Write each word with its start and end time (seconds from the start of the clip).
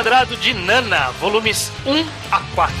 Quadrado 0.00 0.34
de 0.38 0.54
Nana, 0.54 1.10
volumes 1.20 1.70
1 1.84 2.06
a 2.32 2.40
4. 2.54 2.74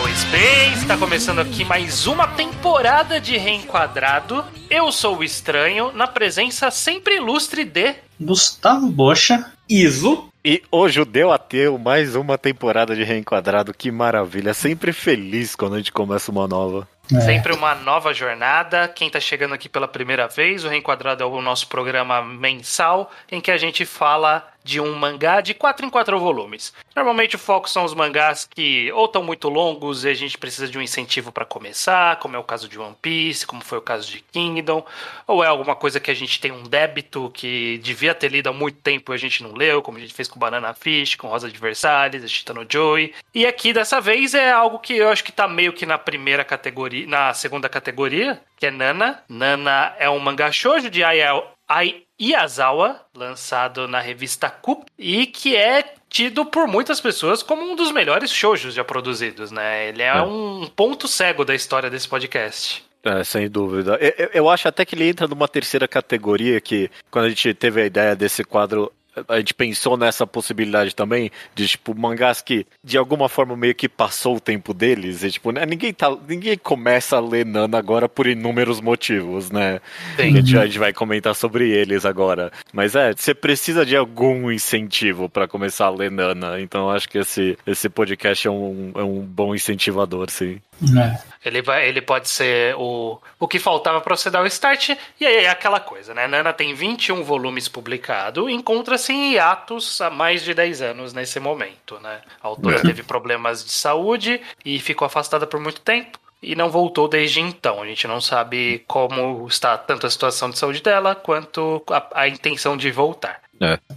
Pois 0.00 0.24
bem, 0.24 0.72
está 0.72 0.96
começando 0.96 1.40
aqui 1.40 1.62
mais 1.62 2.06
uma 2.06 2.26
temporada 2.26 3.20
de 3.20 3.36
Reenquadrado. 3.36 4.46
Eu 4.70 4.90
sou 4.90 5.18
o 5.18 5.22
Estranho, 5.22 5.92
na 5.92 6.06
presença 6.06 6.70
sempre 6.70 7.16
ilustre 7.16 7.64
de... 7.64 7.96
Gustavo 8.18 8.88
Bocha. 8.88 9.52
Iso. 9.68 10.29
E 10.42 10.62
o 10.72 10.88
Judeu 10.88 11.30
Ateu, 11.30 11.76
mais 11.76 12.16
uma 12.16 12.38
temporada 12.38 12.96
de 12.96 13.04
Reenquadrado, 13.04 13.74
que 13.74 13.90
maravilha. 13.90 14.54
Sempre 14.54 14.90
feliz 14.90 15.54
quando 15.54 15.74
a 15.74 15.76
gente 15.76 15.92
começa 15.92 16.30
uma 16.30 16.48
nova. 16.48 16.88
É. 17.14 17.20
Sempre 17.20 17.52
uma 17.52 17.74
nova 17.74 18.14
jornada. 18.14 18.88
Quem 18.88 19.08
está 19.08 19.20
chegando 19.20 19.52
aqui 19.52 19.68
pela 19.68 19.86
primeira 19.86 20.28
vez, 20.28 20.64
o 20.64 20.68
Reenquadrado 20.68 21.22
é 21.22 21.26
o 21.26 21.42
nosso 21.42 21.68
programa 21.68 22.22
mensal 22.22 23.10
em 23.30 23.38
que 23.38 23.50
a 23.50 23.58
gente 23.58 23.84
fala 23.84 24.49
de 24.62 24.80
um 24.80 24.94
mangá 24.94 25.40
de 25.40 25.54
4 25.54 25.86
em 25.86 25.90
4 25.90 26.18
volumes. 26.18 26.72
Normalmente 26.94 27.36
o 27.36 27.38
foco 27.38 27.68
são 27.68 27.84
os 27.84 27.94
mangás 27.94 28.48
que 28.48 28.90
ou 28.92 29.06
estão 29.06 29.22
muito 29.22 29.48
longos 29.48 30.04
e 30.04 30.08
a 30.08 30.14
gente 30.14 30.36
precisa 30.36 30.68
de 30.68 30.78
um 30.78 30.82
incentivo 30.82 31.32
para 31.32 31.44
começar, 31.44 32.18
como 32.18 32.36
é 32.36 32.38
o 32.38 32.44
caso 32.44 32.68
de 32.68 32.78
One 32.78 32.96
Piece, 33.00 33.46
como 33.46 33.62
foi 33.62 33.78
o 33.78 33.82
caso 33.82 34.10
de 34.10 34.20
Kingdom, 34.20 34.84
ou 35.26 35.42
é 35.42 35.46
alguma 35.46 35.74
coisa 35.74 36.00
que 36.00 36.10
a 36.10 36.14
gente 36.14 36.40
tem 36.40 36.52
um 36.52 36.62
débito 36.62 37.30
que 37.32 37.78
devia 37.78 38.14
ter 38.14 38.30
lido 38.30 38.48
há 38.48 38.52
muito 38.52 38.78
tempo 38.78 39.12
e 39.12 39.14
a 39.14 39.18
gente 39.18 39.42
não 39.42 39.52
leu, 39.52 39.82
como 39.82 39.98
a 39.98 40.00
gente 40.00 40.14
fez 40.14 40.28
com 40.28 40.38
Banana 40.38 40.74
Fish, 40.74 41.14
com 41.14 41.28
Rosa 41.28 41.50
de 41.50 41.58
Versalhes, 41.58 42.30
Chitano 42.30 42.66
Joey. 42.68 43.14
E 43.34 43.46
aqui 43.46 43.72
dessa 43.72 44.00
vez 44.00 44.34
é 44.34 44.50
algo 44.50 44.78
que 44.78 44.94
eu 44.94 45.08
acho 45.08 45.24
que 45.24 45.32
tá 45.32 45.48
meio 45.48 45.72
que 45.72 45.86
na 45.86 45.98
primeira 45.98 46.44
categoria, 46.44 47.06
na 47.06 47.32
segunda 47.34 47.68
categoria, 47.68 48.40
que 48.56 48.66
é 48.66 48.70
Nana. 48.70 49.22
Nana 49.28 49.94
é 49.98 50.08
um 50.10 50.18
mangá 50.18 50.50
shoujo 50.52 50.90
de 50.90 51.02
Ai 51.02 52.02
Iazawa, 52.20 53.00
lançado 53.16 53.88
na 53.88 54.00
revista 54.00 54.50
Coup, 54.50 54.84
e 54.98 55.26
que 55.26 55.56
é 55.56 55.82
tido 56.08 56.44
por 56.44 56.66
muitas 56.66 57.00
pessoas 57.00 57.42
como 57.42 57.62
um 57.62 57.74
dos 57.76 57.90
melhores 57.92 58.30
shoujos 58.32 58.74
já 58.74 58.84
produzidos, 58.84 59.50
né? 59.50 59.88
Ele 59.88 60.02
é, 60.02 60.08
É. 60.08 60.22
um 60.22 60.66
ponto 60.76 61.08
cego 61.08 61.44
da 61.44 61.54
história 61.54 61.88
desse 61.88 62.08
podcast. 62.08 62.84
É, 63.02 63.24
sem 63.24 63.48
dúvida. 63.48 63.96
Eu, 64.00 64.12
eu- 64.18 64.30
eu 64.34 64.48
acho 64.50 64.68
até 64.68 64.84
que 64.84 64.94
ele 64.94 65.08
entra 65.08 65.26
numa 65.26 65.48
terceira 65.48 65.88
categoria 65.88 66.60
que, 66.60 66.90
quando 67.10 67.24
a 67.24 67.28
gente 67.30 67.54
teve 67.54 67.80
a 67.80 67.86
ideia 67.86 68.14
desse 68.14 68.44
quadro, 68.44 68.92
a 69.28 69.38
gente 69.38 69.54
pensou 69.54 69.96
nessa 69.96 70.26
possibilidade 70.26 70.94
também 70.94 71.30
de, 71.54 71.66
tipo, 71.68 71.94
mangás 71.98 72.40
que, 72.40 72.66
de 72.82 72.98
alguma 72.98 73.28
forma, 73.28 73.56
meio 73.56 73.74
que 73.74 73.88
passou 73.88 74.36
o 74.36 74.40
tempo 74.40 74.72
deles. 74.72 75.22
E, 75.22 75.30
tipo, 75.30 75.52
né, 75.52 75.64
ninguém, 75.66 75.92
tá, 75.92 76.14
ninguém 76.28 76.56
começa 76.56 77.16
a 77.16 77.20
ler 77.20 77.46
Nana 77.46 77.78
agora 77.78 78.08
por 78.08 78.26
inúmeros 78.26 78.80
motivos, 78.80 79.50
né? 79.50 79.80
A 80.18 80.22
Sim. 80.22 80.36
gente, 80.36 80.58
a 80.58 80.66
gente 80.66 80.78
vai 80.78 80.92
comentar 80.92 81.34
sobre 81.34 81.70
eles 81.70 82.04
agora. 82.04 82.52
Mas 82.72 82.94
é, 82.94 83.12
você 83.12 83.34
precisa 83.34 83.84
de 83.84 83.96
algum 83.96 84.50
incentivo 84.50 85.28
pra 85.28 85.48
começar 85.48 85.86
a 85.86 85.90
ler 85.90 86.10
Nana. 86.10 86.60
Então 86.60 86.82
eu 86.82 86.90
acho 86.90 87.08
que 87.08 87.18
esse, 87.18 87.58
esse 87.66 87.88
podcast 87.88 88.46
é 88.46 88.50
um, 88.50 88.92
é 88.94 89.02
um 89.02 89.20
bom 89.20 89.54
incentivador, 89.54 90.30
sim. 90.30 90.60
É. 90.82 91.18
Ele, 91.44 91.62
vai, 91.62 91.88
ele 91.88 92.00
pode 92.00 92.28
ser 92.28 92.74
o, 92.76 93.18
o 93.38 93.48
que 93.48 93.58
faltava 93.58 94.00
para 94.00 94.16
você 94.16 94.30
dar 94.30 94.42
o 94.42 94.46
start. 94.46 94.90
E 95.20 95.26
aí 95.26 95.44
é 95.44 95.48
aquela 95.48 95.80
coisa, 95.80 96.14
né? 96.14 96.26
Nana 96.26 96.52
tem 96.52 96.74
21 96.74 97.22
volumes 97.22 97.68
publicados, 97.68 98.50
encontra-se 98.50 99.09
em 99.10 99.32
hiatos 99.34 100.00
há 100.00 100.08
mais 100.10 100.42
de 100.42 100.54
10 100.54 100.82
anos 100.82 101.12
nesse 101.12 101.38
momento, 101.40 101.98
né? 102.02 102.18
A 102.42 102.48
autora 102.48 102.76
É. 102.76 102.82
teve 102.82 103.02
problemas 103.02 103.64
de 103.64 103.72
saúde 103.72 104.40
e 104.64 104.78
ficou 104.78 105.06
afastada 105.06 105.46
por 105.46 105.60
muito 105.60 105.80
tempo. 105.80 106.18
E 106.42 106.56
não 106.56 106.70
voltou 106.70 107.06
desde 107.06 107.38
então. 107.38 107.82
A 107.82 107.86
gente 107.86 108.06
não 108.08 108.18
sabe 108.18 108.82
como 108.88 109.46
está 109.46 109.76
tanto 109.76 110.06
a 110.06 110.10
situação 110.10 110.48
de 110.48 110.58
saúde 110.58 110.82
dela 110.82 111.14
quanto 111.14 111.82
a, 111.90 112.22
a 112.22 112.28
intenção 112.28 112.78
de 112.78 112.90
voltar. 112.90 113.40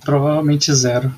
Provavelmente 0.03 0.73
zero. 0.73 1.09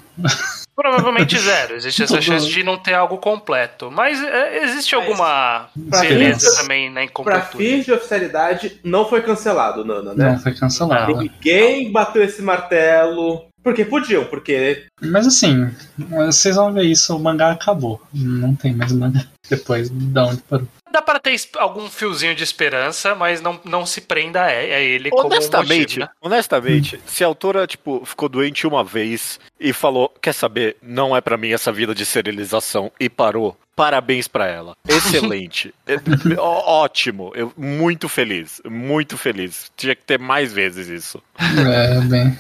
Provavelmente 0.76 1.36
zero. 1.40 1.74
Existe 1.76 2.04
essa 2.04 2.22
chance 2.22 2.48
de 2.48 2.62
não 2.64 2.78
ter 2.78 2.94
algo 2.94 3.18
completo. 3.18 3.90
Mas 3.92 4.22
é, 4.24 4.64
existe 4.66 4.94
alguma 4.94 5.68
pra 5.90 6.02
beleza 6.02 6.62
também 6.62 6.90
na 6.90 6.94
Pra 6.96 7.04
incompletude. 7.06 7.58
fins 7.58 7.86
de 7.86 7.92
oficialidade, 7.94 8.80
não 8.84 9.10
foi 9.10 9.24
cancelado, 9.24 9.84
Nana, 9.84 10.14
né? 10.14 10.32
Não 10.34 10.40
foi 10.40 10.54
cancelado. 10.54 11.16
Ninguém 11.18 11.92
bateu 11.92 12.24
esse 12.24 12.44
martelo. 12.44 13.46
Porque 13.66 13.84
podiam, 13.84 14.24
porque 14.26 14.86
Mas 15.02 15.26
assim, 15.26 15.72
vocês 15.98 16.56
vão 16.56 16.72
ver 16.72 16.84
isso, 16.84 17.16
o 17.16 17.20
mangá 17.20 17.50
acabou. 17.50 18.00
Não 18.14 18.54
tem 18.54 18.76
mais 18.76 18.92
mangá 18.92 19.26
depois 19.50 19.90
de 19.90 20.20
onde 20.20 20.40
parou. 20.44 20.68
Dá 20.92 21.02
para 21.02 21.20
ter 21.20 21.36
algum 21.58 21.90
fiozinho 21.90 22.36
de 22.36 22.44
esperança, 22.44 23.16
mas 23.16 23.42
não, 23.42 23.60
não 23.66 23.84
se 23.84 24.02
prenda 24.02 24.44
a, 24.44 24.54
ele 24.54 25.10
como 25.10 25.24
um 25.24 25.26
Honestamente, 25.26 26.00
motivo, 26.00 26.00
né? 26.02 26.10
honestamente, 26.22 27.02
se 27.08 27.24
a 27.24 27.28
autora, 27.28 27.66
tipo, 27.66 28.06
ficou 28.06 28.30
doente 28.30 28.68
uma 28.68 28.84
vez 28.84 29.40
e 29.60 29.74
falou, 29.74 30.14
quer 30.22 30.34
saber, 30.34 30.78
não 30.80 31.18
é 31.18 31.20
pra 31.20 31.36
mim 31.36 31.52
essa 31.52 31.72
vida 31.72 31.96
de 31.96 32.06
serialização 32.06 32.92
e 33.00 33.10
parou, 33.10 33.58
parabéns 33.76 34.28
pra 34.28 34.48
ela. 34.48 34.76
Excelente. 34.88 35.74
É, 35.86 35.96
ó- 36.38 36.84
ótimo. 36.84 37.32
Eu, 37.36 37.52
muito 37.58 38.08
feliz. 38.08 38.62
Muito 38.70 39.18
feliz. 39.18 39.72
Tinha 39.76 39.96
que 39.96 40.04
ter 40.04 40.18
mais 40.20 40.54
vezes 40.54 40.88
isso. 40.88 41.22
É, 41.40 42.00
bem. 42.02 42.40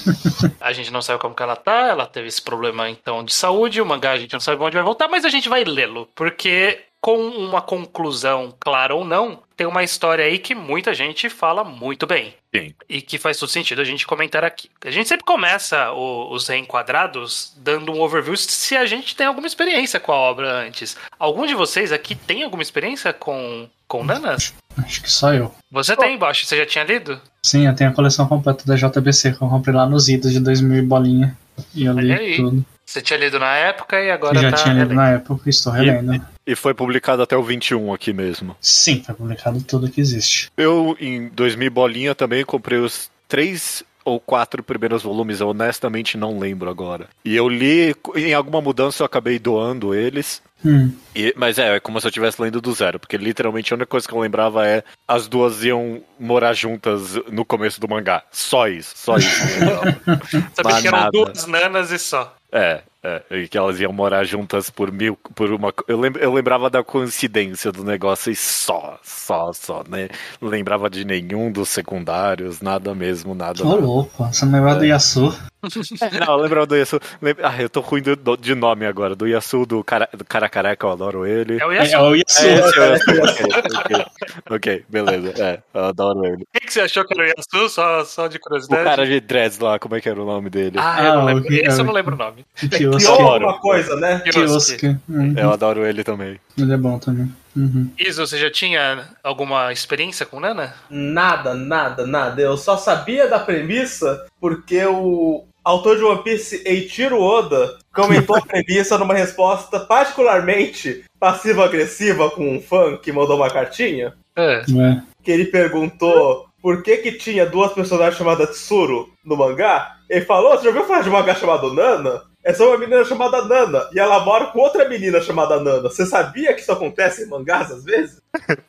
A 0.60 0.72
gente 0.72 0.92
não 0.92 1.02
sabe 1.02 1.20
como 1.20 1.34
que 1.34 1.42
ela 1.42 1.56
tá, 1.56 1.88
ela 1.88 2.06
teve 2.06 2.28
esse 2.28 2.40
problema 2.40 2.88
então 2.88 3.24
de 3.24 3.32
saúde, 3.32 3.80
o 3.80 3.86
mangá 3.86 4.12
a 4.12 4.18
gente 4.18 4.32
não 4.32 4.40
sabe 4.40 4.62
onde 4.62 4.76
vai 4.76 4.84
voltar, 4.84 5.08
mas 5.08 5.24
a 5.24 5.28
gente 5.28 5.48
vai 5.48 5.64
lê-lo, 5.64 6.08
porque 6.14 6.78
com 7.00 7.16
uma 7.16 7.62
conclusão 7.62 8.54
clara 8.60 8.94
ou 8.94 9.04
não, 9.04 9.38
tem 9.56 9.66
uma 9.66 9.82
história 9.82 10.24
aí 10.24 10.38
que 10.38 10.54
muita 10.54 10.92
gente 10.92 11.28
fala 11.30 11.64
muito 11.64 12.06
bem. 12.06 12.34
Sim. 12.54 12.74
E 12.88 13.00
que 13.00 13.16
faz 13.18 13.38
todo 13.38 13.48
sentido 13.48 13.80
a 13.80 13.84
gente 13.84 14.06
comentar 14.06 14.44
aqui. 14.44 14.68
A 14.84 14.90
gente 14.90 15.08
sempre 15.08 15.24
começa 15.24 15.92
o- 15.92 16.32
os 16.32 16.46
reenquadrados 16.48 17.52
dando 17.56 17.92
um 17.92 18.00
overview 18.00 18.36
se 18.36 18.76
a 18.76 18.84
gente 18.86 19.14
tem 19.16 19.26
alguma 19.26 19.46
experiência 19.46 20.00
com 20.00 20.12
a 20.12 20.16
obra 20.16 20.50
antes. 20.66 20.96
Algum 21.18 21.46
de 21.46 21.54
vocês 21.54 21.92
aqui 21.92 22.14
tem 22.14 22.42
alguma 22.42 22.62
experiência 22.62 23.12
com, 23.12 23.68
com 23.86 24.04
Nanas? 24.04 24.52
Acho 24.78 25.02
que 25.02 25.10
só 25.10 25.32
eu. 25.32 25.54
Você 25.70 25.96
tem, 25.96 26.18
Baixo? 26.18 26.44
Você 26.46 26.56
já 26.56 26.66
tinha 26.66 26.84
lido? 26.84 27.20
Sim, 27.42 27.66
eu 27.66 27.74
tenho 27.74 27.90
a 27.90 27.94
coleção 27.94 28.26
completa 28.26 28.64
da 28.66 28.76
JBC 28.76 29.32
que 29.32 29.42
eu 29.42 29.48
comprei 29.48 29.74
lá 29.74 29.86
nos 29.86 30.08
idos 30.08 30.32
de 30.32 30.40
2000 30.40 30.78
e 30.78 30.82
bolinha. 30.82 31.36
E 31.74 31.84
eu 31.84 31.92
li 31.98 32.36
tudo. 32.36 32.64
Você 32.84 33.00
tinha 33.00 33.18
lido 33.18 33.38
na 33.38 33.54
época 33.54 34.00
e 34.02 34.10
agora 34.10 34.40
já 34.40 34.50
tá 34.50 34.56
tinha 34.56 34.74
lido 34.74 34.88
relendo. 34.88 34.96
na 34.96 35.10
época 35.10 35.42
e 35.46 35.50
estou 35.50 35.72
relendo. 35.72 36.26
E 36.50 36.56
foi 36.56 36.74
publicado 36.74 37.22
até 37.22 37.36
o 37.36 37.42
21 37.44 37.92
aqui 37.94 38.12
mesmo. 38.12 38.56
Sim, 38.60 39.02
foi 39.04 39.14
publicado 39.14 39.62
tudo 39.62 39.88
que 39.88 40.00
existe. 40.00 40.50
Eu, 40.56 40.96
em 40.98 41.28
2000 41.28 41.70
bolinha, 41.70 42.12
também 42.14 42.44
comprei 42.44 42.78
os 42.80 43.08
três 43.28 43.84
ou 44.04 44.18
quatro 44.18 44.62
primeiros 44.62 45.02
volumes, 45.02 45.40
eu 45.40 45.48
honestamente 45.48 46.16
não 46.16 46.38
lembro 46.40 46.68
agora. 46.68 47.06
E 47.24 47.36
eu 47.36 47.48
li, 47.48 47.94
em 48.16 48.34
alguma 48.34 48.60
mudança 48.60 49.02
eu 49.02 49.06
acabei 49.06 49.38
doando 49.38 49.94
eles. 49.94 50.42
Hum, 50.64 50.90
E- 51.14 51.32
mas 51.36 51.58
é, 51.58 51.76
é 51.76 51.80
como 51.80 52.00
se 52.00 52.06
eu 52.06 52.08
estivesse 52.08 52.40
lendo 52.42 52.60
do 52.60 52.72
zero, 52.72 52.98
porque 52.98 53.16
literalmente 53.16 53.72
a 53.72 53.76
única 53.76 53.86
coisa 53.88 54.08
que 54.08 54.12
eu 54.14 54.18
lembrava 54.18 54.66
é 54.66 54.82
as 55.06 55.28
duas 55.28 55.62
iam 55.62 56.02
morar 56.18 56.52
juntas 56.54 57.14
no 57.30 57.44
começo 57.44 57.80
do 57.80 57.88
mangá. 57.88 58.24
Só 58.32 58.66
isso, 58.68 58.92
só 58.96 59.16
isso. 59.18 59.28
que 59.46 59.52
eu 59.52 59.60
lembrava. 59.60 60.00
Sabia 60.54 60.80
que 60.82 60.88
eram 60.88 61.10
duas 61.12 61.46
nanas 61.46 61.90
e 61.92 61.98
só. 61.98 62.34
é, 62.50 62.82
é, 63.02 63.22
e 63.30 63.48
que 63.48 63.56
elas 63.56 63.80
iam 63.80 63.92
morar 63.92 64.24
juntas 64.24 64.68
por 64.70 64.92
mil, 64.92 65.16
por 65.34 65.50
uma. 65.52 65.72
Eu, 65.88 65.98
lem- 65.98 66.12
eu 66.20 66.32
lembrava 66.32 66.68
da 66.68 66.82
coincidência 66.84 67.72
do 67.72 67.82
negócio 67.84 68.30
e 68.30 68.36
só, 68.36 68.98
só, 69.02 69.52
só, 69.52 69.82
né? 69.88 70.08
Não 70.40 70.48
lembrava 70.48 70.90
de 70.90 71.04
nenhum 71.04 71.50
dos 71.50 71.68
secundários, 71.70 72.60
nada 72.60 72.94
mesmo, 72.94 73.34
nada. 73.34 73.62
Ô 73.64 73.68
nada. 73.70 73.80
louco, 73.80 74.24
você 74.26 74.44
não 74.46 74.52
lembra 74.52 74.74
do 74.74 74.84
Yasu? 74.84 75.34
Não, 75.62 76.34
eu 76.34 76.42
lembrava 76.42 76.66
do 76.66 76.76
Yasu. 76.76 76.98
lembra- 77.20 77.48
Ah, 77.48 77.60
eu 77.62 77.68
tô 77.68 77.80
ruim 77.80 78.00
do- 78.02 78.16
do- 78.16 78.36
de 78.36 78.54
nome 78.54 78.86
agora. 78.86 79.14
Do 79.14 79.26
Yasu, 79.26 79.66
do 79.66 79.82
cara, 79.84 80.08
do 80.16 80.24
cara 80.24 80.48
careca, 80.48 80.86
eu 80.86 80.90
adoro 80.92 81.26
ele. 81.26 81.58
É 81.60 81.66
o 81.66 81.72
É, 81.72 81.76
Yasu. 81.76 81.94
é 81.94 82.00
o 82.00 82.14
É, 82.14 82.18
Yasu. 82.18 82.46
esse 82.46 82.46
é 82.46 82.80
o 82.80 82.92
Yasu, 82.92 83.10
ok, 83.10 83.76
ok. 83.78 84.04
Ok, 84.50 84.84
beleza. 84.88 85.34
É, 85.42 85.58
eu 85.74 85.84
adoro 85.84 86.24
ele. 86.26 86.46
Quem 86.52 86.66
que 86.66 86.72
você 86.72 86.80
achou 86.80 87.04
que 87.04 87.14
era 87.18 87.22
o 87.22 87.26
Yasu? 87.26 87.68
Só, 87.68 88.04
só 88.04 88.26
de 88.26 88.36
O 88.36 88.40
curiosidade. 88.40 88.84
cara 88.84 89.06
de 89.06 89.20
dreads 89.20 89.58
lá, 89.58 89.78
como 89.78 89.96
é 89.96 90.00
que 90.00 90.08
era 90.08 90.20
o 90.20 90.24
nome 90.26 90.48
dele? 90.50 90.76
Ah, 90.78 91.02
eu 91.04 91.14
não 91.14 91.20
Ah, 91.20 91.24
lembro. 91.24 91.42
o 91.44 91.46
que- 91.46 91.54
Esse 91.56 91.78
eu 91.78 91.82
é 91.82 91.84
não 91.84 91.92
o- 91.92 91.94
lembro 91.94 92.14
o 92.14 92.18
nome. 92.18 92.44
O 92.62 92.68
Adoro. 92.96 93.46
alguma 93.46 93.58
coisa, 93.58 93.96
né? 93.96 94.20
Kiosk. 94.20 94.82
Uhum. 95.08 95.34
Eu 95.36 95.52
adoro 95.52 95.86
ele 95.86 96.04
também. 96.04 96.38
Ele 96.58 96.72
é 96.72 96.76
bom 96.76 96.98
também. 96.98 97.30
Uhum. 97.56 97.90
Iso, 97.98 98.26
você 98.26 98.38
já 98.38 98.50
tinha 98.50 99.08
alguma 99.22 99.72
experiência 99.72 100.24
com 100.24 100.40
Nana? 100.40 100.74
Nada, 100.88 101.54
nada, 101.54 102.06
nada. 102.06 102.40
Eu 102.40 102.56
só 102.56 102.76
sabia 102.76 103.28
da 103.28 103.38
premissa 103.38 104.26
porque 104.40 104.84
o 104.84 105.44
autor 105.64 105.96
de 105.96 106.04
One 106.04 106.22
Piece, 106.22 106.62
Eiichiro 106.64 107.20
Oda, 107.20 107.76
comentou 107.92 108.36
a 108.36 108.40
premissa 108.46 108.96
numa 108.98 109.14
resposta 109.14 109.80
particularmente 109.80 111.04
passiva-agressiva 111.18 112.30
com 112.30 112.56
um 112.56 112.60
fã 112.60 112.96
que 112.96 113.12
mandou 113.12 113.36
uma 113.36 113.50
cartinha. 113.50 114.14
É. 114.36 114.62
É. 114.62 115.02
que 115.22 115.30
ele 115.30 115.46
perguntou 115.46 116.48
por 116.62 116.82
que 116.82 116.98
que 116.98 117.12
tinha 117.12 117.44
duas 117.44 117.72
personagens 117.72 118.16
chamadas 118.16 118.50
Tsuru 118.50 119.12
no 119.24 119.36
mangá. 119.36 119.96
Ele 120.08 120.24
falou, 120.24 120.52
você 120.52 120.64
já 120.64 120.68
ouviu 120.70 120.84
falar 120.84 121.02
de 121.02 121.08
um 121.08 121.12
mangá 121.12 121.34
chamado 121.34 121.74
Nana? 121.74 122.22
É 122.42 122.54
só 122.54 122.68
uma 122.68 122.78
menina 122.78 123.04
chamada 123.04 123.44
Nana 123.44 123.88
e 123.92 123.98
ela 123.98 124.20
mora 124.24 124.46
com 124.46 124.58
outra 124.60 124.88
menina 124.88 125.20
chamada 125.20 125.60
Nana. 125.60 125.82
Você 125.82 126.06
sabia 126.06 126.54
que 126.54 126.60
isso 126.60 126.72
acontece 126.72 127.24
em 127.24 127.28
mangás 127.28 127.70
às 127.70 127.84
vezes? 127.84 128.19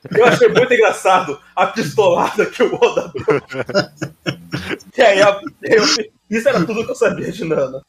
Eu 0.10 0.26
achei 0.26 0.48
muito 0.48 0.74
engraçado 0.74 1.40
a 1.56 1.68
pistolada 1.68 2.46
que 2.46 2.64
o 2.64 2.76
Oda 2.76 3.12
deu. 3.14 3.42
E 4.98 5.02
aí, 5.02 5.20
eu, 5.20 5.40
eu, 5.64 5.84
isso 6.30 6.48
era 6.50 6.66
tudo 6.66 6.86
que 6.86 6.92
eu 6.92 6.96
sabia 6.96 7.32
de 7.32 7.44
Nana. 7.46 7.82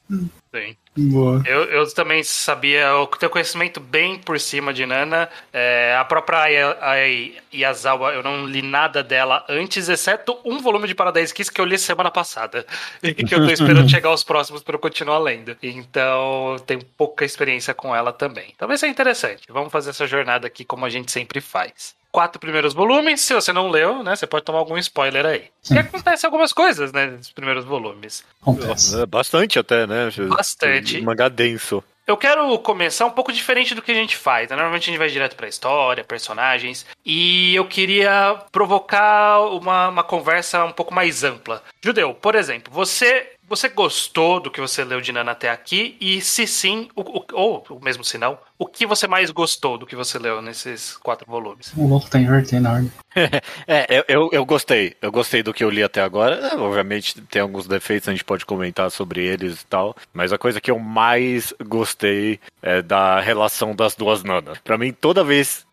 Sim. 0.54 0.76
Boa. 0.94 1.42
Eu, 1.46 1.64
eu 1.64 1.94
também 1.94 2.22
sabia, 2.22 2.80
eu 2.88 3.06
tenho 3.06 3.30
conhecimento 3.30 3.80
bem 3.80 4.18
por 4.18 4.38
cima 4.38 4.74
de 4.74 4.84
Nana. 4.84 5.28
É, 5.50 5.96
a 5.98 6.04
própria 6.04 6.76
Ai- 6.82 7.34
Yazawa, 7.54 8.12
eu 8.12 8.22
não 8.22 8.44
li 8.44 8.60
nada 8.60 9.02
dela 9.02 9.42
antes, 9.48 9.88
exceto 9.88 10.38
um 10.44 10.58
volume 10.60 10.86
de 10.86 10.94
Paradise 10.94 11.32
Kiss 11.32 11.50
que 11.50 11.60
eu 11.60 11.64
li 11.64 11.78
semana 11.78 12.10
passada. 12.10 12.66
E 13.02 13.14
que 13.14 13.34
eu 13.34 13.46
tô 13.46 13.50
esperando 13.50 13.88
chegar 13.90 14.10
aos 14.10 14.22
próximos 14.22 14.62
para 14.62 14.74
eu 14.74 14.78
continuar 14.78 15.18
lendo. 15.18 15.56
Então, 15.62 16.56
tenho 16.66 16.84
pouca 16.96 17.24
experiência 17.24 17.72
com 17.72 17.96
ela 17.96 18.12
também. 18.12 18.52
Talvez 18.58 18.78
seja 18.80 18.90
interessante. 18.92 19.44
Vamos 19.48 19.72
fazer 19.72 19.90
essa 19.90 20.06
jornada 20.06 20.46
aqui 20.46 20.64
como 20.64 20.84
a 20.84 20.90
gente 20.90 21.10
sempre 21.10 21.40
faz. 21.40 21.61
Quatro 22.10 22.38
primeiros 22.38 22.74
volumes, 22.74 23.22
se 23.22 23.32
você 23.32 23.52
não 23.54 23.70
leu, 23.70 24.02
né? 24.02 24.14
Você 24.14 24.26
pode 24.26 24.44
tomar 24.44 24.58
algum 24.58 24.76
spoiler 24.76 25.24
aí. 25.24 25.44
E 25.70 25.78
acontece 25.78 26.26
algumas 26.26 26.52
coisas, 26.52 26.92
né? 26.92 27.06
Nos 27.06 27.30
primeiros 27.30 27.64
volumes. 27.64 28.22
Acontece. 28.42 29.00
É, 29.00 29.06
Bastante 29.06 29.58
até, 29.58 29.86
né? 29.86 30.10
Bastante. 30.28 31.00
Mangá 31.00 31.28
denso. 31.30 31.82
Eu 32.06 32.16
quero 32.16 32.58
começar 32.58 33.06
um 33.06 33.10
pouco 33.12 33.32
diferente 33.32 33.74
do 33.74 33.80
que 33.80 33.92
a 33.92 33.94
gente 33.94 34.16
faz. 34.16 34.50
né? 34.50 34.56
Normalmente 34.56 34.82
a 34.82 34.86
gente 34.92 34.98
vai 34.98 35.08
direto 35.08 35.36
pra 35.36 35.48
história, 35.48 36.02
personagens. 36.04 36.84
E 37.06 37.54
eu 37.54 37.64
queria 37.64 38.36
provocar 38.50 39.40
uma, 39.40 39.88
uma 39.88 40.02
conversa 40.02 40.64
um 40.64 40.72
pouco 40.72 40.92
mais 40.92 41.22
ampla. 41.24 41.62
Judeu, 41.82 42.12
por 42.12 42.34
exemplo, 42.34 42.72
você. 42.74 43.30
Você 43.52 43.68
gostou 43.68 44.40
do 44.40 44.50
que 44.50 44.62
você 44.62 44.82
leu 44.82 44.98
de 45.02 45.12
Nana 45.12 45.32
até 45.32 45.50
aqui? 45.50 45.94
E 46.00 46.22
se 46.22 46.46
sim, 46.46 46.88
o, 46.96 47.02
o- 47.02 47.24
ou 47.34 47.66
o 47.68 47.84
mesmo 47.84 48.02
se 48.02 48.16
não, 48.16 48.38
o 48.58 48.64
que 48.64 48.86
você 48.86 49.06
mais 49.06 49.30
gostou 49.30 49.76
do 49.76 49.84
que 49.84 49.94
você 49.94 50.18
leu 50.18 50.40
nesses 50.40 50.96
quatro 50.96 51.30
volumes? 51.30 51.70
O 51.76 51.86
louco 51.86 52.08
tá 52.08 52.18
invertendo 52.18 52.68
a 52.68 52.72
ordem. 52.72 52.92
É, 53.66 53.98
eu, 53.98 54.04
eu, 54.08 54.28
eu 54.32 54.44
gostei. 54.46 54.96
Eu 55.02 55.12
gostei 55.12 55.42
do 55.42 55.52
que 55.52 55.62
eu 55.62 55.68
li 55.68 55.82
até 55.82 56.00
agora. 56.00 56.36
É, 56.48 56.54
obviamente 56.56 57.20
tem 57.20 57.42
alguns 57.42 57.66
defeitos, 57.66 58.08
a 58.08 58.12
gente 58.12 58.24
pode 58.24 58.46
comentar 58.46 58.90
sobre 58.90 59.22
eles 59.22 59.60
e 59.60 59.66
tal. 59.66 59.94
Mas 60.14 60.32
a 60.32 60.38
coisa 60.38 60.58
que 60.58 60.70
eu 60.70 60.78
mais 60.78 61.52
gostei 61.62 62.40
é 62.62 62.80
da 62.80 63.20
relação 63.20 63.76
das 63.76 63.94
duas 63.94 64.24
nanas. 64.24 64.56
Pra 64.64 64.78
mim, 64.78 64.92
toda 64.94 65.22
vez. 65.22 65.66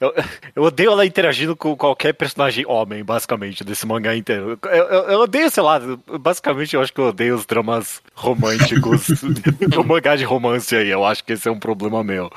Eu, 0.00 0.14
eu 0.54 0.62
odeio 0.62 0.90
ela 0.92 1.06
interagindo 1.06 1.56
com 1.56 1.74
qualquer 1.76 2.12
personagem 2.12 2.66
homem, 2.66 3.02
basicamente, 3.02 3.64
desse 3.64 3.86
mangá 3.86 4.14
inteiro. 4.14 4.58
Eu, 4.62 4.70
eu, 4.70 5.02
eu 5.10 5.20
odeio, 5.20 5.50
sei 5.50 5.62
lá, 5.62 5.80
basicamente 6.20 6.74
eu 6.76 6.82
acho 6.82 6.92
que 6.92 7.00
eu 7.00 7.06
odeio 7.08 7.34
os 7.34 7.46
dramas 7.46 8.02
românticos 8.14 9.06
do 9.70 9.82
mangá 9.84 10.16
de 10.16 10.24
romance 10.24 10.76
aí. 10.76 10.88
Eu 10.90 11.04
acho 11.04 11.24
que 11.24 11.32
esse 11.32 11.48
é 11.48 11.50
um 11.50 11.58
problema 11.58 12.04
meu. 12.04 12.30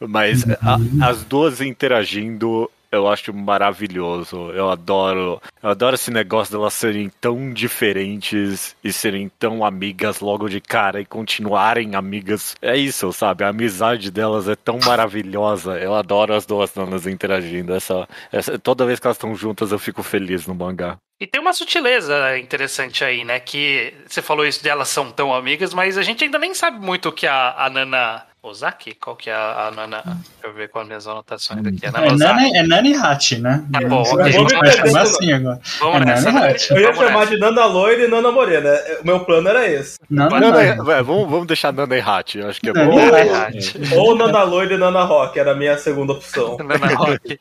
Mas 0.00 0.44
a- 0.62 0.78
as 1.08 1.24
duas 1.24 1.60
interagindo 1.60 2.70
eu 2.90 3.08
acho 3.08 3.32
maravilhoso. 3.32 4.50
Eu 4.52 4.70
adoro, 4.70 5.40
eu 5.62 5.70
adoro 5.70 5.94
esse 5.94 6.10
negócio 6.10 6.52
delas 6.56 6.74
serem 6.74 7.10
tão 7.20 7.52
diferentes 7.52 8.76
e 8.82 8.92
serem 8.92 9.30
tão 9.38 9.64
amigas 9.64 10.20
logo 10.20 10.48
de 10.48 10.60
cara 10.60 11.00
e 11.00 11.04
continuarem 11.04 11.94
amigas. 11.94 12.54
É 12.62 12.76
isso, 12.76 13.12
sabe? 13.12 13.44
A 13.44 13.48
amizade 13.48 14.10
delas 14.10 14.48
é 14.48 14.54
tão 14.56 14.78
maravilhosa. 14.84 15.78
Eu 15.78 15.94
adoro 15.94 16.34
as 16.34 16.46
duas 16.46 16.74
nanas 16.74 17.06
interagindo. 17.06 17.74
Essa, 17.74 18.08
essa- 18.32 18.58
toda 18.58 18.86
vez 18.86 19.00
que 19.00 19.06
elas 19.06 19.16
estão 19.16 19.34
juntas 19.34 19.72
eu 19.72 19.78
fico 19.78 20.02
feliz 20.02 20.46
no 20.46 20.54
mangá. 20.54 20.96
E 21.18 21.26
tem 21.26 21.40
uma 21.40 21.52
sutileza 21.54 22.38
interessante 22.38 23.02
aí, 23.02 23.24
né? 23.24 23.40
Que 23.40 23.94
você 24.06 24.20
falou 24.20 24.46
isso 24.46 24.62
de 24.62 24.68
elas 24.68 24.88
são 24.88 25.10
tão 25.10 25.34
amigas, 25.34 25.72
mas 25.72 25.96
a 25.96 26.02
gente 26.02 26.22
ainda 26.24 26.38
nem 26.38 26.52
sabe 26.54 26.78
muito 26.78 27.08
o 27.08 27.12
que 27.12 27.26
a, 27.26 27.54
a 27.56 27.70
Nana 27.70 28.22
Ozaki? 28.42 28.94
Qual 28.94 29.16
que 29.16 29.28
é 29.30 29.34
a, 29.34 29.68
a 29.68 29.70
Nana? 29.72 30.02
Deixa 30.04 30.22
eu 30.44 30.52
ver 30.52 30.68
qual 30.68 30.82
as 30.82 30.86
minhas 30.88 31.08
anotações 31.08 31.66
aqui. 31.66 31.84
A 31.86 31.90
Nana 31.90 32.06
É 32.06 32.12
Ozaki. 32.12 32.34
Nani, 32.34 32.56
é 32.58 32.62
Nani 32.62 32.94
Hachi, 32.94 33.38
né? 33.40 33.64
Tá 33.72 33.80
bom, 33.88 34.04
Você 34.04 34.12
ok. 34.14 34.24
vai 34.24 34.32
Vamos 34.32 34.52
chamar 34.76 35.00
assim 35.02 35.32
agora. 35.32 35.60
Vamos 35.80 36.02
É 36.02 36.04
nessa. 36.04 36.32
Nana 36.32 36.46
né? 36.46 36.56
Eu 36.70 36.76
ia 36.80 36.92
Vamos 36.92 36.98
chamar 37.06 37.20
nessa. 37.20 37.30
de 37.32 37.38
Nana 37.40 37.64
Loira 37.64 38.04
e 38.04 38.08
Nana 38.08 38.30
Morena. 38.30 38.68
É, 38.68 38.98
O 39.02 39.06
meu 39.06 39.20
plano 39.20 39.48
era 39.48 39.66
esse. 39.66 39.98
Nana. 40.08 40.38
Nana, 40.38 40.62
é, 40.62 41.02
vamos, 41.02 41.28
vamos 41.30 41.46
deixar 41.48 41.72
Nana 41.72 41.96
e 41.96 42.00
Hat, 42.00 42.38
eu 42.38 42.48
acho 42.48 42.60
que 42.60 42.68
é 42.68 42.72
Nana 42.72 42.90
bom. 42.90 42.96
Nana 42.96 43.46
Hachi. 43.48 43.58
Hachi. 43.80 43.94
Ou 43.96 44.14
Nana 44.14 44.42
Loira 44.44 44.74
e 44.74 44.78
Nana 44.78 45.02
Rock, 45.02 45.38
era 45.40 45.52
a 45.52 45.54
minha 45.56 45.76
segunda 45.78 46.12
opção. 46.12 46.56
Nana 46.62 46.94
Rock. 46.94 47.40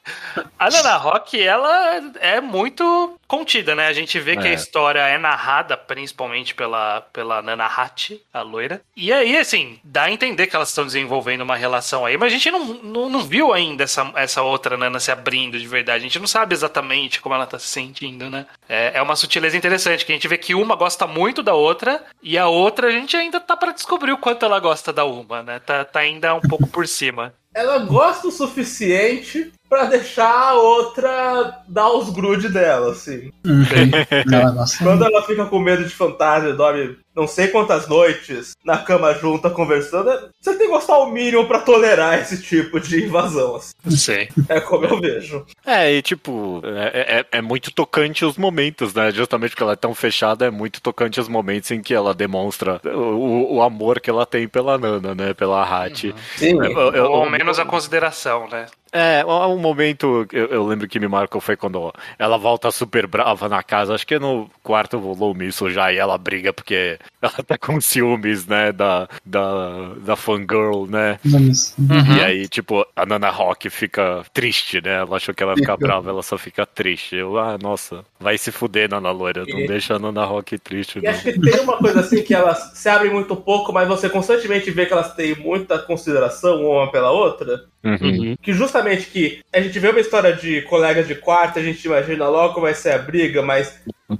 A 0.57 0.69
Nana 0.71 0.95
Rock, 0.97 1.39
ela 1.39 2.01
é 2.19 2.41
muito 2.41 3.19
contida, 3.27 3.64
né? 3.73 3.87
A 3.87 3.93
gente 3.93 4.19
vê 4.19 4.35
que 4.35 4.47
a 4.47 4.51
É. 4.51 4.53
história 4.53 4.99
é 4.99 5.17
narrada 5.17 5.77
principalmente 5.77 6.53
pela, 6.53 7.01
pela 7.13 7.41
Nana 7.41 7.65
Hachi, 7.65 8.21
a 8.33 8.41
loira. 8.41 8.81
E 8.95 9.11
aí, 9.13 9.37
assim, 9.37 9.79
dá 9.83 10.03
a 10.03 10.11
entender 10.11 10.47
que 10.47 10.55
elas 10.55 10.69
estão 10.69 10.85
desenvolvendo 10.85 11.41
uma 11.41 11.55
relação 11.55 12.05
aí, 12.05 12.17
mas 12.17 12.31
a 12.31 12.35
gente 12.35 12.51
não, 12.51 12.65
não, 12.65 13.09
não 13.09 13.21
viu 13.23 13.53
ainda 13.53 13.85
essa, 13.85 14.11
essa 14.15 14.41
outra 14.41 14.75
Nana 14.77 14.99
se 14.99 15.11
abrindo 15.11 15.57
de 15.57 15.67
verdade. 15.67 15.99
A 15.99 16.07
gente 16.07 16.19
não 16.19 16.27
sabe 16.27 16.53
exatamente 16.53 17.21
como 17.21 17.33
ela 17.33 17.47
tá 17.47 17.57
se 17.57 17.67
sentindo, 17.67 18.29
né? 18.29 18.45
É, 18.67 18.91
é 18.95 19.01
uma 19.01 19.15
sutileza 19.15 19.55
interessante, 19.55 20.05
que 20.05 20.11
a 20.11 20.15
gente 20.15 20.27
vê 20.27 20.37
que 20.37 20.53
uma 20.53 20.75
gosta 20.75 21.07
muito 21.07 21.41
da 21.41 21.53
outra 21.53 22.03
e 22.21 22.37
a 22.37 22.47
outra 22.47 22.87
a 22.87 22.91
gente 22.91 23.15
ainda 23.15 23.39
tá 23.39 23.55
pra 23.55 23.71
descobrir 23.71 24.11
o 24.11 24.17
quanto 24.17 24.43
ela 24.45 24.59
gosta 24.59 24.91
da 24.91 25.05
uma, 25.05 25.41
né? 25.41 25.59
Tá, 25.59 25.85
tá 25.85 25.99
ainda 26.01 26.35
um 26.35 26.41
pouco 26.41 26.67
por 26.67 26.87
cima. 26.87 27.33
Ela 27.53 27.77
gosta 27.77 28.27
o 28.27 28.31
suficiente 28.31 29.51
pra 29.75 29.85
deixar 29.85 30.31
a 30.31 30.53
outra 30.53 31.63
dar 31.67 31.91
os 31.91 32.09
grude 32.09 32.47
dela, 32.47 32.93
assim. 32.93 33.29
Uhum. 33.45 33.65
Ela 34.31 34.65
Quando 34.81 35.03
ela 35.03 35.21
fica 35.23 35.45
com 35.45 35.59
medo 35.59 35.83
de 35.83 35.89
fantasma 35.89 36.49
e 36.49 36.53
dorme 36.53 36.97
não 37.15 37.27
sei 37.27 37.47
quantas 37.47 37.87
noites 37.87 38.55
na 38.63 38.77
cama 38.79 39.13
junta 39.13 39.49
conversando, 39.49 40.09
é- 40.09 40.29
você 40.39 40.51
tem 40.57 40.67
que 40.67 40.73
gostar 40.73 40.97
o 40.99 41.11
mínimo 41.11 41.47
pra 41.47 41.59
tolerar 41.59 42.19
esse 42.19 42.41
tipo 42.41 42.79
de 42.79 43.05
invasão. 43.05 43.55
assim. 43.55 43.73
Sei. 43.89 44.29
É 44.49 44.59
como 44.59 44.85
eu 44.85 44.99
vejo. 44.99 45.45
É, 45.65 45.91
e 45.93 46.01
tipo, 46.01 46.61
é, 46.65 47.19
é, 47.31 47.37
é 47.37 47.41
muito 47.41 47.71
tocante 47.71 48.25
os 48.25 48.37
momentos, 48.37 48.93
né? 48.93 49.11
Justamente 49.11 49.51
porque 49.51 49.63
ela 49.63 49.73
é 49.73 49.77
tão 49.77 49.93
fechada, 49.95 50.45
é 50.45 50.51
muito 50.51 50.81
tocante 50.81 51.19
os 51.19 51.27
momentos 51.27 51.71
em 51.71 51.81
que 51.81 51.93
ela 51.93 52.13
demonstra 52.13 52.81
o, 52.83 53.55
o 53.55 53.61
amor 53.61 53.99
que 53.99 54.09
ela 54.09 54.25
tem 54.25 54.47
pela 54.47 54.77
Nana, 54.77 55.13
né? 55.15 55.33
Pela 55.33 55.63
Hat. 55.63 56.13
Sim. 56.37 56.57
Eu- 56.57 56.91
eu- 56.93 57.11
Ou 57.11 57.29
menos 57.29 57.59
a 57.59 57.65
consideração, 57.65 58.47
né? 58.49 58.65
É, 58.91 59.25
um 59.25 59.57
momento 59.57 60.25
eu, 60.31 60.45
eu 60.45 60.65
lembro 60.65 60.87
que 60.87 60.99
me 61.01 61.07
marcou 61.07 61.41
foi 61.41 61.57
quando 61.57 61.93
ela 62.17 62.37
volta 62.37 62.71
super 62.71 63.05
brava 63.05 63.49
na 63.49 63.61
casa, 63.61 63.93
acho 63.93 64.07
que 64.07 64.15
é 64.15 64.19
no 64.19 64.49
quarto 64.63 64.97
volume 64.97 65.47
isso 65.47 65.69
já, 65.69 65.91
e 65.91 65.97
ela 65.97 66.17
briga 66.17 66.53
porque 66.53 66.97
ela 67.21 67.31
tá 67.31 67.57
com 67.57 67.79
ciúmes, 67.81 68.45
né, 68.45 68.71
da, 68.71 69.07
da, 69.25 69.93
da 70.03 70.15
fangirl, 70.15 70.85
né? 70.87 71.19
Vamos. 71.25 71.73
E 72.17 72.23
aí, 72.23 72.47
tipo, 72.47 72.85
a 72.95 73.05
Nana 73.05 73.29
Rock 73.29 73.69
fica 73.69 74.23
triste, 74.33 74.81
né? 74.81 74.95
Ela 74.95 75.17
achou 75.17 75.33
que 75.33 75.41
ela 75.43 75.53
ia 75.53 75.57
ficar 75.57 75.77
brava, 75.77 76.09
ela 76.09 76.23
só 76.23 76.37
fica 76.37 76.65
triste. 76.65 77.15
Eu, 77.15 77.37
ah, 77.37 77.57
nossa, 77.61 78.05
vai 78.19 78.37
se 78.37 78.51
fuder, 78.51 78.89
Nana 78.89 79.11
Loira, 79.11 79.43
não 79.47 79.59
E- 79.59 79.67
deixa 79.67 79.95
a 79.95 79.99
Nana 79.99 80.25
Rock 80.25 80.57
triste, 80.57 80.99
E 80.99 81.01
não. 81.01 81.11
acho 81.11 81.23
que 81.23 81.39
tem 81.39 81.59
uma 81.61 81.77
coisa 81.77 81.99
assim 82.01 82.21
que 82.23 82.33
elas 82.33 82.71
se 82.73 82.87
abrem 82.89 83.11
muito 83.11 83.35
pouco, 83.35 83.71
mas 83.73 83.87
você 83.87 84.09
constantemente 84.09 84.69
vê 84.71 84.85
que 84.85 84.93
elas 84.93 85.13
têm 85.13 85.35
muita 85.35 85.79
consideração 85.79 86.63
uma 86.65 86.91
pela 86.91 87.11
outra. 87.11 87.65
Uhum. 87.83 88.35
Que 88.41 88.51
justamente 88.51 89.05
que 89.07 89.41
a 89.53 89.61
gente 89.61 89.77
vê 89.77 89.89
uma 89.89 89.99
história 89.99 90.33
de 90.33 90.63
colegas 90.63 91.07
de 91.07 91.13
quarto, 91.15 91.59
a 91.59 91.61
gente 91.61 91.85
imagina 91.85 92.27
logo 92.27 92.59
vai 92.59 92.73
ser 92.73 92.91
a 92.93 92.97
briga, 92.97 93.43
mas, 93.43 93.79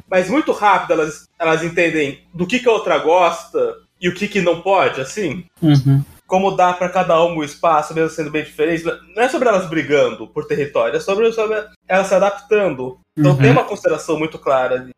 mas 0.10 0.30
muito 0.30 0.52
rápido 0.52 0.94
elas, 0.94 1.28
elas 1.40 1.64
entendem 1.64 2.22
do 2.34 2.48
que, 2.48 2.60
que 2.60 2.68
a 2.70 2.72
outra 2.72 2.98
gosta 2.98 3.76
e 4.02 4.10
o 4.10 4.14
que, 4.14 4.28
que 4.28 4.42
não 4.42 4.62
pode, 4.62 5.02
assim. 5.02 5.46
Uhum. 5.62 6.04
Como 6.28 6.52
dá 6.56 6.74
pra 6.74 6.90
cada 6.90 7.24
um 7.24 7.38
o 7.38 7.44
espaço, 7.44 7.94
mesmo 7.94 8.10
sendo 8.10 8.32
bem 8.32 8.44
diferente. 8.44 8.84
Não 9.16 9.22
é 9.24 9.30
sobre 9.30 9.48
elas 9.48 9.70
brigando 9.70 10.28
por 10.28 10.48
território, 10.48 10.98
é 10.98 11.00
sobre, 11.00 11.32
sobre 11.32 11.64
elas 11.88 12.08
se 12.08 12.16
adaptando. 12.16 13.00
Então 13.18 13.32
Uhum. 13.34 13.38
tem 13.38 13.52
uma 13.52 13.64
consideração 13.64 14.18
muito 14.18 14.40
clara 14.40 14.76
ali. 14.76 14.92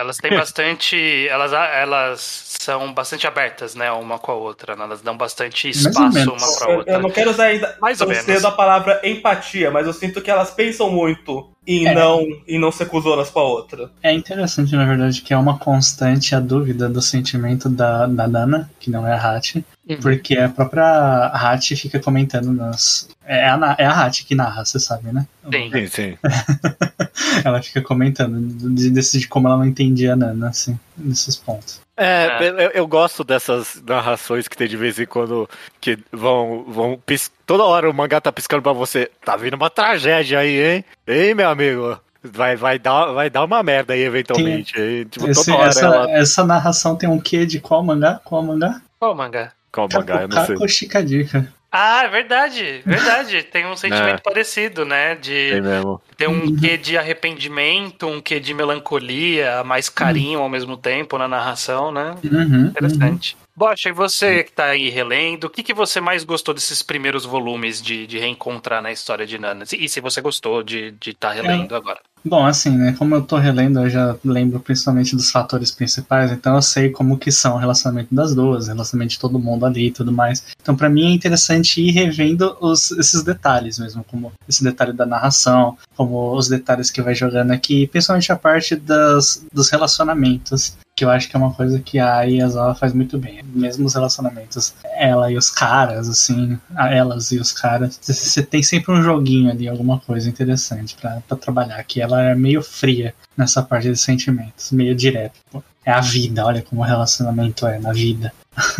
Elas 0.00 0.16
têm 0.16 0.34
bastante. 0.36 1.28
Elas, 1.28 1.52
elas 1.52 2.20
são 2.60 2.92
bastante 2.92 3.26
abertas, 3.26 3.74
né? 3.74 3.90
Uma 3.92 4.18
com 4.18 4.32
a 4.32 4.34
outra. 4.34 4.74
né? 4.76 4.84
Elas 4.84 5.00
dão 5.00 5.16
bastante 5.16 5.68
espaço 5.68 6.30
uma 6.30 6.58
pra 6.58 6.70
Eu, 6.70 6.78
outra. 6.78 6.92
eu 6.94 7.00
não 7.00 7.10
quero 7.10 7.30
usar 7.30 7.44
ainda 7.44 7.76
Mais 7.80 8.00
ou 8.00 8.08
menos. 8.08 8.24
cedo 8.24 8.46
a 8.46 8.50
palavra 8.52 9.00
empatia, 9.04 9.70
mas 9.70 9.86
eu 9.86 9.92
sinto 9.92 10.20
que 10.20 10.30
elas 10.30 10.50
pensam 10.50 10.90
muito 10.90 11.48
em, 11.66 11.86
É. 11.86 11.94
não, 11.94 12.26
em 12.48 12.58
não 12.58 12.72
ser 12.72 12.86
cuzonas 12.86 13.30
com 13.30 13.38
a 13.40 13.44
outra. 13.44 13.90
É 14.02 14.12
interessante, 14.12 14.74
na 14.74 14.84
verdade, 14.84 15.22
que 15.22 15.32
é 15.32 15.36
uma 15.36 15.58
constante 15.58 16.34
a 16.34 16.40
dúvida 16.40 16.88
do 16.88 17.00
sentimento 17.02 17.68
da, 17.68 18.06
da 18.06 18.26
Nana, 18.26 18.70
que 18.80 18.90
não 18.90 19.06
é 19.06 19.12
a 19.12 19.16
Hachi, 19.36 19.64
Uhum. 19.94 20.00
porque 20.00 20.36
a 20.36 20.48
própria 20.48 21.26
Hachi 21.34 21.74
fica 21.76 21.98
comentando 21.98 22.52
nas. 22.52 23.08
É 23.26 23.48
a, 23.48 23.76
é 23.78 23.86
a 23.86 23.92
Hachi 23.92 24.24
que 24.24 24.34
narra, 24.34 24.64
você 24.64 24.78
sabe, 24.78 25.12
né? 25.12 25.26
Sim. 25.52 25.70
Sim, 25.72 25.86
sim. 25.86 26.18
Ela 27.44 27.62
fica 27.62 27.80
comentando 27.82 28.40
de, 28.74 28.90
desse- 28.90 29.18
de 29.18 29.28
como 29.28 29.48
ela 29.48 29.58
não 29.58 29.64
entendia 29.66 30.12
a 30.12 30.16
Nana, 30.16 30.48
assim, 30.48 30.78
nesses 30.96 31.36
pontos. 31.36 31.80
É, 31.96 32.26
É. 32.40 32.48
Eu, 32.48 32.70
eu 32.70 32.86
gosto 32.86 33.22
dessas 33.22 33.80
narrações 33.86 34.48
que 34.48 34.56
tem 34.56 34.66
de 34.68 34.76
vez 34.76 34.98
em 34.98 35.06
quando 35.06 35.48
que 35.80 35.98
vão, 36.12 36.64
vão 36.66 37.00
pis... 37.04 37.30
toda 37.46 37.64
hora 37.64 37.88
o 37.90 37.94
mangá 37.94 38.20
tá 38.20 38.32
piscando 38.32 38.62
pra 38.62 38.72
você. 38.72 39.10
Tá 39.24 39.36
vindo 39.36 39.54
uma 39.54 39.70
tragédia 39.70 40.38
aí, 40.40 40.60
hein? 40.76 40.84
Hein, 41.06 41.34
meu 41.34 41.48
amigo? 41.48 41.98
Vai, 42.22 42.54
vai, 42.56 42.78
dar, 42.78 43.06
vai 43.12 43.30
dar 43.30 43.44
uma 43.44 43.62
merda 43.62 43.94
aí 43.94 44.02
eventualmente. 44.02 44.78
hein? 44.80 45.06
Tipo, 45.10 45.28
Esse- 45.28 45.44
toda 45.46 45.56
hora 45.58 45.68
essa, 45.68 45.86
ela. 45.86 46.10
essa 46.10 46.44
narração 46.44 46.96
tem 46.96 47.08
um 47.08 47.18
quê 47.20 47.46
de 47.46 47.60
qual 47.60 47.82
mangá? 47.82 48.20
Qual 48.24 48.42
mangá? 48.42 48.80
Qual 48.98 49.14
mangá? 49.14 49.52
Qual 49.72 49.88
mangá? 49.92 50.22
Eu 50.22 50.28
não 50.28 50.44
sei. 50.46 50.68
Shikadika. 50.68 51.52
Ah, 51.72 52.02
é 52.04 52.08
verdade, 52.08 52.82
verdade. 52.84 53.44
Tem 53.50 53.64
um 53.64 53.76
sentimento 53.76 54.18
É. 54.18 54.22
parecido, 54.22 54.84
né? 54.84 55.14
De 55.14 55.50
Tem 55.52 55.60
mesmo. 55.62 56.02
ter 56.16 56.28
um 56.28 56.56
quê 56.56 56.76
de 56.76 56.98
arrependimento, 56.98 58.08
um 58.08 58.20
quê 58.20 58.40
de 58.40 58.52
melancolia, 58.52 59.62
mais 59.62 59.88
carinho 59.88 60.40
ao 60.40 60.48
mesmo 60.48 60.76
tempo 60.76 61.16
na 61.16 61.28
narração, 61.28 61.92
né? 61.92 62.16
Uhum, 62.24 62.66
Interessante. 62.66 63.36
Bocha, 63.54 63.90
e 63.90 63.92
você 63.92 64.42
que 64.42 64.52
tá 64.52 64.66
aí 64.66 64.88
relendo, 64.88 65.44
o 65.44 65.50
que, 65.50 65.62
que 65.62 65.74
você 65.74 66.00
mais 66.00 66.24
gostou 66.24 66.54
desses 66.54 66.82
primeiros 66.82 67.26
volumes 67.26 67.82
de, 67.82 68.06
de 68.06 68.18
reencontrar 68.18 68.80
na 68.82 68.90
história 68.90 69.26
de 69.26 69.38
Nana? 69.38 69.64
E 69.78 69.88
se 69.88 70.00
você 70.00 70.20
gostou 70.20 70.62
de 70.62 70.86
estar 70.86 70.98
de 71.10 71.14
tá 71.14 71.30
relendo 71.30 71.76
agora? 71.76 72.00
Bom, 72.24 72.44
assim, 72.44 72.76
né? 72.76 72.94
Como 72.98 73.14
eu 73.14 73.22
tô 73.22 73.38
relendo, 73.38 73.80
eu 73.80 73.88
já 73.88 74.16
lembro 74.22 74.60
principalmente 74.60 75.16
dos 75.16 75.30
fatores 75.30 75.70
principais, 75.70 76.30
então 76.30 76.54
eu 76.54 76.62
sei 76.62 76.90
como 76.90 77.18
que 77.18 77.32
são 77.32 77.54
o 77.54 77.58
relacionamento 77.58 78.14
das 78.14 78.34
duas, 78.34 78.66
o 78.66 78.68
relacionamento 78.68 79.12
de 79.12 79.18
todo 79.18 79.38
mundo 79.38 79.64
ali 79.64 79.86
e 79.86 79.90
tudo 79.90 80.12
mais. 80.12 80.44
Então, 80.60 80.76
pra 80.76 80.90
mim 80.90 81.10
é 81.10 81.14
interessante 81.14 81.80
ir 81.80 81.92
revendo 81.92 82.56
os, 82.60 82.90
esses 82.92 83.22
detalhes 83.22 83.78
mesmo, 83.78 84.04
como 84.04 84.32
esse 84.46 84.62
detalhe 84.62 84.92
da 84.92 85.06
narração, 85.06 85.78
como 85.96 86.34
os 86.36 86.46
detalhes 86.48 86.90
que 86.90 87.00
vai 87.00 87.14
jogando 87.14 87.52
aqui, 87.52 87.86
principalmente 87.86 88.30
a 88.30 88.36
parte 88.36 88.76
das, 88.76 89.42
dos 89.52 89.70
relacionamentos, 89.70 90.76
que 91.00 91.04
eu 91.06 91.10
acho 91.10 91.30
que 91.30 91.34
é 91.34 91.38
uma 91.38 91.54
coisa 91.54 91.80
que 91.80 91.98
a 91.98 92.20
Yazawa 92.24 92.74
faz 92.74 92.92
muito 92.92 93.16
bem. 93.16 93.40
Mesmo 93.54 93.86
os 93.86 93.94
relacionamentos, 93.94 94.74
ela 94.84 95.32
e 95.32 95.36
os 95.38 95.48
caras, 95.48 96.10
assim, 96.10 96.58
elas 96.76 97.32
e 97.32 97.38
os 97.38 97.52
caras, 97.52 97.98
você 98.02 98.42
tem 98.42 98.62
sempre 98.62 98.92
um 98.92 99.02
joguinho 99.02 99.50
ali, 99.50 99.66
alguma 99.66 99.98
coisa 99.98 100.28
interessante 100.28 100.94
pra 101.00 101.22
trabalhar, 101.38 101.82
que 101.84 102.02
ela 102.02 102.20
é 102.20 102.34
meio 102.34 102.60
fria 102.62 103.14
nessa 103.34 103.62
parte 103.62 103.88
de 103.88 103.96
sentimentos, 103.96 104.72
meio 104.72 104.94
direto. 104.94 105.40
É 105.86 105.90
a 105.90 106.02
vida, 106.02 106.44
olha 106.44 106.60
como 106.60 106.82
o 106.82 106.84
relacionamento 106.84 107.66
é 107.66 107.78
na 107.78 107.94
vida. 107.94 108.30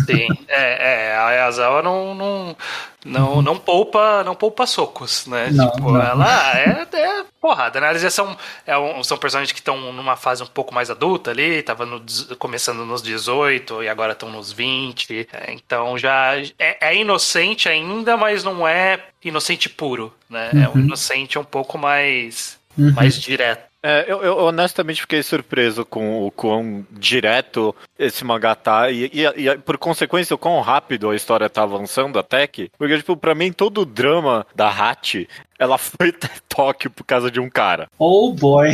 Sim, 0.05 0.27
é, 0.47 1.07
é 1.11 1.15
a 1.15 1.25
Ayazawa 1.27 1.81
não, 1.81 2.13
não, 2.13 2.57
não, 3.05 3.41
não 3.41 3.57
poupa 3.57 4.23
não 4.23 4.35
poupa 4.35 4.67
socos, 4.67 5.25
né? 5.25 5.49
Não, 5.51 5.69
tipo, 5.71 5.91
não. 5.91 6.01
ela 6.01 6.57
é, 6.59 6.87
é 6.93 7.23
porrada, 7.39 7.79
né? 7.79 7.89
Eles 7.89 8.01
já 8.01 8.09
são, 8.11 8.37
é 8.67 8.77
um- 8.77 9.03
são 9.03 9.17
personagens 9.17 9.51
que 9.51 9.59
estão 9.59 9.77
numa 9.93 10.15
fase 10.17 10.43
um 10.43 10.47
pouco 10.47 10.73
mais 10.73 10.89
adulta 10.91 11.31
ali, 11.31 11.63
tava 11.63 11.85
no 11.85 12.03
começando 12.37 12.85
nos 12.85 13.01
18 13.01 13.81
e 13.81 13.87
agora 13.89 14.11
estão 14.11 14.29
nos 14.29 14.51
20. 14.51 15.27
é, 15.33 15.53
então 15.53 15.97
já 15.97 16.35
é, 16.59 16.89
é 16.89 16.95
inocente 16.95 17.69
ainda, 17.69 18.17
mas 18.17 18.43
não 18.43 18.67
é 18.67 18.99
inocente 19.23 19.69
puro, 19.69 20.13
né? 20.29 20.51
É 20.53 20.67
um 20.69 20.73
Uhum. 20.73 20.79
inocente 20.81 21.39
um 21.39 21.43
pouco 21.43 21.77
mais, 21.77 22.59
Uhum. 22.77 22.91
mais 22.93 23.15
direto. 23.19 23.70
É, 23.83 24.05
eu, 24.07 24.21
eu 24.23 24.37
honestamente 24.37 25.01
fiquei 25.01 25.23
surpreso 25.23 25.83
com 25.83 26.25
o 26.25 26.29
quão 26.29 26.85
direto 26.91 27.75
esse 27.97 28.23
mangá 28.23 28.53
tá 28.53 28.91
e, 28.91 29.09
e- 29.11 29.47
e, 29.47 29.57
por 29.57 29.77
consequência 29.77 30.35
o 30.35 30.37
quão 30.37 30.61
rápido 30.61 31.09
a 31.09 31.15
história 31.15 31.49
tá 31.49 31.63
avançando 31.63 32.19
até 32.19 32.45
que. 32.45 32.69
Porque, 32.77 32.97
tipo, 32.97 33.17
pra 33.17 33.33
mim 33.33 33.51
todo 33.51 33.81
o 33.81 33.85
drama 33.85 34.45
da 34.53 34.69
Hachi, 34.69 35.27
ela 35.57 35.77
foi 35.79 36.09
até 36.15 36.29
Tóquio 36.47 36.91
por 36.91 37.03
causa 37.03 37.31
de 37.31 37.39
um 37.39 37.49
cara. 37.49 37.87
Oh 37.97 38.33
boy. 38.33 38.69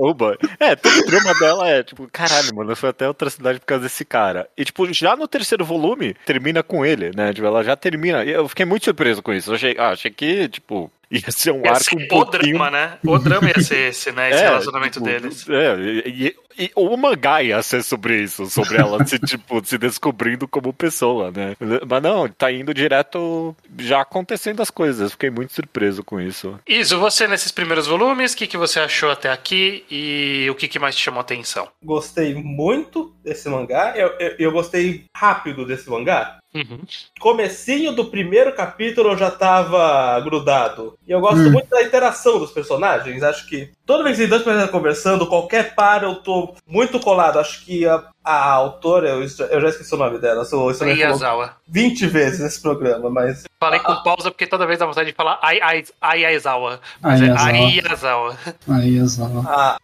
Oba. 0.00 0.38
É, 0.58 0.74
todo 0.74 0.98
o 0.98 1.06
drama 1.06 1.34
dela 1.38 1.68
é, 1.68 1.82
tipo, 1.82 2.08
caralho, 2.10 2.54
mano, 2.54 2.72
eu 2.72 2.76
fui 2.76 2.88
até 2.88 3.06
outra 3.06 3.28
cidade 3.28 3.60
por 3.60 3.66
causa 3.66 3.84
desse 3.84 4.04
cara. 4.04 4.48
E, 4.56 4.64
tipo, 4.64 4.90
já 4.92 5.14
no 5.14 5.28
terceiro 5.28 5.64
volume, 5.64 6.14
termina 6.24 6.62
com 6.62 6.86
ele, 6.86 7.10
né? 7.14 7.34
Tipo, 7.34 7.46
ela 7.46 7.62
já 7.62 7.76
termina. 7.76 8.24
Eu 8.24 8.48
fiquei 8.48 8.64
muito 8.64 8.84
surpreso 8.84 9.22
com 9.22 9.32
isso. 9.32 9.50
Eu 9.50 9.56
achei, 9.56 9.76
ah, 9.78 9.90
achei 9.90 10.10
que, 10.10 10.48
tipo, 10.48 10.90
ia 11.10 11.30
ser 11.30 11.50
um 11.50 11.62
Ia 11.64 11.72
arco 11.72 11.84
ser 11.84 11.96
um 11.96 12.04
o 12.04 12.08
pouquinho... 12.08 12.58
drama, 12.58 12.70
né? 12.70 12.98
O 13.04 13.18
drama 13.18 13.48
ia 13.48 13.62
ser 13.62 13.90
esse, 13.90 14.12
né? 14.12 14.30
Esse 14.30 14.40
É, 14.42 14.48
relacionamento 14.48 14.92
tipo, 15.00 15.04
deles. 15.04 15.46
É, 15.48 15.76
e, 16.08 16.36
e- 16.58 16.70
o 16.74 16.96
mangá 16.96 17.42
ia 17.42 17.62
ser 17.62 17.82
sobre 17.82 18.22
isso, 18.22 18.46
sobre 18.46 18.78
ela 18.78 19.04
se, 19.06 19.18
tipo, 19.20 19.64
se 19.64 19.78
descobrindo 19.78 20.46
como 20.48 20.72
pessoa, 20.72 21.30
né? 21.30 21.56
Mas 21.88 22.02
não, 22.02 22.28
tá 22.28 22.50
indo 22.50 22.74
direto 22.74 23.54
já 23.78 24.00
acontecendo 24.00 24.60
as 24.60 24.70
coisas. 24.70 25.12
Fiquei 25.12 25.30
muito 25.30 25.52
surpreso 25.52 26.02
com 26.04 26.20
isso. 26.20 26.58
Isso, 26.66 26.98
você 26.98 27.26
nesses 27.26 27.52
primeiros 27.52 27.86
volumes, 27.86 28.32
o 28.32 28.36
que, 28.36 28.46
que 28.46 28.56
você 28.56 28.80
achou 28.80 29.10
até 29.10 29.30
aqui 29.30 29.84
e 29.90 30.48
o 30.50 30.54
que, 30.54 30.68
que 30.68 30.78
mais 30.78 30.96
te 30.96 31.02
chamou 31.02 31.18
a 31.18 31.22
atenção? 31.22 31.68
Gostei 31.82 32.34
muito 32.34 33.14
desse 33.22 33.48
mangá. 33.48 33.94
Eu, 33.96 34.08
eu, 34.18 34.36
eu 34.38 34.52
gostei 34.52 35.04
rápido 35.16 35.66
desse 35.66 35.88
mangá. 35.88 36.39
Uhum. 36.54 36.80
Comecinho 37.20 37.92
do 37.92 38.06
primeiro 38.06 38.52
capítulo 38.54 39.10
eu 39.10 39.16
já 39.16 39.30
tava 39.30 40.18
grudado. 40.20 40.98
E 41.06 41.12
eu 41.12 41.20
gosto 41.20 41.40
Hum. 41.40 41.52
muito 41.52 41.68
da 41.70 41.82
interação 41.82 42.38
dos 42.38 42.50
personagens. 42.50 43.22
Acho 43.22 43.46
que 43.48 43.70
toda 43.86 44.02
vez 44.02 44.16
que 44.16 44.22
tem 44.22 44.28
dois 44.30 44.42
personagens 44.42 44.70
conversando, 44.72 45.26
qualquer 45.26 45.74
par 45.74 46.02
eu 46.02 46.16
tô 46.16 46.54
muito 46.66 46.98
colado. 46.98 47.38
Acho 47.38 47.64
que 47.64 47.86
a, 47.86 48.02
a 48.24 48.50
autora, 48.52 49.10
eu, 49.10 49.20
eu 49.22 49.60
já 49.60 49.68
esqueci 49.68 49.94
o 49.94 49.98
nome 49.98 50.18
dela, 50.18 50.44
eu, 50.50 50.72
me 50.86 50.96
falou 50.96 51.08
Ayazawa. 51.08 51.56
20 51.68 52.06
vezes 52.06 52.40
nesse 52.40 52.60
programa, 52.60 53.08
mas 53.08 53.44
Falei 53.60 53.78
com 53.80 53.94
pausa 54.02 54.30
porque 54.30 54.46
toda 54.46 54.66
vez 54.66 54.78
dá 54.78 54.86
vontade 54.86 55.10
de 55.10 55.14
falar 55.16 55.38
Ai- 55.42 55.60
Ai- 55.60 55.84
Ayazawa. 56.00 56.80
Mas 57.00 57.20
é 57.20 57.30
Ayazawa. 57.30 58.36
Ayazawa. 58.66 59.44
A, 59.46 59.76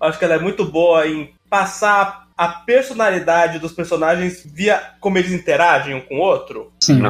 acho 0.00 0.18
que 0.18 0.24
ela 0.24 0.34
é 0.34 0.38
muito 0.38 0.64
boa 0.64 1.06
em 1.06 1.34
passar 1.48 2.28
a 2.40 2.48
personalidade 2.48 3.58
dos 3.58 3.70
personagens 3.70 4.42
via 4.46 4.94
como 4.98 5.18
eles 5.18 5.30
interagem 5.30 5.94
um 5.94 6.00
com 6.00 6.14
o 6.14 6.20
outro. 6.20 6.72
Sim. 6.80 7.02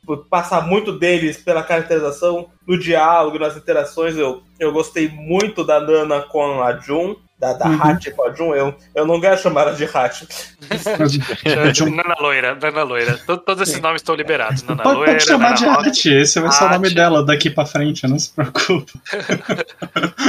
Tipo, 0.00 0.16
Passar 0.16 0.66
muito 0.66 0.98
deles 0.98 1.36
pela 1.36 1.62
caracterização, 1.62 2.48
no 2.66 2.78
diálogo, 2.78 3.38
nas 3.38 3.54
interações. 3.54 4.16
Eu, 4.16 4.42
eu 4.58 4.72
gostei 4.72 5.10
muito 5.10 5.62
da 5.62 5.78
Nana 5.78 6.22
com 6.22 6.62
a 6.62 6.74
Jun, 6.78 7.16
da, 7.42 7.52
da 7.54 7.66
Uhum. 7.66 7.82
Hachi 7.82 8.12
com 8.12 8.22
a 8.28 8.32
Jun. 8.32 8.54
Eu, 8.54 8.72
eu 8.94 9.04
não 9.04 9.20
quero 9.20 9.36
chamar 9.36 9.62
ela 9.62 9.72
de 9.74 9.84
Hachi. 9.84 10.28
Um- 11.82 11.90
Nana 11.96 12.14
Loira, 12.20 12.54
Nana 12.54 12.82
Loira. 12.84 13.18
To- 13.26 13.36
Todos 13.38 13.68
esses 13.68 13.80
nomes 13.82 14.00
estão 14.00 14.14
liberados. 14.14 14.62
Nana 14.62 14.80
Pode, 14.82 14.96
Loira, 14.96 15.12
pode 15.14 15.24
chamar 15.24 15.60
Nana 15.60 15.82
de. 15.82 15.88
Hachi, 15.90 16.14
esse 16.14 16.38
vai 16.38 16.52
ser 16.52 16.64
o 16.64 16.68
nome 16.68 16.90
dela 16.90 17.24
daqui 17.24 17.50
pra 17.50 17.66
frente, 17.66 18.06
não 18.06 18.18
se 18.18 18.30
preocupe. 18.32 18.92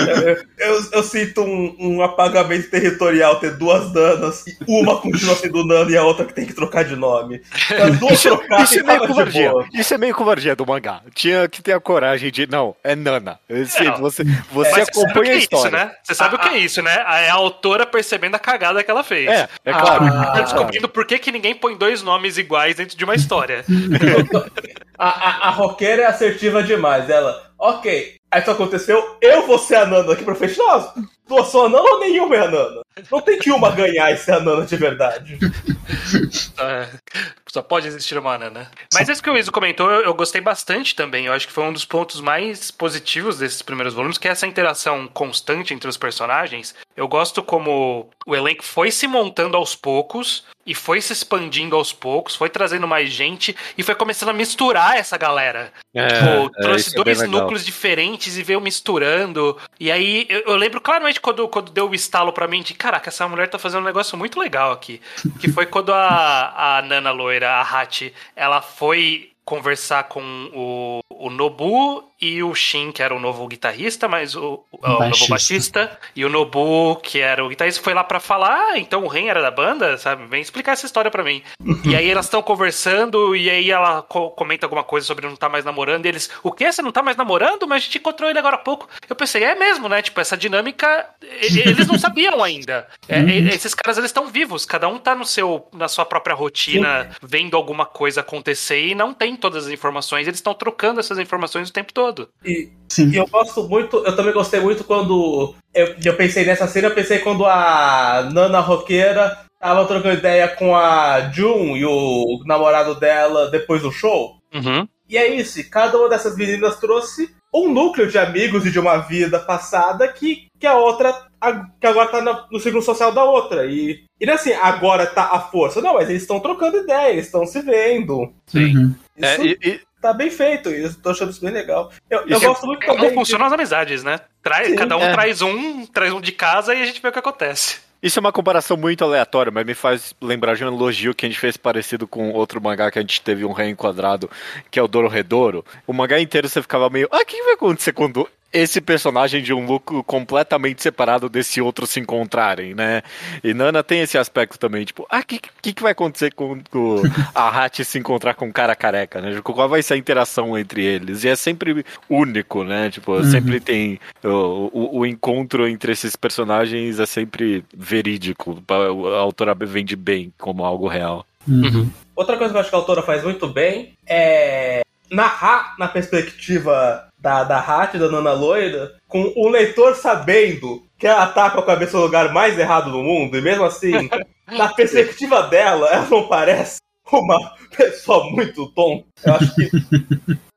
Eu, 0.08 0.38
eu, 0.58 0.84
eu 0.91 1.03
sinto 1.03 1.41
um, 1.43 1.75
um 1.79 2.03
apagamento 2.03 2.70
territorial 2.72 3.36
ter 3.39 3.55
duas 3.58 3.93
Nanas, 3.93 4.43
e 4.48 4.55
uma 4.67 5.00
continua 5.00 5.36
sendo 5.36 5.65
Nana 5.65 5.91
e 5.91 5.98
a 5.98 6.03
outra 6.03 6.25
que 6.25 6.34
tem 6.34 6.46
que 6.48 6.53
trocar 6.53 6.84
de 6.84 6.96
nome. 6.96 7.41
As 7.79 8.00
duas 8.00 8.13
Isso, 8.13 8.29
trocarem, 8.29 8.63
isso 8.63 8.79
é 8.79 8.84
meio 8.84 9.08
covardia. 9.08 9.51
Isso 9.74 9.93
é 9.93 9.98
meio 9.98 10.15
covardia 10.15 10.55
do 10.55 10.65
mangá. 10.65 11.01
Tinha 11.13 11.48
que 11.48 11.62
ter 11.62 11.74
a 11.74 11.79
coragem 11.79 12.32
de. 12.32 12.48
Não, 12.48 12.75
é 12.84 12.96
Nana. 12.96 13.39
Não. 13.48 13.98
você 14.00 14.24
você 14.51 14.86
que 14.86 15.00
acompanha 15.00 15.32
a 15.32 15.34
é 15.34 15.38
isso, 15.38 15.43
história. 15.43 15.72
né? 15.72 15.91
Você 16.03 16.15
sabe 16.15 16.36
o 16.36 16.39
que 16.39 16.48
é 16.50 16.58
isso, 16.58 16.82
né? 16.82 17.02
É 17.03 17.29
a 17.29 17.36
autora 17.36 17.86
percebendo 17.86 18.36
a 18.36 18.39
cagada 18.39 18.83
que 18.83 18.89
ela 18.89 19.03
fez. 19.03 19.29
É, 19.29 19.50
é 19.65 19.72
claro. 19.72 20.05
Tá 20.05 20.41
descobrindo 20.41 20.88
por 20.88 21.05
que, 21.05 21.19
que 21.19 21.31
ninguém 21.31 21.55
põe 21.55 21.75
dois 21.75 22.01
nomes 22.01 22.38
iguais 22.38 22.75
dentro 22.75 22.98
de 22.98 23.03
uma 23.03 23.15
história. 23.15 23.63
A, 24.95 25.07
a, 25.07 25.48
a 25.48 25.50
roqueira 25.50 26.03
é 26.03 26.05
assertiva 26.05 26.62
demais. 26.62 27.10
Ela, 27.10 27.51
ok, 27.57 28.15
aí 28.31 28.41
isso 28.41 28.51
aconteceu, 28.51 29.17
eu 29.19 29.45
vou 29.45 29.57
ser 29.57 29.75
a 29.75 29.86
Nana 29.86 30.13
aqui 30.13 30.24
pra 30.24 30.36
frente. 30.36 30.57
Nossa, 30.57 30.93
tu 31.27 31.43
sou 31.45 31.65
a 31.65 31.69
Nana 31.69 31.83
ou 31.83 32.00
nenhuma 32.00 32.36
é 32.36 32.41
a 32.41 32.48
Nana? 32.48 32.81
Não 33.12 33.19
tem 33.19 33.39
que 33.39 33.51
uma 33.51 33.72
ganhar 33.72 34.12
e 34.12 34.17
ser 34.17 34.33
a 34.33 34.39
Nana 34.39 34.65
de 34.65 34.75
verdade. 34.75 35.39
É, 37.53 37.60
Só 37.60 37.62
pode 37.62 37.88
existir 37.88 38.17
uma 38.17 38.38
Nana. 38.38 38.72
Mas 38.93 39.07
isso 39.07 39.22
que 39.22 39.29
o 39.29 39.38
Iso 39.38 39.51
comentou, 39.51 39.89
eu, 39.89 40.01
eu 40.03 40.13
gostei 40.13 40.41
bastante 40.41 40.95
também. 40.95 41.25
Eu 41.25 41.33
acho 41.33 41.48
que 41.48 41.53
foi 41.53 41.63
um 41.63 41.74
dos 41.74 41.86
pontos 41.86 42.19
mais 42.19 42.72
positivos 42.72 43.38
desses 43.38 43.62
primeiros 43.62 43.93
volumes, 43.93 44.17
que 44.17 44.27
é 44.27 44.31
essa 44.31 44.48
interação 44.48 45.07
constante 45.07 45.74
entre 45.74 45.88
os 45.88 45.98
personagens. 45.98 46.74
Eu 46.95 47.07
gosto 47.07 47.43
como 47.43 48.10
o 48.25 48.36
elenco 48.36 48.63
foi 48.63 48.91
se 48.91 49.07
montando 49.07 49.57
aos 49.57 49.75
poucos 49.75 50.43
e 50.65 50.74
foi 50.74 51.01
se 51.01 51.12
expandindo 51.12 51.75
aos 51.75 51.91
poucos, 51.91 52.36
foi 52.36 52.50
trazendo 52.50 52.88
mais 52.88 53.10
gente 53.10 53.55
e 53.77 53.83
foi 53.83 53.95
começando 53.95 54.29
a 54.29 54.33
misturar 54.33 54.95
essa 54.95 55.17
galera. 55.17 55.74
É, 55.93 56.07
Tipo, 56.07 56.57
é, 56.57 56.62
trouxe 56.62 56.91
é 56.98 57.03
dois 57.03 57.19
legal. 57.19 57.41
núcleos 57.41 57.65
diferentes 57.65 58.38
e 58.38 58.43
veio 58.43 58.62
misturando. 58.62 59.57
E 59.79 59.91
aí, 59.91 60.25
eu, 60.29 60.41
eu 60.41 60.55
lembro 60.55 60.79
claramente 60.79 61.19
quando, 61.19 61.48
quando 61.50 61.72
deu 61.72 61.89
o 61.89 61.95
estalo 61.95 62.31
pra 62.31 62.48
mim 62.48 62.62
de 62.62 62.74
caraca, 62.74 63.10
essa 63.10 63.27
mulher 63.27 63.50
tá 63.50 63.60
fazendo 63.60 63.81
um 63.81 63.86
negócio 63.86 64.17
muito 64.17 64.39
legal 64.39 64.72
aqui. 64.72 65.01
Que 65.39 65.51
foi 65.51 65.65
quando 65.65 65.93
a, 65.93 66.77
a 66.77 66.81
Nana 66.81 67.12
Loira, 67.12 67.42
a 67.43 67.62
Hachi, 67.62 68.13
ela 68.35 68.62
foi 68.62 69.32
conversar 69.45 70.03
com 70.05 70.21
o, 70.53 71.00
o 71.09 71.29
Nobu 71.29 72.03
e 72.21 72.41
o 72.41 72.55
Shin, 72.55 72.91
que 72.93 73.03
era 73.03 73.13
o 73.13 73.19
novo 73.19 73.45
guitarrista, 73.47 74.07
mas 74.07 74.33
o, 74.35 74.63
o, 74.71 74.77
o 74.81 74.88
novo 75.09 75.27
Baixista. 75.27 76.00
e 76.15 76.23
o 76.23 76.29
Nobu, 76.29 76.95
que 77.03 77.19
era 77.19 77.43
o 77.43 77.50
guitarrista, 77.50 77.83
foi 77.83 77.93
lá 77.93 78.03
pra 78.03 78.19
falar, 78.21 78.55
ah, 78.71 78.77
então 78.79 79.03
o 79.03 79.07
Ren 79.07 79.27
era 79.27 79.41
da 79.41 79.51
banda, 79.51 79.97
sabe? 79.97 80.25
Vem 80.27 80.41
explicar 80.41 80.71
essa 80.71 80.85
história 80.85 81.12
pra 81.12 81.23
mim. 81.23 81.43
e 81.83 81.93
aí 81.95 82.09
elas 82.09 82.25
estão 82.25 82.41
conversando, 82.41 83.35
e 83.35 83.50
aí 83.50 83.69
ela 83.69 84.01
co- 84.03 84.31
comenta 84.31 84.65
alguma 84.65 84.83
coisa 84.85 85.05
sobre 85.05 85.27
não 85.27 85.35
tá 85.35 85.50
mais 85.50 85.65
namorando, 85.65 86.05
e 86.05 86.09
eles, 86.09 86.29
o 86.41 86.51
quê? 86.51 86.71
Você 86.71 86.81
não 86.81 86.91
tá 86.93 87.01
mais 87.03 87.17
namorando? 87.17 87.67
Mas 87.67 87.81
a 87.83 87.85
gente 87.85 87.97
encontrou 87.97 88.29
ele 88.29 88.39
agora 88.39 88.55
há 88.55 88.59
pouco. 88.59 88.88
Eu 89.09 89.15
pensei, 89.15 89.43
é 89.43 89.53
mesmo, 89.55 89.89
né? 89.89 90.01
Tipo, 90.01 90.21
essa 90.21 90.38
dinâmica, 90.38 91.09
eles 91.21 91.88
não 91.88 92.00
sabiam 92.00 92.41
ainda. 92.43 92.88
É, 93.09 93.19
e- 93.19 93.50
esses 93.50 93.73
caras, 93.75 93.97
eles 93.97 94.09
estão 94.09 94.27
vivos, 94.27 94.65
cada 94.65 94.88
um 94.88 94.97
tá 94.97 95.13
no 95.13 95.25
seu, 95.25 95.67
na 95.73 95.88
sua 95.89 96.05
própria 96.05 96.33
rotina, 96.33 97.09
vendo 97.21 97.57
alguma 97.57 97.85
coisa 97.85 98.21
acontecer 98.21 98.88
e 98.88 98.95
não 98.95 99.13
tem 99.13 99.32
todas 99.35 99.65
as 99.65 99.71
informações, 99.71 100.27
eles 100.27 100.39
estão 100.39 100.53
trocando 100.53 100.99
essas 100.99 101.19
informações 101.19 101.69
o 101.69 101.73
tempo 101.73 101.93
todo. 101.93 102.29
E, 102.43 102.69
Sim. 102.89 103.09
e 103.09 103.17
eu 103.17 103.27
gosto 103.27 103.67
muito, 103.67 103.97
eu 103.97 104.15
também 104.15 104.33
gostei 104.33 104.59
muito 104.59 104.83
quando. 104.83 105.55
Eu, 105.73 105.95
eu 106.03 106.15
pensei 106.15 106.45
nessa 106.45 106.67
cena, 106.67 106.87
eu 106.87 106.95
pensei 106.95 107.19
quando 107.19 107.45
a 107.45 108.29
Nana 108.33 108.59
roqueira 108.59 109.37
tava 109.59 109.85
trocando 109.85 110.17
ideia 110.17 110.47
com 110.47 110.75
a 110.75 111.31
Jun 111.31 111.77
e 111.77 111.85
o 111.85 112.43
namorado 112.45 112.95
dela 112.95 113.49
depois 113.49 113.81
do 113.81 113.91
show. 113.91 114.37
Uhum. 114.53 114.87
E 115.07 115.17
é 115.17 115.33
isso, 115.35 115.59
cada 115.69 115.97
uma 115.97 116.09
dessas 116.09 116.35
meninas 116.35 116.77
trouxe 116.77 117.33
um 117.53 117.69
núcleo 117.72 118.07
de 118.10 118.17
amigos 118.17 118.65
e 118.65 118.72
de 118.72 118.79
uma 118.79 118.98
vida 118.98 119.39
passada 119.39 120.07
que, 120.07 120.48
que 120.60 120.65
a 120.65 120.75
outra, 120.75 121.13
a- 121.39 121.65
que 121.79 121.86
agora 121.88 122.07
tá 122.10 122.22
na- 122.22 122.48
no 122.51 122.60
ciclo 122.60 122.81
social 122.81 123.12
da 123.12 123.24
outra. 123.24 123.65
E, 123.65 124.03
e 124.19 124.25
não 124.25 124.33
é 124.33 124.36
assim, 124.36 124.53
agora 124.53 125.05
tá 125.05 125.24
a 125.31 125.39
força. 125.39 125.81
Não, 125.81 125.93
mas 125.95 126.10
eles 126.10 126.24
estão 126.24 126.39
trocando 126.39 126.77
ideia, 126.77 127.12
eles 127.12 127.25
estão 127.25 127.45
se 127.45 127.62
vendo. 127.62 128.33
Sim. 128.48 128.75
Uhum. 128.77 128.95
É, 129.22 129.33
Isso 129.36 129.45
e- 129.45 129.57
e- 129.63 129.81
tá 130.01 130.12
bem 130.13 130.29
feito, 130.31 130.69
e 130.69 130.83
eu 130.83 130.93
tô 130.95 131.12
achando 131.12 131.29
isso 131.31 131.41
bem 131.41 131.51
legal. 131.51 131.91
Eu, 132.10 132.22
eu 132.27 132.38
é- 132.38 132.39
gosto 132.39 132.65
muito 132.65 132.81
Como 132.86 132.95
também. 132.95 133.10
de- 133.10 133.15
funcionam 133.15 133.45
as 133.45 133.53
amizades, 133.53 134.03
né? 134.03 134.19
Traz, 134.41 134.67
Sim, 134.69 134.75
cada 134.75 134.98
um 134.98 135.03
é. 135.03 135.12
traz 135.13 135.41
um, 135.41 135.86
traz 135.86 136.12
um 136.12 136.19
de 136.19 136.31
casa 136.31 136.74
e 136.74 136.81
a 136.81 136.86
gente 136.86 137.01
vê 137.01 137.07
o 137.07 137.12
que 137.12 137.19
acontece. 137.19 137.79
Isso 138.03 138.19
é 138.19 138.22
uma 138.22 138.33
comparação 138.33 138.75
muito 138.75 139.01
aleatória, 139.01 139.50
mas 139.50 139.65
me 139.65 139.74
faz 139.74 140.13
lembrar 140.22 140.57
de 140.57 140.65
um 140.65 140.67
elogio 140.67 141.15
que 141.15 141.25
a 141.25 141.29
gente 141.29 141.39
fez 141.39 141.55
parecido 141.55 142.05
com 142.05 142.31
outro 142.31 142.62
mangá 142.62 142.91
que 142.91 143.00
a 143.00 143.01
gente 143.01 143.22
teve 143.22 143.45
um 143.45 143.53
reenquadrado, 143.53 144.29
que 144.69 144.77
é 144.77 144.83
o 144.83 144.89
Dororedoro. 144.89 145.63
O 145.88 145.93
mangá 145.93 146.19
inteiro 146.19 146.50
você 146.50 146.62
ficava 146.62 146.89
meio, 146.89 147.07
ah, 147.10 147.22
o 147.22 147.25
que 147.25 147.41
vai 147.41 147.53
acontecer 147.53 147.93
quando 147.93 148.27
esse 148.53 148.79
personagem 148.79 149.41
de 149.41 149.53
um 149.53 149.65
look 149.65 150.03
completamente 150.03 150.81
separado 150.83 151.27
desse 151.27 151.60
outro 151.60 151.88
se 151.88 152.00
encontrarem, 152.00 152.74
né? 152.75 153.01
E 153.43 153.53
Nana 153.53 153.83
tem 153.83 154.01
esse 154.01 154.17
aspecto 154.17 154.60
também, 154.60 154.86
tipo, 154.86 155.05
ah, 155.10 155.19
o 155.19 155.25
que, 155.25 155.39
que, 155.62 155.74
que 155.74 155.81
vai 155.81 155.91
acontecer 155.93 156.31
quando 156.33 157.01
a 157.33 157.50
Hachi 157.50 157.83
se 157.83 157.98
encontrar 157.98 158.36
com 158.36 158.48
o 158.48 158.53
cara 158.53 158.75
careca, 158.75 159.19
né? 159.19 159.33
Tipo, 159.33 159.53
Qual 159.53 159.67
vai 159.67 159.81
ser 159.81 159.95
a 159.95 159.98
interação 159.98 160.57
entre 160.57 160.83
eles? 160.86 161.24
E 161.24 161.29
é 161.29 161.36
sempre 161.36 161.83
único, 162.10 162.63
né? 162.63 162.89
Tipo, 162.91 163.13
Uhum. 163.13 163.24
sempre 163.24 163.60
tem 163.60 164.00
o, 164.24 164.69
o, 164.72 165.00
o 165.00 165.05
encontro 165.05 165.67
entre 165.67 165.91
esses 165.91 166.15
personagens 166.15 167.00
é 167.00 167.05
sempre 167.05 167.63
verídico. 167.75 168.62
A 168.69 169.17
autora 169.19 169.53
vende 169.55 169.95
bem 169.95 170.31
como 170.39 170.63
algo 170.63 170.88
real. 170.88 171.25
Uhum. 171.48 171.89
Outra 172.15 172.38
coisa 172.38 172.51
que 172.53 172.57
eu 172.57 172.62
acho 172.62 172.69
que 172.69 172.75
a 172.75 172.79
autora 172.79 173.01
faz 173.01 173.24
muito 173.24 173.48
bem 173.48 173.93
é 174.07 174.81
narrar 175.10 175.75
na 175.77 175.88
perspectiva 175.88 177.07
da, 177.23 177.45
da 177.45 177.57
Hat, 177.57 177.97
da 177.97 178.11
Nana 178.11 178.33
Loira, 178.33 178.95
com 179.07 179.31
o 179.37 179.47
leitor 179.47 179.95
sabendo 179.95 180.83
que 180.99 181.07
ela 181.07 181.25
tá 181.27 181.49
com 181.49 181.61
a 181.61 181.65
cabeça 181.65 181.95
no 181.95 182.03
lugar 182.03 182.33
mais 182.33 182.59
errado 182.59 182.91
do 182.91 183.01
mundo, 183.01 183.37
e 183.37 183.41
mesmo 183.41 183.63
assim, 183.63 184.09
na 184.45 184.67
perspectiva 184.67 185.43
dela, 185.43 185.87
ela 185.87 186.05
não 186.09 186.27
parece 186.27 186.81
uma 187.09 187.55
pessoa 187.75 188.29
muito 188.29 188.67
tonta. 188.73 189.05
Eu 189.23 189.35
acho 189.35 189.55
que. 189.55 189.71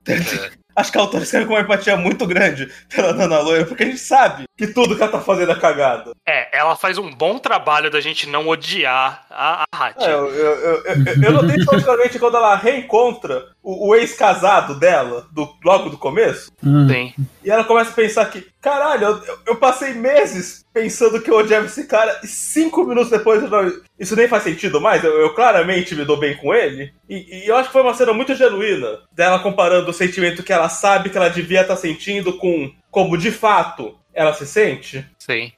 Acho 0.77 0.93
que 0.93 0.99
a 0.99 1.01
autora 1.01 1.25
escreve 1.25 1.47
com 1.47 1.55
uma 1.55 1.61
empatia 1.61 1.97
muito 1.97 2.27
grande 2.27 2.71
pela 2.95 3.15
Nana 3.15 3.41
Loira, 3.41 3.65
porque 3.65 3.83
a 3.83 3.87
gente 3.87 3.99
sabe 3.99 4.45
que 4.57 4.67
tudo 4.67 4.95
que 4.95 5.03
ela 5.03 5.11
tá 5.11 5.21
fazendo 5.21 5.53
é 5.53 5.55
cagada. 5.59 6.13
É, 6.29 6.57
ela 6.59 6.77
faz 6.77 6.99
um 6.99 7.11
bom 7.11 7.39
trabalho 7.39 7.91
da 7.91 8.01
gente 8.01 8.29
não 8.29 8.47
odiar 8.47 9.25
a, 9.31 9.65
a. 9.75 9.89
É, 9.99 10.13
eu, 10.13 10.27
eu, 10.27 10.55
eu, 10.55 10.83
eu, 10.85 11.23
eu 11.23 11.33
notei 11.33 11.65
particularmente 11.65 12.19
quando 12.19 12.37
ela 12.37 12.55
reencontra 12.57 13.45
o, 13.63 13.89
o 13.89 13.95
ex-casado 13.95 14.79
dela, 14.79 15.27
do, 15.33 15.49
logo 15.65 15.89
do 15.91 15.99
começo, 15.99 16.51
Uhum. 16.63 16.89
Sim. 16.89 17.15
e 17.45 17.51
ela 17.51 17.65
começa 17.65 17.91
a 17.91 17.95
pensar 17.95 18.25
que, 18.31 18.45
caralho, 18.67 19.07
eu, 19.07 19.39
eu- 19.47 19.57
passei 19.57 19.95
meses 19.95 20.65
pensando 20.75 21.21
que 21.23 21.31
eu 21.31 21.37
odiava 21.37 21.67
esse 21.67 21.85
cara, 21.87 22.21
e 22.25 22.27
cinco 22.27 22.83
minutos 22.85 23.11
depois 23.11 23.41
eu 23.41 23.49
não- 23.49 23.73
isso 23.99 24.17
nem 24.17 24.27
faz 24.27 24.43
sentido 24.43 24.81
mais, 24.81 25.05
eu, 25.05 25.13
eu 25.21 25.33
claramente 25.35 25.95
me 25.95 26.05
dou 26.05 26.19
bem 26.19 26.37
com 26.37 26.53
ele. 26.53 26.93
E, 27.09 27.45
e 27.45 27.49
eu 27.49 27.57
acho 27.57 27.69
que 27.69 27.73
foi 27.73 27.83
uma 27.83 27.95
cena 27.95 28.13
muito 28.13 28.35
genuína, 28.35 28.99
dela 29.13 29.39
comparando 29.39 29.89
o 29.91 29.95
sentimento 29.95 30.43
que 30.43 30.53
ela 30.53 30.69
sabe 30.69 31.11
que 31.11 31.17
ela 31.17 31.29
devia 31.31 31.61
estar 31.63 31.77
sentindo 31.77 32.37
com 32.39 32.73
como 32.91 33.17
de 33.17 33.31
fato 33.31 33.97
ela 34.13 34.35
se 34.35 34.47
sente. 34.47 35.07
Sim. 35.19 35.53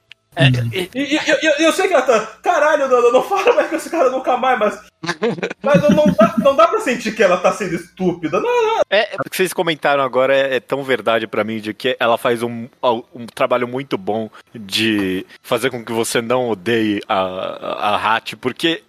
E, 0.73 0.89
e- 0.93 1.15
e- 1.15 1.45
eu, 1.45 1.53
eu 1.59 1.71
sei 1.73 1.87
que 1.87 1.93
ela 1.93 2.01
tá. 2.03 2.19
Caralho, 2.41 2.87
não, 2.87 3.11
não 3.11 3.23
fala 3.23 3.53
mais 3.55 3.69
com 3.69 3.75
esse 3.75 3.89
cara 3.89 4.09
nunca 4.09 4.37
mais, 4.37 4.57
mas. 4.59 4.79
Mas 5.63 5.81
não, 5.81 5.89
não 5.91 6.05
dá, 6.13 6.35
não 6.39 6.55
dá 6.55 6.67
pra 6.67 6.79
sentir 6.81 7.15
que 7.15 7.23
ela 7.23 7.37
tá 7.37 7.51
sendo 7.53 7.73
estúpida. 7.75 8.39
Não, 8.41 8.81
É, 8.89 9.15
o 9.25 9.29
que 9.29 9.35
vocês 9.37 9.53
comentaram 9.53 10.03
agora 10.03 10.35
é, 10.35 10.55
é 10.57 10.59
tão 10.59 10.83
verdade 10.83 11.25
pra 11.25 11.43
mim 11.43 11.59
de 11.59 11.73
que 11.73 11.95
ela 11.99 12.17
faz 12.17 12.43
um, 12.43 12.67
um 13.13 13.25
trabalho 13.33 13.65
muito 13.67 13.97
bom 13.97 14.29
de 14.53 15.25
fazer 15.41 15.69
com 15.69 15.83
que 15.85 15.91
você 15.93 16.21
não 16.21 16.49
odeie 16.49 17.01
a, 17.07 17.17
a, 17.17 17.95
a 17.95 18.15
Hat, 18.15 18.35
porque 18.35 18.83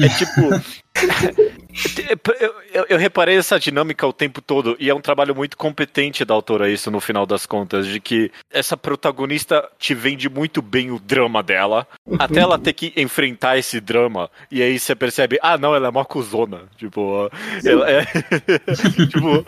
é 0.00 0.08
tipo. 0.10 0.42
eu, 2.40 2.54
eu- 2.72 2.86
eu 2.88 2.98
reparei 2.98 3.36
essa 3.36 3.58
dinâmica 3.58 4.06
o 4.06 4.12
tempo 4.12 4.40
todo 4.40 4.76
e 4.78 4.88
é 4.90 4.94
um 4.94 5.00
trabalho 5.00 5.34
muito 5.34 5.56
competente 5.56 6.24
da 6.24 6.34
autora 6.34 6.68
isso 6.70 6.90
no 6.90 7.00
final 7.00 7.26
das 7.26 7.46
contas, 7.46 7.86
de 7.86 8.00
que 8.00 8.30
essa 8.50 8.76
protagonista 8.76 9.68
te 9.78 9.94
vende 9.94 10.28
muito 10.28 10.60
bem 10.62 10.90
o 10.90 10.98
drama 10.98 11.42
dela, 11.42 11.86
até 12.18 12.40
ela 12.40 12.58
ter 12.58 12.72
que 12.72 12.92
enfrentar 12.96 13.58
esse 13.58 13.80
drama 13.80 14.30
e 14.50 14.62
aí 14.62 14.78
você 14.78 14.94
percebe, 14.94 15.38
ah 15.42 15.56
não, 15.58 15.74
ela 15.74 15.86
é 15.86 15.90
uma 15.90 16.04
cuzona, 16.04 16.62
tipo, 16.76 17.30
ela 17.64 17.90
é 17.90 18.04
tipo, 19.08 19.44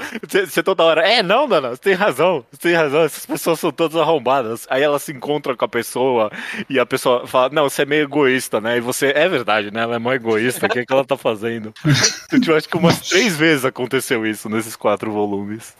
você 0.46 0.62
toda 0.62 0.84
hora, 0.84 1.06
é 1.08 1.22
não, 1.22 1.46
Nana, 1.46 1.70
você 1.70 1.80
tem 1.80 1.94
razão, 1.94 2.44
você 2.50 2.58
tem 2.68 2.74
razão, 2.74 3.02
essas 3.02 3.26
pessoas 3.26 3.58
são 3.60 3.70
todas 3.70 3.96
arrombadas. 3.96 4.66
Aí 4.70 4.82
ela 4.82 4.98
se 4.98 5.12
encontra 5.12 5.56
com 5.56 5.64
a 5.64 5.68
pessoa 5.68 6.30
e 6.68 6.78
a 6.78 6.86
pessoa 6.86 7.26
fala, 7.26 7.50
não, 7.52 7.68
você 7.68 7.82
é 7.82 7.86
meio 7.86 8.02
egoísta, 8.04 8.60
né? 8.60 8.76
E 8.76 8.80
você, 8.80 9.12
é 9.14 9.28
verdade, 9.28 9.70
né? 9.72 9.82
Ela 9.82 9.96
é 9.96 9.98
mó 9.98 10.12
egoísta, 10.12 10.66
o 10.66 10.68
que, 10.68 10.80
é 10.80 10.84
que 10.86 10.92
ela 10.92 11.04
tá 11.04 11.16
fazendo? 11.16 11.39
Então, 12.26 12.40
tipo, 12.40 12.54
acho 12.54 12.68
que 12.68 12.76
umas 12.76 13.00
três 13.00 13.36
vezes 13.36 13.64
aconteceu 13.64 14.24
isso 14.26 14.48
nesses 14.48 14.76
quatro 14.76 15.10
volumes. 15.10 15.74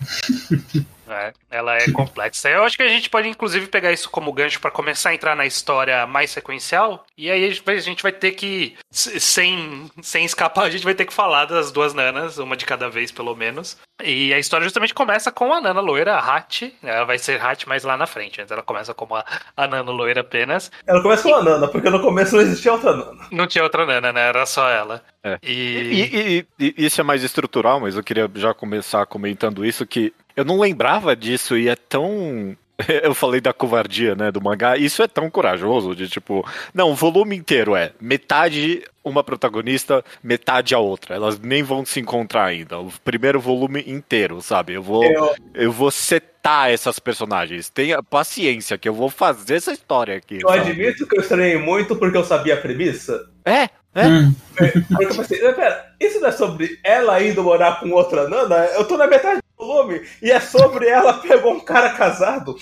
É, 1.11 1.33
ela 1.51 1.77
é 1.77 1.91
complexa. 1.91 2.49
Eu 2.49 2.63
acho 2.65 2.77
que 2.77 2.83
a 2.83 2.89
gente 2.89 3.11
pode, 3.11 3.29
inclusive, 3.29 3.67
pegar 3.67 3.93
isso 3.93 4.09
como 4.11 4.33
gancho 4.33 4.61
pra 4.61 4.71
começar 4.71 5.11
a 5.11 5.15
entrar 5.15 5.35
na 5.37 5.47
história 5.47 6.07
mais 6.07 6.31
sequencial. 6.31 7.05
E 7.19 7.31
aí 7.31 7.45
a 7.45 7.79
gente 7.81 8.03
vai, 8.03 8.13
ter 8.13 8.33
que, 8.33 8.77
sem, 8.91 9.91
sem 10.03 10.25
escapar, 10.25 10.65
a 10.65 10.71
gente 10.71 10.85
vai 10.85 10.95
ter 10.95 11.05
que 11.05 11.13
falar 11.13 11.45
das 11.47 11.71
duas 11.73 11.93
nanas, 11.95 12.39
uma 12.39 12.57
de 12.57 12.65
cada 12.67 12.89
vez, 12.89 13.11
pelo 13.11 13.35
menos. 13.35 13.77
E 14.03 14.33
a 14.33 14.39
história 14.39 14.65
justamente 14.65 14.95
começa 14.95 15.31
com 15.31 15.53
a 15.53 15.61
nana 15.61 15.81
loira, 15.81 16.15
a 16.15 16.19
Hat. 16.37 16.73
Ela 16.83 17.05
vai 17.05 17.19
ser 17.19 17.41
Hat 17.45 17.69
mais 17.69 17.85
lá 17.85 17.97
na 17.97 18.07
frente. 18.07 18.41
Antes 18.41 18.51
ela 18.51 18.63
começa 18.63 18.95
como 18.95 19.15
a, 19.15 19.25
a 19.57 19.67
nana 19.67 19.91
loira 19.91 20.21
apenas. 20.23 20.71
ela 20.87 21.03
começa 21.03 21.23
com 21.23 21.35
a 21.35 21.43
Nana, 21.43 21.69
porque 21.69 21.91
no 21.91 22.01
começo 22.01 22.35
não 22.35 22.43
existia 22.43 22.73
outra 22.73 22.97
Nana. 22.97 23.27
Não 23.31 23.47
tinha 23.47 23.63
outra 23.65 23.85
nana, 23.85 24.13
né? 24.13 24.29
Era 24.29 24.47
só 24.47 24.69
ela. 24.71 25.03
É. 25.23 25.39
E... 25.43 25.51
E, 25.53 26.47
e- 26.59 26.75
e 26.79 26.87
isso 26.87 27.01
é 27.01 27.05
mais 27.05 27.23
estrutural, 27.23 27.79
mas 27.81 27.97
eu 27.97 28.03
queria 28.03 28.31
já 28.35 28.55
começar 28.55 29.05
comentando 29.07 29.65
isso, 29.65 29.87
que 29.87 30.13
eu 30.41 30.45
não 30.45 30.59
lembrava 30.59 31.15
disso 31.15 31.57
e 31.57 31.69
é 31.69 31.77
tão. 31.77 32.57
Eu 33.03 33.15
falei 33.15 33.43
da 33.43 33.53
covardia, 33.53 34.15
né, 34.15 34.33
do 34.33 34.41
mangá. 34.41 34.75
Isso 34.75 35.03
é 35.03 35.07
tão 35.07 35.31
corajoso 35.31 35.95
de 35.95 36.09
tipo, 36.09 36.43
não, 36.73 36.93
o 36.93 36.95
volume 36.95 37.37
inteiro 37.37 37.77
é 37.77 37.93
metade 38.01 38.83
uma 39.05 39.23
protagonista, 39.23 40.03
metade 40.23 40.75
a 40.75 40.79
outra. 40.79 41.15
Elas 41.15 41.39
nem 41.39 41.63
vão 41.63 41.85
se 41.85 42.01
encontrar 42.01 42.47
ainda. 42.47 42.79
O 42.79 42.91
primeiro 43.05 43.39
volume 43.39 43.85
inteiro, 43.87 44.41
sabe? 44.41 44.73
Eu 44.73 44.83
vou 44.83 45.05
Eu, 45.05 45.35
eu 45.55 45.73
vou 45.73 45.91
setar 45.91 46.71
essas 46.71 46.99
personagens. 46.99 47.69
Tenha 47.69 48.03
paciência 48.03 48.79
que 48.79 48.89
eu 48.89 48.95
vou 48.95 49.11
fazer 49.11 49.57
essa 49.57 49.73
história 49.73 50.17
aqui. 50.17 50.39
eu 50.43 50.49
sabe? 50.49 50.71
admito 50.71 51.07
que 51.07 51.19
eu 51.19 51.21
estranhei 51.21 51.59
muito 51.59 51.97
porque 51.97 52.17
eu 52.17 52.25
sabia 52.25 52.55
a 52.55 52.61
premissa. 52.61 53.27
É, 53.45 53.69
é. 53.95 54.07
Hum. 54.07 54.35
Porque 54.57 55.05
eu 55.05 55.17
pensei, 55.17 55.43
"Mas 55.43 55.57
pera, 55.57 55.95
isso 56.01 56.21
não 56.21 56.29
é 56.29 56.33
sobre 56.33 56.79
ela 56.83 57.23
indo 57.23 57.43
morar 57.43 57.81
com 57.81 57.91
outra 57.91 58.29
Nana? 58.29 58.67
Eu 58.75 58.85
tô 58.85 58.97
na 58.97 59.07
metade 59.07 59.41
volume 59.61 60.03
e 60.23 60.31
é 60.31 60.41
sobre 60.41 60.87
ela 60.89 61.15
pegou 61.21 61.55
um 61.55 61.61
cara 61.61 61.91
casado. 61.91 62.57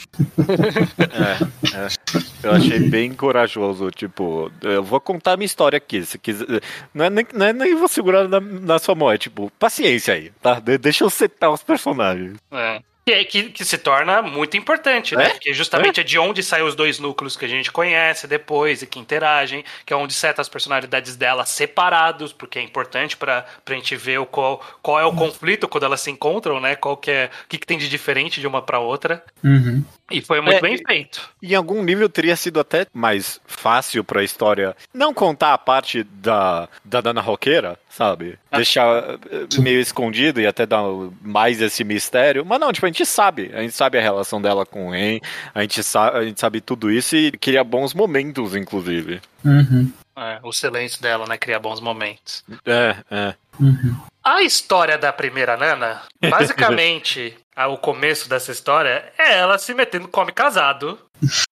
É, 0.98 1.76
é. 1.76 1.88
Eu 2.42 2.52
achei 2.52 2.80
bem 2.80 3.12
corajoso. 3.14 3.90
Tipo, 3.90 4.50
eu 4.62 4.82
vou 4.82 5.00
contar 5.00 5.32
a 5.32 5.36
minha 5.36 5.46
história 5.46 5.76
aqui. 5.76 6.04
Se 6.04 6.18
quiser. 6.18 6.46
Não 6.92 7.04
é 7.04 7.10
nem, 7.10 7.26
não 7.32 7.46
é 7.46 7.52
nem 7.52 7.74
vou 7.74 7.88
segurar 7.88 8.28
na, 8.28 8.40
na 8.40 8.78
sua 8.78 8.94
mão. 8.94 9.10
É 9.10 9.18
tipo, 9.18 9.50
paciência 9.58 10.14
aí, 10.14 10.30
tá? 10.42 10.58
De- 10.60 10.78
deixa 10.78 11.04
eu 11.04 11.10
setar 11.10 11.50
os 11.50 11.62
personagens. 11.62 12.36
É. 12.52 12.80
Que, 13.08 13.12
é- 13.14 13.24
que, 13.24 13.42
que 13.44 13.64
se 13.64 13.78
torna 13.78 14.20
muito 14.20 14.54
importante, 14.56 15.16
né? 15.16 15.24
É? 15.24 15.28
Porque 15.30 15.54
justamente 15.54 16.00
é? 16.00 16.04
de 16.04 16.18
onde 16.18 16.42
saem 16.42 16.62
os 16.64 16.74
dois 16.74 16.98
núcleos 16.98 17.36
que 17.36 17.44
a 17.46 17.48
gente 17.48 17.72
conhece 17.72 18.26
depois 18.26 18.82
e 18.82 18.86
que 18.86 18.98
interagem, 18.98 19.64
que 19.86 19.94
é 19.94 19.96
onde 19.96 20.12
setam 20.12 20.42
as 20.42 20.48
personalidades 20.48 21.16
dela 21.16 21.46
separados, 21.46 22.34
porque 22.34 22.58
é 22.58 22.62
importante 22.62 23.16
pra, 23.16 23.46
pra 23.64 23.74
gente 23.74 23.96
ver 23.96 24.18
o 24.18 24.26
qual, 24.26 24.60
qual 24.82 25.00
é 25.00 25.06
o 25.06 25.12
conflito 25.14 25.66
quando 25.66 25.84
elas 25.84 26.02
se 26.02 26.10
encontram, 26.10 26.60
né? 26.60 26.76
Qual 26.76 26.98
que 26.98 27.10
é, 27.10 27.30
o 27.44 27.48
que, 27.48 27.56
que 27.56 27.66
tem 27.66 27.78
de 27.78 27.88
diferente 27.88 28.40
de 28.40 28.46
uma 28.46 28.60
pra 28.60 28.78
outra. 28.78 29.24
Uhum. 29.42 29.82
E 30.10 30.20
foi 30.22 30.40
muito 30.40 30.56
É, 30.56 30.60
bem 30.60 30.74
e- 30.74 30.82
feito. 30.86 31.28
Em 31.42 31.54
algum 31.54 31.82
nível 31.82 32.08
teria 32.08 32.34
sido 32.36 32.58
até 32.58 32.86
mais 32.94 33.40
fácil 33.46 34.02
pra 34.02 34.22
história 34.22 34.74
não 34.92 35.12
contar 35.12 35.52
a 35.52 35.58
parte 35.58 36.02
da, 36.02 36.68
da 36.84 37.00
Dana 37.00 37.20
Roqueira, 37.20 37.78
sabe? 37.90 38.38
Deixar 38.50 39.04
eh, 39.30 39.46
meio 39.60 39.80
escondido 39.80 40.40
e 40.40 40.46
até 40.46 40.64
dar 40.64 40.82
mais 41.20 41.60
esse 41.60 41.84
mistério. 41.84 42.44
Mas 42.44 42.58
não, 42.58 42.72
tipo, 42.72 42.86
a 42.86 42.88
gente 42.88 43.04
sabe. 43.04 43.50
A 43.54 43.60
gente 43.60 43.74
sabe 43.74 43.98
a 43.98 44.02
relação 44.02 44.40
dela 44.40 44.64
com 44.64 44.88
o 44.88 44.90
Ren, 44.92 45.20
a 45.54 45.60
gente, 45.62 45.82
sa 45.82 46.10
a 46.16 46.24
gente 46.24 46.40
sabe 46.40 46.60
tudo 46.60 46.90
isso 46.90 47.14
e 47.14 47.30
cria 47.32 47.62
bons 47.62 47.92
momentos, 47.92 48.56
inclusive. 48.56 49.20
Uhum. 49.44 49.92
É, 50.16 50.40
o 50.42 50.52
silêncio 50.52 51.00
dela, 51.02 51.26
né? 51.28 51.36
Cria 51.36 51.60
bons 51.60 51.80
momentos. 51.80 52.42
É, 52.66 52.96
é. 53.10 53.34
Uhum. 53.60 53.94
A 54.24 54.42
história 54.42 54.98
da 54.98 55.12
primeira 55.12 55.56
Nana, 55.56 56.02
basicamente, 56.28 57.36
o 57.66 57.76
começo 57.78 58.28
dessa 58.28 58.52
história 58.52 59.12
é 59.18 59.38
ela 59.38 59.58
se 59.58 59.74
metendo 59.74 60.06
com 60.08 60.20
homem 60.20 60.34
casado, 60.34 60.98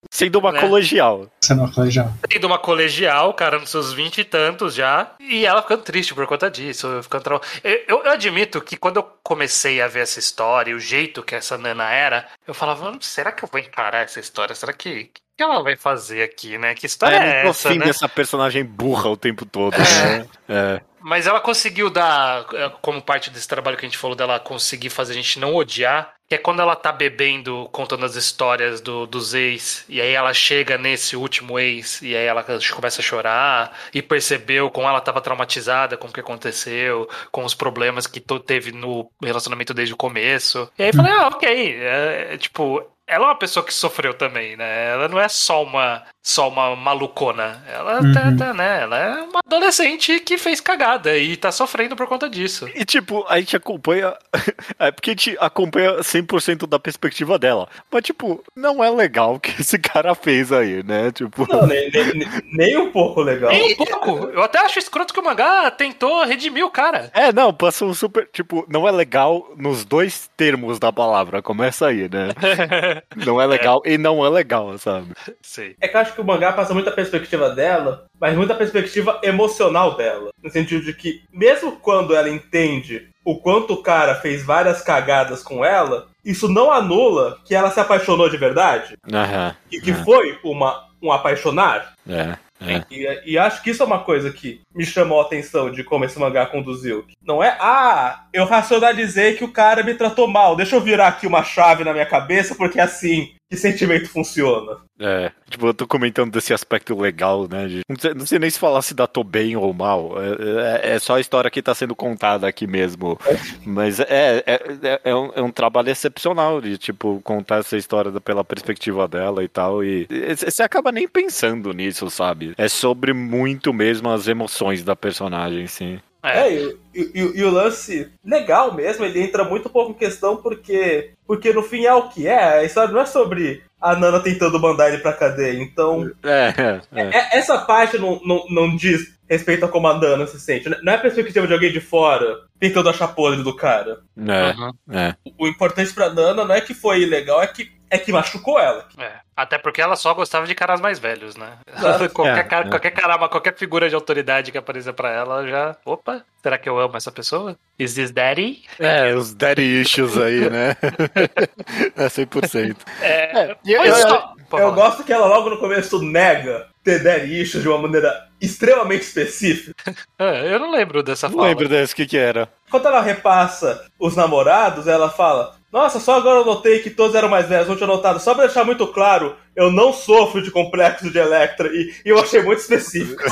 Sendo 0.08 0.38
uma 0.38 0.52
Né? 0.52 0.60
colegial. 0.60 1.26
Você 1.40 1.52
não 1.52 1.68
colegial. 1.72 2.12
tendo 2.28 2.46
uma 2.46 2.58
colegial, 2.58 3.34
cara, 3.34 3.58
nos 3.58 3.68
seus 3.70 3.92
vinte 3.92 4.18
e 4.18 4.24
tantos 4.24 4.74
já, 4.74 5.10
e 5.18 5.44
ela 5.44 5.60
ficando 5.60 5.82
triste 5.82 6.14
por 6.14 6.24
conta 6.26 6.48
disso. 6.48 7.02
Ficando 7.02 7.40
eu, 7.64 7.80
eu- 7.88 8.02
eu 8.04 8.10
admito 8.12 8.60
que 8.60 8.76
quando 8.76 8.98
eu 8.98 9.02
comecei 9.24 9.82
a 9.82 9.88
ver 9.88 10.00
essa 10.00 10.20
história 10.20 10.70
e 10.70 10.74
o 10.74 10.78
jeito 10.78 11.20
que 11.22 11.34
essa 11.34 11.58
Nana 11.58 11.90
era, 11.90 12.26
eu 12.46 12.54
falava, 12.54 12.88
"Hum, 12.90 12.98
será 13.00 13.32
que 13.32 13.44
eu 13.44 13.48
vou 13.50 13.60
encarar 13.60 14.04
essa 14.04 14.20
história? 14.20 14.54
Será 14.54 14.72
que. 14.72 15.10
O 15.10 15.36
que 15.36 15.42
ela 15.42 15.62
vai 15.62 15.76
fazer 15.76 16.22
aqui, 16.22 16.56
né? 16.56 16.72
Que 16.74 16.86
história 16.86 17.16
É, 17.16 17.18
é, 17.18 17.36
não 17.38 17.42
tô 17.46 17.50
essa, 17.50 17.68
afim 17.68 17.78
né? 17.78 17.86
dessa 17.86 18.08
personagem 18.08 18.64
burra 18.64 19.10
o 19.10 19.16
tempo 19.18 19.44
todo, 19.44 19.76
né? 19.76 20.26
É. 20.48 20.80
Mas 21.06 21.28
ela 21.28 21.38
conseguiu 21.38 21.88
dar, 21.88 22.44
é, 22.52 22.68
como 22.82 23.00
parte 23.00 23.30
desse 23.30 23.46
trabalho 23.46 23.76
que 23.76 23.86
a 23.86 23.88
gente 23.88 23.96
falou 23.96 24.16
dela, 24.16 24.40
conseguir 24.40 24.90
fazer 24.90 25.12
a 25.12 25.14
gente 25.14 25.38
não 25.38 25.54
odiar, 25.54 26.12
que 26.28 26.34
é 26.34 26.38
quando 26.38 26.60
ela 26.60 26.74
tá 26.74 26.90
bebendo, 26.90 27.68
contando 27.70 28.04
as 28.04 28.16
histórias 28.16 28.80
do, 28.80 29.06
dos 29.06 29.32
ex, 29.32 29.84
e 29.88 30.00
aí 30.00 30.10
ela 30.10 30.34
chega 30.34 30.76
nesse 30.76 31.14
último 31.14 31.60
ex, 31.60 32.02
e 32.02 32.16
aí 32.16 32.26
ela 32.26 32.42
começa 32.42 33.00
a 33.00 33.04
chorar, 33.04 33.78
e 33.94 34.02
percebeu 34.02 34.68
como 34.68 34.88
ela 34.88 35.00
tava 35.00 35.20
traumatizada 35.20 35.96
com 35.96 36.08
o 36.08 36.12
que 36.12 36.18
aconteceu, 36.18 37.08
com 37.30 37.44
os 37.44 37.54
problemas 37.54 38.08
que 38.08 38.20
teve 38.44 38.72
no 38.72 39.08
relacionamento 39.22 39.72
desde 39.72 39.94
o 39.94 39.96
começo. 39.96 40.68
E 40.76 40.82
aí 40.82 40.88
eu 40.88 40.94
falei, 40.94 41.12
ah, 41.12 41.28
ok, 41.28 41.48
é, 41.48 42.28
é, 42.32 42.36
tipo... 42.36 42.84
Ela 43.08 43.24
é 43.26 43.28
uma 43.28 43.38
pessoa 43.38 43.64
que 43.64 43.72
sofreu 43.72 44.14
também, 44.14 44.56
né? 44.56 44.90
Ela 44.92 45.08
não 45.08 45.20
é 45.20 45.28
só 45.28 45.62
uma 45.62 46.02
só 46.22 46.48
uma 46.48 46.74
malucona. 46.74 47.62
Ela, 47.72 48.00
Uhum. 48.02 48.12
tá, 48.12 48.20
tá, 48.46 48.52
né? 48.52 48.80
ela 48.82 48.98
é 48.98 49.22
uma 49.22 49.38
adolescente 49.46 50.18
que 50.18 50.36
fez 50.36 50.60
cagada 50.60 51.16
e 51.16 51.36
tá 51.36 51.52
sofrendo 51.52 51.94
por 51.94 52.08
conta 52.08 52.28
disso. 52.28 52.68
E 52.74 52.84
tipo, 52.84 53.24
a 53.28 53.38
gente 53.38 53.56
acompanha. 53.56 54.12
É 54.78 54.90
porque 54.90 55.10
a 55.10 55.12
gente 55.14 55.36
acompanha 55.40 56.02
100% 56.02 56.66
da 56.66 56.78
perspectiva 56.78 57.38
dela. 57.38 57.68
Mas, 57.90 58.02
tipo, 58.02 58.42
não 58.54 58.82
é 58.84 58.90
legal 58.90 59.34
o 59.36 59.40
que 59.40 59.60
esse 59.60 59.78
cara 59.78 60.14
fez 60.14 60.52
aí, 60.52 60.82
né? 60.82 61.10
Tipo. 61.12 61.46
Não, 61.50 61.66
nem, 61.66 61.90
nem, 61.90 62.04
nem- 62.14 62.28
nem 62.52 62.76
um 62.76 62.90
pouco 62.90 63.22
legal. 63.22 63.50
Nem 63.50 63.72
um 63.72 63.76
pouco. 63.76 64.10
Eu 64.30 64.42
até 64.42 64.58
acho 64.58 64.78
escroto 64.78 65.14
que 65.14 65.20
o 65.20 65.24
mangá 65.24 65.70
tentou 65.70 66.24
redimir 66.24 66.64
o 66.64 66.70
cara. 66.70 67.10
É, 67.14 67.32
não, 67.32 67.54
passou 67.54 67.88
um 67.88 67.94
super. 67.94 68.28
Tipo, 68.32 68.66
não 68.68 68.86
é 68.86 68.90
legal 68.90 69.50
nos 69.56 69.84
dois 69.84 70.28
termos 70.36 70.78
da 70.78 70.92
palavra. 70.92 71.40
Começa 71.40 71.86
aí, 71.86 72.08
né? 72.10 72.30
Não 73.24 73.40
é 73.40 73.46
legal 73.46 73.82
e 73.84 73.96
não 73.98 74.24
é 74.24 74.28
legal, 74.28 74.76
sabe? 74.78 75.08
Sei. 75.42 75.76
É 75.80 75.88
que 75.88 75.96
eu 75.96 76.00
acho 76.00 76.14
que 76.14 76.20
o 76.20 76.24
mangá 76.24 76.52
passa 76.52 76.72
muita 76.74 76.90
perspectiva 76.90 77.50
dela, 77.50 78.06
mas 78.20 78.36
muita 78.36 78.54
perspectiva 78.54 79.20
emocional 79.22 79.96
dela. 79.96 80.30
No 80.42 80.50
sentido 80.50 80.84
de 80.84 80.92
que, 80.92 81.22
mesmo 81.32 81.72
quando 81.72 82.14
ela 82.14 82.28
entende 82.28 83.08
o 83.24 83.36
quanto 83.38 83.74
o 83.74 83.82
cara 83.82 84.14
fez 84.14 84.44
várias 84.44 84.82
cagadas 84.82 85.42
com 85.42 85.64
ela, 85.64 86.06
isso 86.24 86.48
não 86.48 86.70
anula 86.70 87.38
que 87.44 87.54
ela 87.54 87.70
se 87.70 87.80
apaixonou 87.80 88.28
de 88.28 88.36
verdade. 88.36 88.96
Aham. 89.12 89.54
E 89.70 89.80
que 89.80 89.90
É. 89.90 89.94
foi 90.04 90.38
uma, 90.44 90.84
um 91.02 91.10
apaixonar. 91.10 91.94
É, 92.08 92.36
é. 92.60 92.82
E, 92.90 93.32
e 93.32 93.38
acho 93.38 93.62
que 93.62 93.70
isso 93.70 93.82
é 93.82 93.86
uma 93.86 94.00
coisa 94.00 94.32
que 94.32 94.60
me 94.74 94.84
chamou 94.84 95.20
a 95.20 95.24
atenção 95.24 95.70
de 95.70 95.84
como 95.84 96.04
esse 96.04 96.18
mangá 96.18 96.46
conduziu. 96.46 97.04
Não 97.22 97.42
é, 97.42 97.56
ah, 97.60 98.24
eu 98.32 98.44
racionalizei 98.44 99.34
que 99.34 99.44
o 99.44 99.52
cara 99.52 99.82
me 99.82 99.94
tratou 99.94 100.26
mal, 100.26 100.56
deixa 100.56 100.76
eu 100.76 100.80
virar 100.80 101.08
aqui 101.08 101.26
uma 101.26 101.44
chave 101.44 101.84
na 101.84 101.92
minha 101.92 102.06
cabeça, 102.06 102.54
porque 102.54 102.80
é 102.80 102.82
assim 102.82 103.34
que 103.48 103.56
sentimento 103.56 104.08
funciona. 104.08 104.78
É, 104.98 105.30
tipo, 105.48 105.66
eu 105.66 105.74
tô 105.74 105.86
comentando 105.86 106.32
desse 106.32 106.52
aspecto 106.54 106.98
legal, 106.98 107.46
né? 107.48 107.66
de- 107.68 107.80
não, 107.88 107.96
sei, 107.96 108.14
não 108.14 108.26
sei 108.26 108.38
nem 108.38 108.50
se 108.50 108.58
falar 108.58 108.82
se 108.82 108.94
datou 108.94 109.22
bem 109.22 109.56
ou 109.56 109.72
mal. 109.72 110.14
É, 110.20 110.90
é- 110.90 110.94
é 110.94 110.98
só 110.98 111.16
a 111.16 111.20
história 111.20 111.50
que 111.50 111.62
tá 111.62 111.74
sendo 111.74 111.94
contada 111.94 112.46
aqui 112.48 112.66
mesmo. 112.66 113.18
Mas 113.64 114.00
é, 114.00 114.42
é, 114.46 114.60
é- 114.82 115.00
é 115.04 115.14
um, 115.14 115.30
é 115.34 115.42
um 115.42 115.50
trabalho 115.52 115.90
excepcional 115.90 116.60
de, 116.60 116.76
tipo, 116.78 117.20
contar 117.22 117.58
essa 117.58 117.76
história 117.76 118.10
pela 118.20 118.42
perspectiva 118.44 119.06
dela 119.06 119.44
e 119.44 119.48
tal. 119.48 119.84
E 119.84 120.08
você 120.34 120.62
acaba 120.62 120.90
nem 120.90 121.06
pensando 121.06 121.72
nisso, 121.72 122.10
sabe? 122.10 122.54
É 122.58 122.68
sobre 122.68 123.12
muito 123.12 123.72
mesmo 123.72 124.08
as 124.10 124.26
emoções 124.26 124.82
da 124.82 124.96
personagem, 124.96 125.66
sim. 125.66 126.00
É. 126.26 126.38
É, 126.48 126.52
e, 126.52 126.76
e- 126.94 127.10
e- 127.14 127.32
e 127.40 127.44
o 127.44 127.50
lance 127.50 128.10
legal 128.24 128.74
mesmo, 128.74 129.04
ele 129.04 129.20
entra 129.22 129.44
muito 129.44 129.68
pouco 129.70 129.92
em 129.92 129.94
questão 129.94 130.36
porque, 130.36 131.12
porque 131.26 131.52
no 131.52 131.62
fim 131.62 131.84
é 131.84 131.94
o 131.94 132.08
que 132.08 132.26
é. 132.26 132.58
A 132.60 132.64
história 132.64 132.92
não 132.92 133.00
é 133.00 133.06
sobre 133.06 133.62
a 133.80 133.94
Nana 133.94 134.20
tentando 134.20 134.58
mandar 134.58 134.88
ele 134.88 134.98
pra 134.98 135.12
cadeia. 135.12 135.60
Então, 135.62 136.10
É, 136.24 136.54
é, 136.56 136.80
é. 137.02 137.18
é- 137.18 137.38
essa 137.38 137.58
parte 137.58 137.98
não, 137.98 138.20
não, 138.24 138.44
não 138.50 138.76
diz 138.76 139.14
respeito 139.28 139.64
a 139.64 139.68
como 139.68 139.88
a 139.88 139.98
Nana 139.98 140.26
se 140.26 140.38
sente. 140.40 140.68
Não 140.82 140.92
é 140.92 140.96
a 140.96 141.00
perspectiva 141.00 141.46
de 141.46 141.52
alguém 141.52 141.72
de 141.72 141.80
fora 141.80 142.38
tentando 142.58 142.88
achar 142.88 143.08
podre 143.08 143.42
do 143.42 143.54
cara. 143.54 143.98
É, 144.16 144.50
Uhum. 144.52 144.72
é. 144.96 145.14
O 145.38 145.46
importante 145.46 145.92
pra 145.92 146.08
Nana 146.12 146.44
não 146.44 146.54
é 146.54 146.60
que 146.60 146.72
foi 146.74 147.02
ilegal, 147.02 147.42
é 147.42 147.46
que, 147.46 147.70
é 147.96 147.98
que 147.98 148.12
machucou 148.12 148.58
ela. 148.58 148.86
É. 148.98 149.12
Até 149.36 149.58
porque 149.58 149.80
ela 149.82 149.96
só 149.96 150.14
gostava 150.14 150.46
de 150.46 150.54
caras 150.54 150.80
mais 150.80 150.98
velhos, 150.98 151.36
né? 151.36 151.58
Qualquer, 152.14 152.38
É, 152.38 152.42
cara, 152.44 152.66
é. 152.66 152.70
qualquer 152.70 152.90
caramba, 152.90 153.28
qualquer 153.28 153.54
figura 153.56 153.88
de 153.88 153.94
autoridade 153.94 154.50
que 154.52 154.58
apareça 154.58 154.92
pra 154.92 155.10
ela 155.10 155.46
já. 155.46 155.76
Opa, 155.84 156.22
será 156.42 156.56
que 156.56 156.68
eu 156.68 156.78
amo 156.78 156.96
essa 156.96 157.12
pessoa? 157.12 157.56
Is 157.78 157.94
this 157.94 158.10
daddy? 158.10 158.62
É, 158.78 159.14
os 159.14 159.34
daddy 159.34 159.62
issues 159.82 160.16
aí, 160.16 160.48
né? 160.48 160.76
é 161.96 162.06
100%. 162.06 162.76
É. 163.02 163.56
e 163.64 163.72
eu- 163.72 163.84
eu- 163.84 163.94
só- 163.96 164.32
Eu 164.38 164.46
fala. 164.48 164.70
gosto 164.70 165.04
que 165.04 165.12
ela 165.12 165.26
logo 165.26 165.50
no 165.50 165.58
começo 165.58 166.00
nega 166.02 166.68
ter 166.84 167.02
daddy 167.02 167.42
issues 167.42 167.62
de 167.62 167.68
uma 167.68 167.78
maneira 167.78 168.26
extremamente 168.40 169.02
específica. 169.02 169.74
É, 170.18 170.54
eu 170.54 170.58
não 170.58 170.70
lembro 170.70 171.02
dessa 171.02 171.28
Não 171.28 171.36
fala. 171.36 171.48
lembro 171.48 171.68
desse, 171.68 171.92
o 171.92 171.96
que 171.96 172.06
que 172.06 172.16
era? 172.16 172.48
Quando 172.70 172.86
ela 172.88 173.02
repassa 173.02 173.84
os 173.98 174.16
namorados, 174.16 174.86
ela 174.86 175.10
fala: 175.10 175.55
Nossa, 175.76 176.00
só 176.00 176.14
agora 176.14 176.40
eu 176.40 176.44
notei 176.46 176.78
que 176.78 176.88
todos 176.88 177.14
eram 177.14 177.28
mais 177.28 177.46
velhos, 177.46 177.68
não 177.68 177.76
tinha 177.76 177.86
notado. 177.86 178.18
Só 178.18 178.34
pra 178.34 178.46
deixar 178.46 178.64
muito 178.64 178.86
claro, 178.86 179.36
eu 179.54 179.70
não 179.70 179.92
sofro 179.92 180.40
de 180.40 180.50
complexo 180.50 181.10
de 181.10 181.18
Electra. 181.18 181.68
E, 181.68 181.92
e 182.02 182.08
eu 182.08 182.18
achei 182.18 182.42
muito 182.42 182.60
específico. 182.60 183.22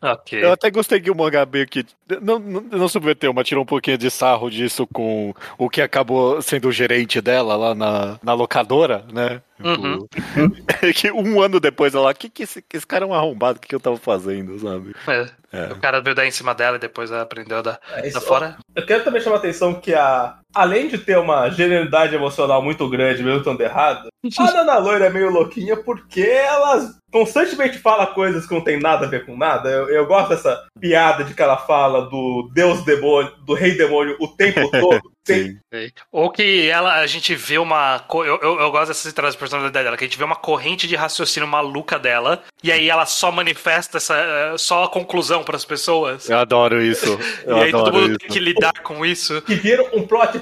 Ok. 0.00 0.42
Eu 0.42 0.52
até 0.52 0.70
gostei 0.70 1.00
que 1.00 1.10
o 1.10 1.14
mangá 1.14 1.46
meio 1.46 1.66
que. 1.66 1.84
Não, 2.22 2.38
não, 2.38 2.60
não 2.62 2.88
subverteu, 2.88 3.32
mas 3.32 3.46
tirou 3.46 3.62
um 3.62 3.66
pouquinho 3.66 3.98
de 3.98 4.10
sarro 4.10 4.50
disso 4.50 4.86
com 4.86 5.34
o 5.58 5.68
que 5.68 5.82
acabou 5.82 6.40
sendo 6.40 6.68
o 6.68 6.72
gerente 6.72 7.20
dela 7.20 7.56
lá 7.56 7.74
na, 7.74 8.18
na 8.22 8.32
locadora, 8.32 9.04
né? 9.12 9.40
Uhum. 9.62 10.06
que 10.94 11.10
um 11.12 11.40
ano 11.40 11.60
depois 11.60 11.94
ela, 11.94 12.12
que, 12.14 12.28
que, 12.28 12.42
esse, 12.44 12.62
que 12.62 12.76
esse 12.76 12.86
cara 12.86 13.04
é 13.04 13.08
um 13.08 13.14
arrombado, 13.14 13.58
o 13.58 13.60
que, 13.60 13.68
que 13.68 13.74
eu 13.74 13.80
tava 13.80 13.96
fazendo, 13.96 14.58
sabe? 14.58 14.94
É. 15.06 15.26
É. 15.52 15.72
O 15.72 15.76
cara 15.76 16.00
veio 16.00 16.14
dar 16.14 16.26
em 16.26 16.30
cima 16.30 16.54
dela 16.54 16.76
e 16.76 16.80
depois 16.80 17.10
ela 17.10 17.22
aprendeu 17.22 17.58
a 17.58 17.62
dar, 17.62 17.80
É, 17.94 18.06
isso- 18.08 18.20
fora. 18.20 18.56
Eu 18.74 18.84
quero 18.84 19.04
também 19.04 19.20
chamar 19.22 19.36
a 19.36 19.38
atenção 19.38 19.74
que 19.74 19.94
a. 19.94 20.38
Além 20.56 20.88
de 20.88 20.96
ter 20.96 21.18
uma 21.18 21.50
genuinidade 21.50 22.14
emocional 22.14 22.62
muito 22.62 22.88
grande, 22.88 23.22
mesmo 23.22 23.40
estando 23.40 23.60
errada, 23.60 24.08
a 24.38 24.52
Nana 24.52 24.78
Loira 24.78 25.06
é 25.06 25.10
meio 25.10 25.30
louquinha 25.30 25.76
porque 25.76 26.22
ela 26.22 26.90
constantemente 27.12 27.78
fala 27.78 28.06
coisas 28.06 28.46
que 28.46 28.54
não 28.54 28.60
tem 28.60 28.78
nada 28.78 29.06
a 29.06 29.08
ver 29.08 29.24
com 29.24 29.36
nada. 29.36 29.68
Eu, 29.70 29.88
eu 29.88 30.06
gosto 30.06 30.30
dessa 30.30 30.66
piada 30.80 31.24
de 31.24 31.34
que 31.34 31.42
ela 31.42 31.56
fala 31.56 32.08
do 32.08 32.50
Deus 32.52 32.84
demônio, 32.84 33.32
do 33.44 33.54
rei 33.54 33.76
demônio 33.76 34.16
o 34.20 34.28
tempo 34.28 34.68
todo. 34.72 35.00
Sem- 35.26 35.58
Sim. 35.74 35.90
Ou 36.12 36.30
que 36.30 36.68
ela, 36.68 37.00
a 37.00 37.06
gente 37.06 37.34
vê 37.34 37.58
uma. 37.58 38.04
Eu, 38.14 38.24
eu, 38.24 38.60
eu 38.60 38.70
gosto 38.70 38.88
dessas 38.88 39.12
de 39.12 39.38
personalidade 39.38 39.84
dela, 39.84 39.96
que 39.96 40.04
a 40.04 40.06
gente 40.06 40.16
vê 40.16 40.22
uma 40.22 40.36
corrente 40.36 40.86
de 40.86 40.94
raciocínio 40.94 41.48
maluca 41.48 41.98
dela, 41.98 42.42
e 42.62 42.70
aí 42.70 42.88
ela 42.88 43.04
só 43.06 43.32
manifesta 43.32 43.96
essa, 43.96 44.14
eh, 44.16 44.54
só 44.56 44.84
a 44.84 44.88
conclusão 44.88 45.42
pras 45.42 45.64
pessoas. 45.64 46.30
Eu 46.30 46.38
adoro 46.38 46.80
isso. 46.80 47.18
Eu 47.44 47.58
e 47.58 47.60
aí 47.62 47.70
todo 47.72 47.92
mundo 47.92 48.10
isso. 48.10 48.18
tem 48.18 48.28
que 48.28 48.38
lidar 48.38 48.72
com 48.84 49.04
isso. 49.04 49.42
que 49.42 49.56
vira 49.56 49.82
um 49.92 50.06
plot 50.06 50.38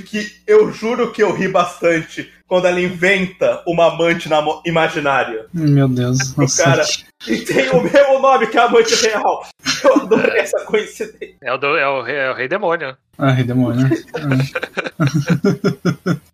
que 0.00 0.36
eu 0.46 0.70
juro 0.70 1.12
que 1.12 1.22
eu 1.22 1.34
ri 1.34 1.48
bastante 1.48 2.32
quando 2.48 2.66
ela 2.66 2.80
inventa 2.80 3.62
uma 3.66 3.86
amante 3.92 4.28
imaginária. 4.64 5.46
Meu 5.52 5.88
Deus. 5.88 6.18
O 6.36 6.56
cara 6.64 6.84
e 7.26 7.38
tem 7.40 7.70
o 7.70 7.82
mesmo 7.82 8.18
nome 8.20 8.46
que 8.46 8.58
a 8.58 8.64
amante 8.64 8.94
real. 8.94 9.46
Eu 9.82 9.94
adorei 10.02 10.40
essa 10.40 10.60
coincidência. 10.64 11.36
É 11.42 11.52
o, 11.52 11.56
do- 11.58 11.76
é 11.76 11.88
o, 11.88 12.02
rei- 12.02 12.16
é 12.16 12.30
o 12.30 12.34
rei 12.34 12.46
demônio. 12.46 12.96
Ah, 13.18 13.30
rei 13.32 13.44
demônio. 13.44 13.88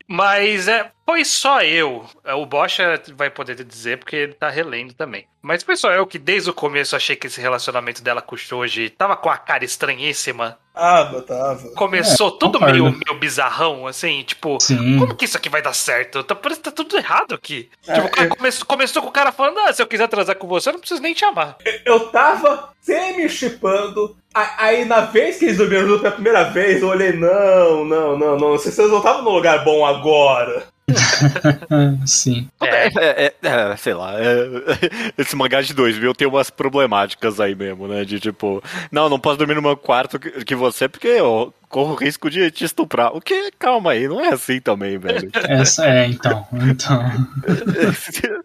Mas 0.09 0.69
é, 0.69 0.91
foi 1.07 1.25
só 1.25 1.63
eu. 1.63 2.05
É, 2.25 2.35
O 2.35 2.45
Bocha 2.45 3.01
vai 3.17 3.31
poder 3.31 3.55
te 3.57 3.65
dizer 3.65 3.99
porque 3.99 4.17
ele 4.17 4.33
tá 4.35 4.51
relendo 4.51 4.93
também. 4.93 5.25
Mas 5.41 5.63
foi 5.63 5.77
só 5.77 5.91
eu 5.93 6.07
que 6.07 6.19
desde 6.19 6.51
o 6.51 6.55
começo 6.55 6.95
achei 6.95 7.17
que 7.17 7.27
esse 7.29 7.41
relacionamento 7.41 8.03
dela 8.03 8.21
com 8.21 8.35
o 8.35 8.39
Shoji 8.39 8.91
tava 8.91 9.17
com 9.17 9.31
a 9.31 9.37
cara 9.39 9.65
estranhíssima. 9.65 10.59
Ah, 10.75 11.05
tava. 11.27 11.69
Começou 11.75 12.29
É, 12.29 12.39
tudo 12.39 12.61
meio, 12.61 12.85
meio 12.85 13.19
bizarrão, 13.21 13.87
assim, 13.87 14.23
tipo. 14.23 14.59
Sim. 14.61 14.99
Como 14.99 15.15
que 15.15 15.25
isso 15.25 15.37
aqui 15.37 15.49
vai 15.49 15.63
dar 15.63 15.75
certo? 15.75 16.02
Tá, 16.05 16.35
parece 16.35 16.61
que 16.61 16.65
tá 16.65 16.71
tudo 16.71 16.97
errado 16.97 17.35
aqui. 17.35 17.69
É, 17.87 17.95
tipo, 17.95 18.07
o 18.07 18.11
cara 18.11 18.29
eu- 18.29 18.37
começou, 18.37 18.67
começou 18.67 19.03
com 19.03 19.09
o 19.09 19.13
cara 19.13 19.33
falando: 19.33 19.59
ah, 19.61 19.73
se 19.73 19.81
eu 19.83 19.87
quiser 19.87 20.09
transar 20.09 20.37
com 20.37 20.47
você, 20.47 20.69
eu 20.69 20.73
não 20.75 20.81
preciso 20.81 21.01
nem 21.03 21.15
te 21.15 21.25
amar. 21.25 21.57
Eu 21.85 22.09
tava 22.11 22.71
semi-chipando. 22.81 24.17
a- 24.35 24.65
Aí, 24.65 24.85
na 24.85 25.01
vez 25.03 25.39
que 25.39 25.45
eles 25.47 25.59
dormiram 25.59 25.87
junto 25.87 26.01
pela 26.03 26.13
primeira 26.15 26.45
vez, 26.45 26.81
eu 26.83 26.89
olhei: 26.89 27.13
não, 27.13 27.85
não, 27.85 28.17
não, 28.19 28.37
não. 28.39 28.51
Vocês 28.53 28.77
não 28.79 28.99
estavam 28.99 29.23
num 29.23 29.31
lugar 29.31 29.63
bom 29.65 29.85
agora. 29.85 30.65
Sim. 32.07 32.49
É. 32.61 32.87
É, 32.87 33.25
é, 33.27 33.35
é, 33.43 33.77
sei 33.77 33.95
lá, 33.95 34.15
é, 34.19 34.47
esse 35.19 35.37
mangá 35.37 35.61
de 35.61 35.75
2000 35.75 36.15
tem 36.15 36.29
umas 36.29 36.51
problemáticas 36.51 37.41
aí 37.41 37.55
mesmo, 37.55 37.87
né? 37.89 38.05
De 38.05 38.19
tipo, 38.19 38.63
não, 38.91 39.09
não 39.09 39.21
posso 39.21 39.39
dormir 39.39 39.55
no 39.55 39.63
meu 39.63 39.77
quarto 39.77 40.19
que, 40.19 40.45
que 40.45 40.55
você, 40.55 40.89
porque 40.89 41.09
eu 41.09 41.53
corro 41.73 41.95
risco 41.95 42.29
de 42.29 42.51
te 42.51 42.65
estuprar. 42.65 43.17
O 43.17 43.21
que? 43.21 43.51
Calma 43.59 43.93
aí, 43.93 44.07
não 44.07 44.21
é 44.21 44.29
assim 44.29 44.61
também, 44.61 44.99
velho. 44.99 45.31
Essa 45.35 45.87
é, 45.87 46.07
então. 46.07 46.47
Então. 46.53 47.03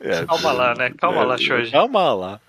É, 0.00 0.24
Calma 0.26 0.52
lá, 0.52 0.74
né? 0.74 0.92
Calma 0.98 1.24
lá, 1.24 1.38
Shoji. 1.38 1.72
Calma 1.72 2.12
lá. 2.12 2.40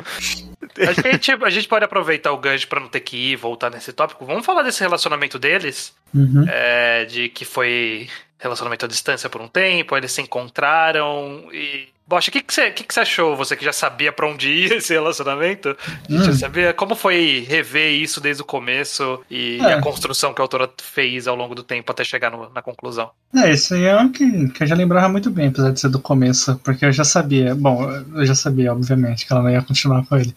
Acho 0.78 1.02
que 1.02 1.08
a 1.08 1.12
gente, 1.14 1.32
a 1.32 1.50
gente 1.50 1.68
pode 1.68 1.86
aproveitar 1.86 2.32
o 2.32 2.38
gancho 2.38 2.68
pra 2.68 2.80
não 2.80 2.90
ter 2.90 3.00
que 3.00 3.16
ir 3.16 3.32
e 3.32 3.36
voltar 3.36 3.70
nesse 3.70 3.94
tópico. 3.94 4.26
Vamos 4.26 4.46
falar 4.46 4.62
desse 4.64 4.82
relacionamento 4.82 5.40
deles? 5.40 5.94
Uhum. 6.14 6.46
É, 6.48 7.06
de 7.06 7.30
que 7.30 7.46
foi 7.46 8.10
relacionamento 8.40 8.86
à 8.86 8.88
distância 8.88 9.30
por 9.30 9.42
um 9.42 9.48
tempo, 9.48 9.96
eles 9.98 10.12
se 10.12 10.22
encontraram 10.22 11.48
e. 11.54 11.88
Bocha, 12.08 12.30
o 12.30 12.32
que, 12.32 12.40
que, 12.44 12.54
você, 12.54 12.70
que, 12.70 12.84
que 12.84 12.94
você 12.94 13.00
achou? 13.00 13.36
Você 13.36 13.56
que 13.56 13.66
já 13.66 13.74
sabia 13.74 14.12
pra 14.12 14.28
onde 14.30 14.48
ia 14.48 14.76
esse 14.78 14.94
relacionamento? 14.94 15.76
Hum. 16.08 16.24
Já 16.24 16.34
sabia 16.34 16.72
como 16.72 16.94
foi 16.96 17.44
rever 17.50 17.94
isso 17.94 18.22
desde 18.22 18.44
o 18.44 18.46
começo 18.46 19.24
e 19.28 19.58
É. 19.60 19.74
a 19.74 19.82
construção 19.82 20.32
que 20.32 20.40
a 20.40 20.44
autora 20.44 20.70
fez 20.80 21.28
ao 21.28 21.36
longo 21.36 21.56
do 21.56 21.64
tempo 21.64 21.92
até 21.92 22.04
chegar 22.04 22.30
no- 22.30 22.48
na 22.54 22.62
conclusão? 22.62 23.10
É, 23.36 23.52
isso 23.52 23.74
aí 23.74 23.86
é 23.86 23.98
um 23.98 24.12
que, 24.12 24.50
que 24.50 24.62
eu 24.62 24.68
já 24.68 24.76
lembrava 24.76 25.10
muito 25.10 25.32
bem, 25.32 25.48
apesar 25.48 25.72
de 25.72 25.80
ser 25.80 25.90
do 25.90 25.98
começo, 26.00 26.62
porque 26.64 26.86
eu 26.86 26.92
já 26.92 27.04
sabia, 27.04 27.56
bom, 27.56 27.90
eu 28.14 28.24
já 28.24 28.36
sabia, 28.36 28.72
obviamente, 28.72 29.26
que 29.26 29.34
ela 29.34 29.42
não 29.42 29.50
ia 29.50 29.64
continuar 29.64 30.06
com 30.06 30.16
ele. 30.16 30.36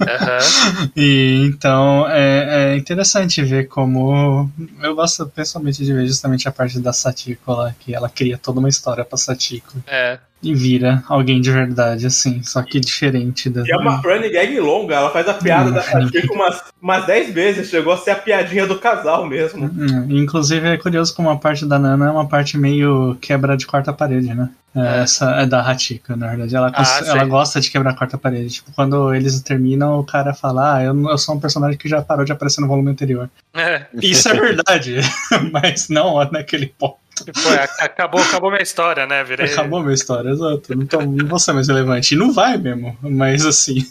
Aham. 0.00 0.90
E 0.96 1.44
então 1.46 2.08
é, 2.08 2.72
é 2.74 2.76
interessante 2.76 3.42
ver 3.42 3.68
como. 3.68 4.50
Eu 4.82 4.94
gosto 4.94 5.26
pessoalmente 5.26 5.84
de 5.84 5.92
ver 5.92 6.06
justamente 6.06 6.48
a 6.48 6.52
parte 6.52 6.80
da 6.80 6.92
Satiko 6.92 7.52
lá, 7.52 7.74
que 7.78 7.94
ela 7.94 8.08
cria 8.08 8.38
toda 8.38 8.58
uma 8.60 8.68
história 8.68 9.04
pra 9.04 9.18
Satiko 9.18 9.76
É. 9.86 10.18
e 10.42 10.54
vira 10.54 11.02
alguém 11.08 11.40
de 11.40 11.50
verdade, 11.50 12.06
assim, 12.06 12.42
só 12.42 12.62
que 12.62 12.80
diferente 12.80 13.50
da. 13.50 13.62
E 13.66 13.70
é 13.70 13.76
uma 13.76 13.96
running 13.96 14.30
gag 14.30 14.58
longa, 14.60 14.94
ela 14.94 15.10
faz 15.10 15.28
a 15.28 15.34
piada 15.34 15.70
Hum, 15.70 15.74
da 15.74 15.82
Satiko 15.82 16.34
umas, 16.34 16.62
umas 16.80 17.06
10 17.06 17.32
vezes, 17.34 17.68
chegou 17.68 17.92
a 17.92 17.96
ser 17.98 18.12
a 18.12 18.16
piadinha 18.16 18.66
do 18.66 18.78
casal 18.78 19.26
mesmo. 19.26 19.66
Hum, 19.66 20.06
Inclusive 20.08 20.66
é 20.66 20.76
curioso 20.76 21.14
como 21.14 21.28
a 21.30 21.36
parte 21.36 21.66
da 21.66 21.78
Nana 21.78 22.06
é 22.06 22.10
uma 22.10 22.26
parte 22.26 22.56
meio 22.56 23.16
quebra 23.20 23.56
de 23.56 23.66
quarta 23.66 23.92
parede, 23.92 24.34
né? 24.34 24.48
É, 24.74 24.80
É. 24.80 25.02
Essa 25.02 25.30
é 25.32 25.46
da 25.46 25.60
Hachiko, 25.62 26.14
na 26.16 26.28
verdade. 26.28 26.54
Ela, 26.54 26.70
Ah, 26.72 27.00
ela 27.04 27.24
gosta 27.24 27.60
de 27.60 27.68
quebrar 27.70 27.90
a 27.90 27.94
quarta 27.94 28.16
parede. 28.16 28.48
Tipo, 28.54 28.70
quando 28.72 29.12
eles 29.12 29.40
terminam, 29.42 29.98
o 29.98 30.04
cara 30.04 30.32
fala: 30.32 30.76
Ah, 30.76 30.82
eu, 30.84 30.94
eu 31.10 31.18
sou 31.18 31.34
um 31.34 31.40
personagem 31.40 31.76
que 31.76 31.88
já 31.88 32.00
parou 32.00 32.24
de 32.24 32.30
aparecer 32.30 32.60
no 32.60 32.68
volume 32.68 32.90
anterior. 32.90 33.28
É. 33.52 33.86
Isso 34.00 34.28
é 34.28 34.34
verdade, 34.34 35.00
mas 35.52 35.88
não 35.88 36.24
naquele 36.30 36.66
ponto. 36.66 36.98
Foi, 37.34 37.56
acabou, 37.80 38.20
acabou 38.20 38.50
minha 38.50 38.62
história, 38.62 39.06
né? 39.06 39.22
Virei. 39.24 39.52
Acabou 39.52 39.82
minha 39.82 39.94
história, 39.94 40.30
exato. 40.30 40.76
Não, 40.76 40.86
tô, 40.86 41.00
não 41.00 41.26
vou 41.26 41.38
ser 41.38 41.52
mais 41.52 41.68
relevante. 41.68 42.14
E 42.14 42.18
não 42.18 42.32
vai 42.32 42.56
mesmo, 42.56 42.96
mas 43.02 43.44
assim. 43.44 43.86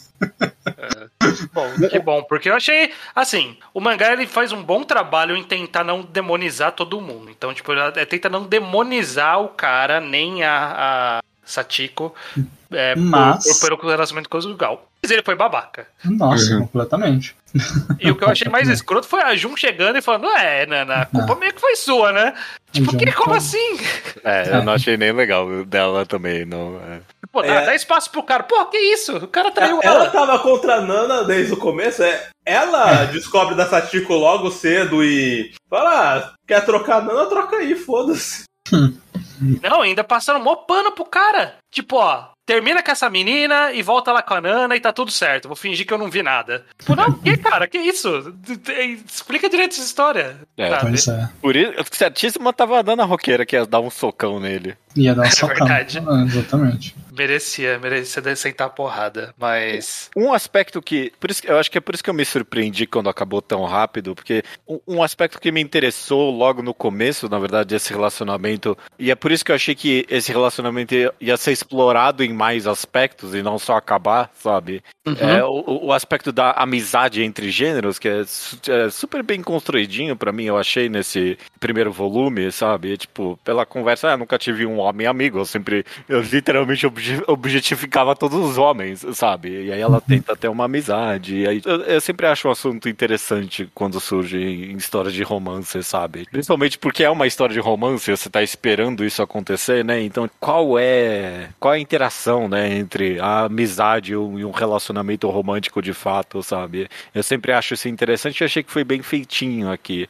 Bom, 1.53 1.89
que 1.89 1.99
bom, 1.99 2.23
porque 2.23 2.49
eu 2.49 2.55
achei, 2.55 2.91
assim, 3.15 3.57
o 3.73 3.79
mangá 3.79 4.11
ele 4.11 4.27
faz 4.27 4.51
um 4.51 4.63
bom 4.63 4.83
trabalho 4.83 5.35
em 5.35 5.43
tentar 5.43 5.83
não 5.83 6.01
demonizar 6.01 6.71
todo 6.71 7.01
mundo. 7.01 7.29
Então, 7.29 7.53
tipo, 7.53 7.71
ele 7.71 7.81
é, 7.95 8.05
tenta 8.05 8.29
não 8.29 8.43
demonizar 8.43 9.39
o 9.41 9.49
cara, 9.49 9.99
nem 9.99 10.43
a, 10.43 10.73
a 10.77 11.28
Satiko, 11.51 12.13
é, 12.71 12.93
por- 12.93 13.01
Mas- 13.03 13.59
por, 13.59 13.77
pelo 13.77 13.89
relacionamento 13.91 14.29
conjugal. 14.29 14.85
Mas 15.01 15.11
ele 15.11 15.23
foi 15.23 15.33
babaca. 15.35 15.87
Nossa, 16.03 16.57
completamente. 16.57 17.33
E 17.99 18.11
o 18.11 18.15
que 18.15 18.23
eu 18.23 18.29
achei 18.29 18.49
mais 18.49 18.67
escroto 18.69 19.07
foi 19.07 19.21
a 19.23 19.33
Jun 19.35 19.55
chegando 19.55 19.97
e 19.97 20.01
falando, 20.01 20.27
é, 20.31 20.65
Nana, 20.65 20.95
a 21.01 21.05
culpa 21.05 21.35
meio 21.35 21.53
que 21.53 21.61
foi 21.61 21.75
sua, 21.77 22.11
né? 22.11 22.33
Tipo, 22.71 22.95
que, 22.97 23.11
como 23.13 23.29
foi- 23.29 23.37
assim? 23.37 23.79
É, 24.23 24.57
eu 24.57 24.63
não 24.63 24.73
achei 24.73 24.97
nem 24.97 25.11
legal 25.13 25.63
dela 25.65 26.05
também, 26.05 26.45
não. 26.45 26.79
é. 26.87 26.99
Pô, 27.31 27.41
dá, 27.41 27.47
É. 27.47 27.65
dá 27.67 27.75
espaço 27.75 28.11
pro 28.11 28.23
cara. 28.23 28.43
Pô, 28.43 28.65
que 28.65 28.77
isso? 28.77 29.15
O 29.17 29.27
cara 29.27 29.51
traiu 29.51 29.79
Ela 29.81 29.95
ela. 30.03 30.09
tava 30.09 30.37
contra 30.39 30.75
a 30.75 30.81
Nana 30.81 31.23
desde 31.23 31.53
o 31.53 31.57
começo, 31.57 32.03
é. 32.03 32.27
Ela 32.45 33.05
descobre 33.05 33.55
da 33.55 33.67
Satiko 33.67 34.13
logo 34.15 34.49
cedo 34.51 35.03
e 35.03 35.53
fala: 35.69 36.17
ah, 36.17 36.33
quer 36.47 36.65
trocar 36.65 36.97
a 36.97 37.01
Nana? 37.01 37.25
Troca 37.27 37.55
aí, 37.57 37.73
foda-se. 37.75 38.43
Não, 39.41 39.81
ainda 39.81 40.03
passaram 40.03 40.43
mó 40.43 40.55
pano 40.55 40.91
pro 40.91 41.05
cara. 41.05 41.57
Tipo, 41.71 41.97
ó, 41.97 42.29
termina 42.45 42.81
com 42.81 42.91
essa 42.91 43.09
menina 43.09 43.71
e 43.71 43.81
volta 43.83 44.11
lá 44.11 44.21
com 44.23 44.33
a 44.33 44.41
Nana 44.41 44.75
e 44.75 44.79
tá 44.79 44.91
tudo 44.91 45.11
certo. 45.11 45.47
Vou 45.47 45.55
fingir 45.55 45.85
que 45.85 45.93
eu 45.93 45.97
não 45.99 46.09
vi 46.09 46.23
nada. 46.23 46.65
Pô, 46.85 46.95
não, 46.95 47.13
que 47.13 47.37
cara? 47.37 47.67
Que 47.67 47.77
isso? 47.77 48.33
Explica 49.07 49.49
direito 49.49 49.73
essa 49.73 49.81
história. 49.83 50.37
É, 50.57 50.69
sabe? 50.69 50.81
Pois 50.89 51.07
é. 51.07 51.29
Por 51.41 51.55
isso, 51.55 51.73
certíssima 51.91 52.51
tava 52.53 52.81
dando 52.83 53.01
a 53.01 53.05
roqueira 53.05 53.45
que 53.45 53.55
ia 53.55 53.65
dar 53.65 53.79
um 53.79 53.89
socão 53.89 54.39
nele. 54.39 54.75
Ia 54.95 55.13
dar 55.13 55.21
um 55.23 55.25
É 55.27 55.29
socão. 55.31 55.55
verdade. 55.55 56.03
Ah, 56.07 56.23
exatamente. 56.25 56.95
Merecia, 57.15 57.77
merecia 57.79 58.35
sentar 58.35 58.67
a 58.67 58.69
porrada. 58.69 59.33
Mas. 59.37 60.09
Um 60.15 60.33
aspecto 60.33 60.81
que. 60.81 61.11
Por 61.19 61.29
isso, 61.29 61.41
eu 61.45 61.59
acho 61.59 61.69
que 61.69 61.77
é 61.77 61.81
por 61.81 61.93
isso 61.93 62.03
que 62.03 62.09
eu 62.09 62.13
me 62.13 62.23
surpreendi 62.23 62.87
quando 62.87 63.09
acabou 63.09 63.41
tão 63.41 63.65
rápido, 63.65 64.15
porque 64.15 64.41
um, 64.67 64.79
um 64.87 65.03
aspecto 65.03 65.39
que 65.39 65.51
me 65.51 65.59
interessou 65.61 66.31
logo 66.31 66.63
no 66.63 66.73
começo, 66.73 67.27
na 67.27 67.37
verdade, 67.37 67.69
desse 67.69 67.91
relacionamento, 67.91 68.77
e 68.97 69.11
é 69.11 69.15
por 69.15 69.31
isso 69.33 69.43
que 69.43 69.51
eu 69.51 69.55
achei 69.55 69.75
que 69.75 70.05
esse 70.09 70.31
relacionamento 70.31 70.95
ia- 70.95 71.13
ia 71.19 71.35
ser 71.37 71.51
explorado 71.59 72.23
em 72.23 72.33
mais 72.33 72.65
aspectos 72.67 73.35
e 73.35 73.41
não 73.43 73.59
só 73.59 73.75
acabar, 73.75 74.31
sabe? 74.33 74.81
É 75.19 75.43
o, 75.43 75.85
o 75.85 75.93
aspecto 75.93 76.31
da 76.31 76.51
amizade 76.51 77.23
entre 77.23 77.49
gêneros, 77.49 77.97
que 77.97 78.07
é, 78.07 78.21
é 78.21 78.89
super 78.89 79.23
bem 79.23 79.41
construidinho 79.41 80.15
pra 80.15 80.31
mim, 80.31 80.45
eu 80.45 80.57
achei 80.57 80.87
nesse 80.89 81.37
primeiro 81.59 81.91
volume, 81.91 82.51
sabe? 82.51 82.97
Tipo, 82.97 83.39
pela 83.43 83.65
conversa, 83.65 84.09
ah, 84.09 84.17
nunca 84.17 84.37
tive 84.37 84.65
um 84.65 84.77
homem 84.79 85.07
amigo, 85.07 85.39
eu 85.39 85.45
sempre, 85.45 85.85
eu 86.07 86.21
literalmente 86.21 86.85
obje- 86.85 87.23
objetificava 87.27 88.15
todos 88.15 88.37
os 88.37 88.57
homens, 88.57 89.05
sabe? 89.13 89.65
E 89.65 89.71
aí 89.71 89.81
ela 89.81 89.99
tenta 90.01 90.35
ter 90.35 90.47
uma 90.47 90.65
amizade, 90.65 91.37
e 91.37 91.47
aí 91.47 91.61
eu, 91.65 91.81
eu 91.81 92.01
sempre 92.01 92.27
acho 92.27 92.47
um 92.47 92.51
assunto 92.51 92.87
interessante 92.87 93.69
quando 93.73 93.99
surge 93.99 94.37
em 94.37 94.77
histórias 94.77 95.13
de 95.13 95.23
romance, 95.23 95.81
sabe? 95.83 96.25
Principalmente 96.31 96.77
porque 96.77 97.03
é 97.03 97.09
uma 97.09 97.27
história 97.27 97.53
de 97.53 97.59
romance, 97.59 98.09
você 98.09 98.29
tá 98.29 98.43
esperando 98.43 99.03
isso 99.03 99.21
acontecer, 99.21 99.83
né? 99.83 100.01
Então, 100.01 100.29
qual 100.39 100.77
é, 100.77 101.48
qual 101.59 101.73
é 101.73 101.77
a 101.77 101.79
interação, 101.79 102.47
né, 102.47 102.77
entre 102.77 103.19
a 103.19 103.45
amizade 103.45 104.13
e 104.13 104.15
um 104.15 104.51
relacionamento 104.51 105.29
romântico 105.29 105.81
de 105.81 105.93
fato, 105.93 106.41
sabe? 106.43 106.89
Eu 107.13 107.23
sempre 107.23 107.51
acho 107.51 107.73
isso 107.73 107.87
interessante 107.87 108.41
e 108.41 108.43
achei 108.43 108.63
que 108.63 108.71
foi 108.71 108.83
bem 108.83 109.01
feitinho 109.01 109.71
aqui. 109.71 110.07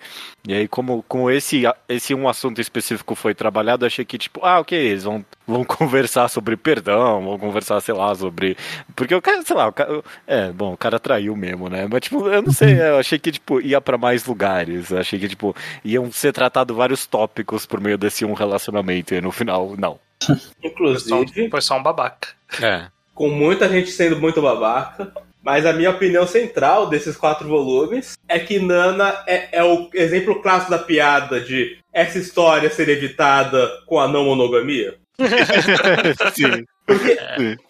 E 0.48 0.54
aí, 0.54 0.68
como 0.68 1.04
com 1.04 1.30
esse, 1.30 1.64
esse 1.88 2.14
um 2.16 2.28
assunto 2.28 2.62
específico 2.62 3.14
foi 3.14 3.36
trabalhado, 3.36 3.86
achei 3.86 4.06
que, 4.06 4.18
tipo, 4.18 4.40
ah, 4.44 4.60
ok, 4.60 4.78
eles 4.78 5.04
vão, 5.04 5.24
vão 5.46 5.64
conversar 5.66 6.28
sobre 6.30 6.56
perdão, 6.58 7.24
vão 7.24 7.38
conversar, 7.38 7.80
sei 7.82 7.94
lá, 7.94 8.14
sobre. 8.16 8.58
Porque 8.96 9.14
o 9.14 9.22
cara, 9.22 9.42
sei 9.44 9.56
lá, 9.56 9.68
o 9.68 9.74
cara, 9.74 10.02
é, 10.26 10.52
bom, 10.52 10.74
o 10.74 10.78
cara 10.78 11.00
traiu 11.00 11.36
mesmo, 11.36 11.70
né? 11.70 11.88
Mas, 11.90 12.02
tipo, 12.02 12.28
eu 12.28 12.42
não 12.42 12.52
sei, 12.52 12.80
eu 12.80 12.98
achei 12.98 13.20
que, 13.20 13.32
tipo, 13.32 13.62
ia 13.62 13.82
pra 13.82 13.98
mais 13.98 14.26
lugares. 14.26 14.92
Eu 14.92 15.00
achei 15.00 15.20
que, 15.20 15.28
tipo, 15.28 15.56
iam 15.84 16.12
ser 16.12 16.32
tratados 16.34 16.76
vários 16.76 17.06
tópicos 17.06 17.66
por 17.66 17.80
meio 17.82 17.98
desse 17.98 18.26
um 18.26 18.34
relacionamento. 18.34 19.14
E 19.14 19.22
no 19.22 19.32
final, 19.32 19.76
não. 19.78 20.00
Foi 20.24 20.36
só, 21.00 21.22
Inclusive, 21.22 21.50
foi 21.50 21.62
só 21.62 21.78
um 21.78 21.84
babaca. 21.84 22.30
É. 22.62 22.88
com 23.14 23.30
muita 23.30 23.70
gente 23.70 23.92
sendo 23.92 24.20
muito 24.20 24.42
babaca. 24.42 25.12
Mas 25.42 25.66
a 25.66 25.72
minha 25.72 25.90
opinião 25.90 26.28
central 26.28 26.88
desses 26.88 27.16
quatro 27.16 27.48
volumes 27.48 28.18
é 28.28 28.38
que 28.38 28.60
Nana 28.60 29.24
é, 29.26 29.58
é 29.60 29.64
o 29.64 29.90
exemplo 29.94 30.42
clássico 30.42 30.72
da 30.72 30.78
piada 30.78 31.40
de 31.40 31.78
essa 31.94 32.18
história 32.18 32.70
ser 32.70 32.90
evitada 32.90 33.70
com 33.86 34.00
a 34.00 34.08
não 34.08 34.26
monogamia. 34.26 34.98
Sim. 36.34 36.66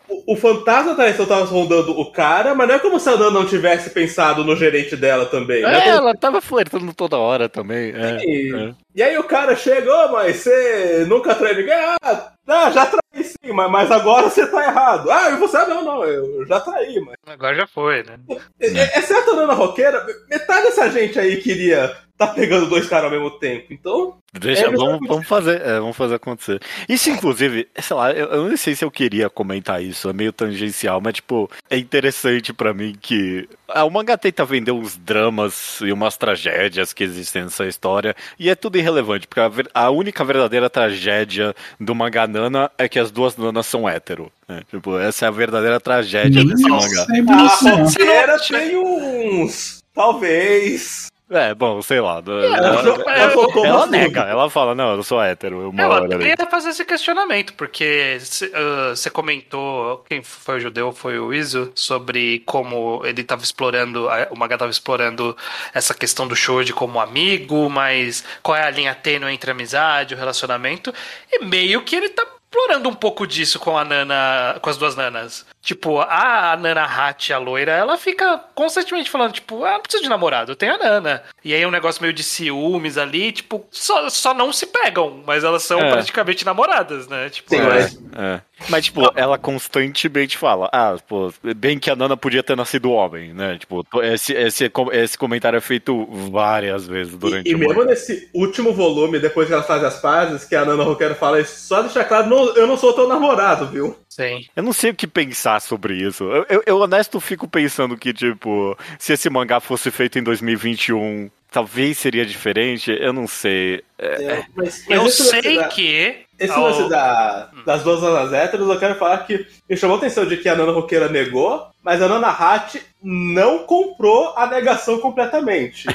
O, 0.07 0.33
o 0.33 0.35
fantasma 0.35 0.91
da 0.91 0.95
traição 1.03 1.25
tava 1.25 1.45
rondando 1.45 1.91
o 1.99 2.11
cara, 2.11 2.55
mas 2.55 2.67
não 2.67 2.75
é 2.75 2.79
como 2.79 2.99
se 2.99 3.09
a 3.09 3.17
Nana 3.17 3.31
não 3.31 3.45
tivesse 3.45 3.89
pensado 3.91 4.43
no 4.43 4.55
gerente 4.55 4.95
dela 4.95 5.25
também. 5.25 5.61
né? 5.61 5.87
É, 5.87 5.89
ela 5.89 6.15
tava 6.15 6.41
flertando 6.41 6.93
toda 6.93 7.17
hora 7.17 7.49
também. 7.49 7.91
É, 7.95 8.17
E, 8.23 8.55
é. 8.55 8.73
e 8.95 9.03
aí 9.03 9.17
o 9.17 9.23
cara 9.23 9.55
chega, 9.55 9.91
ô, 9.93 10.11
mas 10.13 10.37
você 10.37 11.05
nunca 11.07 11.35
traiu 11.35 11.57
ninguém? 11.57 11.73
Ah, 12.01 12.31
ah, 12.47 12.71
já 12.71 12.85
traí 12.85 13.23
sim, 13.23 13.51
mas, 13.53 13.69
mas 13.69 13.91
agora 13.91 14.29
você 14.29 14.47
tá 14.47 14.63
errado. 14.63 15.11
Ah, 15.11 15.29
e 15.31 15.35
você? 15.37 15.57
Ah, 15.57 15.67
não, 15.67 15.83
não, 15.83 16.03
eu 16.05 16.45
já 16.47 16.59
traí, 16.59 16.99
mas... 17.01 17.15
Agora 17.27 17.55
já 17.55 17.67
foi, 17.67 18.03
né? 18.03 18.17
É- 18.59 18.99
Exceto 18.99 19.31
a 19.31 19.35
Nana 19.35 19.53
Roqueira, 19.53 20.05
metade 20.29 20.63
dessa 20.67 20.89
gente 20.89 21.19
aí 21.19 21.37
queria 21.37 21.95
tá 22.19 22.27
pegando 22.27 22.67
dois 22.67 22.87
caras 22.87 23.05
ao 23.05 23.11
mesmo 23.11 23.31
tempo. 23.39 23.73
Então, 23.73 24.17
Deixa, 24.31 24.67
É, 24.67 24.69
vamos, 24.69 24.99
vamos 25.07 25.27
fazer, 25.27 25.59
é, 25.61 25.79
vamos 25.79 25.97
fazer 25.97 26.13
acontecer. 26.15 26.61
Isso, 26.87 27.09
inclusive, 27.09 27.67
sei 27.81 27.95
lá, 27.95 28.11
eu, 28.11 28.27
eu 28.27 28.47
não 28.47 28.55
sei 28.57 28.75
se 28.75 28.85
eu 28.85 28.91
queria 28.91 29.27
comentar 29.27 29.81
isso, 29.81 30.07
é 30.07 30.13
meio 30.13 30.31
tangencial, 30.31 31.01
mas, 31.01 31.15
tipo, 31.15 31.49
é 31.67 31.77
interessante 31.79 32.53
pra 32.53 32.71
mim 32.71 32.95
que 33.01 33.49
ah, 33.67 33.85
o 33.85 33.89
mangá 33.89 34.15
tenta 34.17 34.45
vender 34.45 34.71
uns 34.71 34.95
dramas 34.97 35.79
e 35.81 35.91
umas 35.91 36.15
tragédias 36.15 36.93
que 36.93 37.03
existem 37.03 37.43
nessa 37.43 37.65
história, 37.65 38.15
e 38.37 38.49
é 38.51 38.55
tudo 38.55 38.77
irrelevante, 38.77 39.25
porque 39.25 39.39
a, 39.39 39.47
ver- 39.47 39.69
a 39.73 39.89
única 39.89 40.23
verdadeira 40.23 40.69
tragédia 40.69 41.55
do 41.79 41.95
mangá 41.95 42.27
Nana 42.27 42.69
é 42.77 42.87
que 42.87 42.99
as 42.99 43.09
duas 43.09 43.35
nanas 43.35 43.65
são 43.65 43.89
hétero. 43.89 44.31
né? 44.47 44.61
Tipo, 44.69 44.99
essa 44.99 45.25
é 45.25 45.27
a 45.27 45.31
verdadeira 45.31 45.79
tragédia 45.79 46.45
desse 46.45 46.69
mangá. 46.69 47.07
a. 47.33 47.75
Roqueira 47.81 48.37
tem 48.47 48.77
uns. 48.77 49.79
Talvez. 49.93 51.07
É, 51.31 51.53
bom, 51.53 51.79
sei 51.81 51.99
lá. 52.01 52.23
ela- 52.25 52.57
ela, 52.57 53.11
ela 53.13 53.31
soltou 53.33 53.63
ela 53.65 53.77
umas 53.77 53.89
nega, 53.91 54.21
ela 54.21 54.49
fala, 54.49 54.73
não, 54.73 54.95
eu 54.95 55.03
sou 55.03 55.21
hétero, 55.21 55.69
uma 55.69 55.81
Ela 55.83 55.97
ali. 55.99 56.17
tenta 56.17 56.47
fazer 56.47 56.69
esse 56.69 56.83
questionamento, 56.83 57.53
porque 57.53 58.17
ah, 58.53 58.95
você 58.95 59.09
comentou, 59.11 60.03
quem 60.09 60.23
foi 60.23 60.57
o 60.57 60.59
judeu 60.59 60.91
foi 60.91 61.19
o 61.19 61.31
Iso, 61.31 61.71
sobre 61.75 62.39
como 62.47 63.01
ele 63.05 63.21
estava 63.21 63.43
explorando, 63.43 64.07
o 64.31 64.35
Maga 64.35 64.55
estava 64.55 64.71
explorando 64.71 65.37
essa 65.73 65.93
questão 65.93 66.27
do 66.27 66.35
Shoji 66.35 66.73
como 66.73 66.99
amigo, 66.99 67.69
mas 67.69 68.23
qual 68.41 68.57
é 68.57 68.63
a 68.63 68.69
linha 68.71 68.95
tênue 68.95 69.31
entre 69.31 69.51
amizade, 69.51 70.15
o 70.15 70.17
relacionamento, 70.17 70.91
e 71.31 71.45
meio 71.45 71.83
que 71.83 71.95
ele 71.95 72.09
tá 72.09 72.25
explorando 72.51 72.89
um 72.89 72.93
pouco 72.95 73.27
disso 73.27 73.59
com 73.59 73.77
a 73.77 73.85
Nana, 73.85 74.57
com 74.61 74.69
as 74.71 74.77
duas 74.77 74.95
Nanas. 74.95 75.45
Tipo, 75.61 75.99
a 75.99 76.57
Nana 76.59 76.83
Hat, 76.85 77.33
a 77.33 77.37
loira, 77.37 77.73
ela 77.73 77.97
fica 77.97 78.39
constantemente 78.55 79.09
falando, 79.09 79.33
tipo, 79.33 79.63
ah, 79.65 79.73
não 79.73 79.81
preciso 79.81 80.03
de 80.03 80.09
namorado, 80.09 80.51
eu 80.53 80.55
tenho 80.55 80.73
a 80.75 80.77
Nana. 80.77 81.21
E 81.43 81.53
aí 81.53 81.61
é 81.61 81.67
um 81.67 81.71
negócio 81.71 82.01
meio 82.01 82.13
de 82.13 82.23
ciúmes 82.23 82.97
ali, 82.97 83.31
tipo, 83.33 83.65
só, 83.69 84.09
só 84.09 84.33
não 84.33 84.53
se 84.53 84.65
pegam, 84.67 85.21
mas 85.27 85.43
elas 85.43 85.63
são 85.63 85.79
É. 85.79 85.91
praticamente 85.91 86.45
namoradas, 86.45 87.07
né? 87.09 87.29
Tipo, 87.29 87.49
Sim, 87.49 87.57
é, 87.57 87.63
mas- 87.63 87.99
É. 88.17 88.41
Mas, 88.67 88.85
tipo, 88.85 89.01
ela 89.15 89.37
constantemente 89.37 90.37
fala, 90.37 90.69
ah, 90.73 90.95
pô, 91.07 91.31
bem 91.55 91.79
que 91.79 91.89
a 91.89 91.95
Nana 91.95 92.17
podia 92.17 92.43
ter 92.43 92.57
nascido 92.57 92.91
homem, 92.91 93.33
né? 93.33 93.57
Tipo, 93.57 93.85
esse, 94.01 94.33
esse, 94.33 94.71
esse 94.91 95.17
comentário 95.17 95.55
é 95.57 95.61
feito 95.61 96.05
várias 96.29 96.85
vezes 96.87 97.15
durante 97.17 97.47
E, 97.47 97.51
e 97.51 97.55
o 97.55 97.57
mesmo 97.57 97.75
mangá. 97.75 97.89
nesse 97.91 98.29
último 98.33 98.73
volume, 98.73 99.19
depois 99.19 99.47
que 99.47 99.53
elas 99.53 99.65
fazem 99.67 99.87
as 99.87 100.01
pazes, 100.01 100.43
que 100.43 100.55
a 100.55 100.65
Nana 100.65 100.83
Roqueiro 100.83 101.15
fala 101.15 101.39
isso, 101.39 101.67
só 101.67 101.81
deixar 101.81 102.03
claro, 102.05 102.27
não- 102.27 102.53
eu 102.55 102.67
não 102.67 102.75
sou 102.75 102.91
teu 102.93 103.07
namorado, 103.07 103.67
viu? 103.67 103.97
Sim. 104.09 104.45
Eu 104.55 104.63
não 104.63 104.73
sei 104.73 104.91
o 104.91 104.95
que 104.95 105.07
pensar 105.07 105.61
sobre 105.61 105.95
isso. 105.95 106.23
Eu, 106.25 106.45
eu, 106.49 106.63
eu, 106.65 106.77
honesto, 106.79 107.19
fico 107.19 107.47
pensando 107.47 107.95
que, 107.97 108.11
tipo, 108.13 108.77
se 108.97 109.13
esse 109.13 109.29
mangá 109.29 109.59
fosse 109.59 109.89
feito 109.91 110.17
em 110.19 110.23
2021, 110.23 111.29
talvez 111.51 111.97
seria 111.97 112.25
diferente. 112.25 112.91
Eu 112.91 113.13
não 113.13 113.27
sei. 113.27 113.83
É, 113.97 114.43
mas, 114.55 114.83
mas 114.87 114.97
Eu 114.97 115.07
sei 115.09 115.55
da- 115.57 115.67
que. 115.67 116.25
Esse 116.39 116.57
lance 116.57 116.87
da, 116.87 117.49
das 117.65 117.83
duas 117.83 118.01
nanas 118.01 118.31
héteros, 118.31 118.69
eu 118.69 118.79
quero 118.79 118.95
falar 118.95 119.17
que 119.27 119.45
me 119.69 119.75
chamou 119.75 119.97
a 119.97 119.99
atenção 119.99 120.25
de 120.25 120.37
que 120.37 120.47
a 120.47 120.55
Nana 120.55 120.71
Roqueira 120.71 121.09
negou, 121.09 121.67
mas 121.83 122.01
a 122.01 122.07
Nana 122.07 122.29
Hat 122.29 122.81
não 123.03 123.59
comprou 123.65 124.33
a 124.37 124.47
negação 124.47 124.99
completamente. 125.01 125.85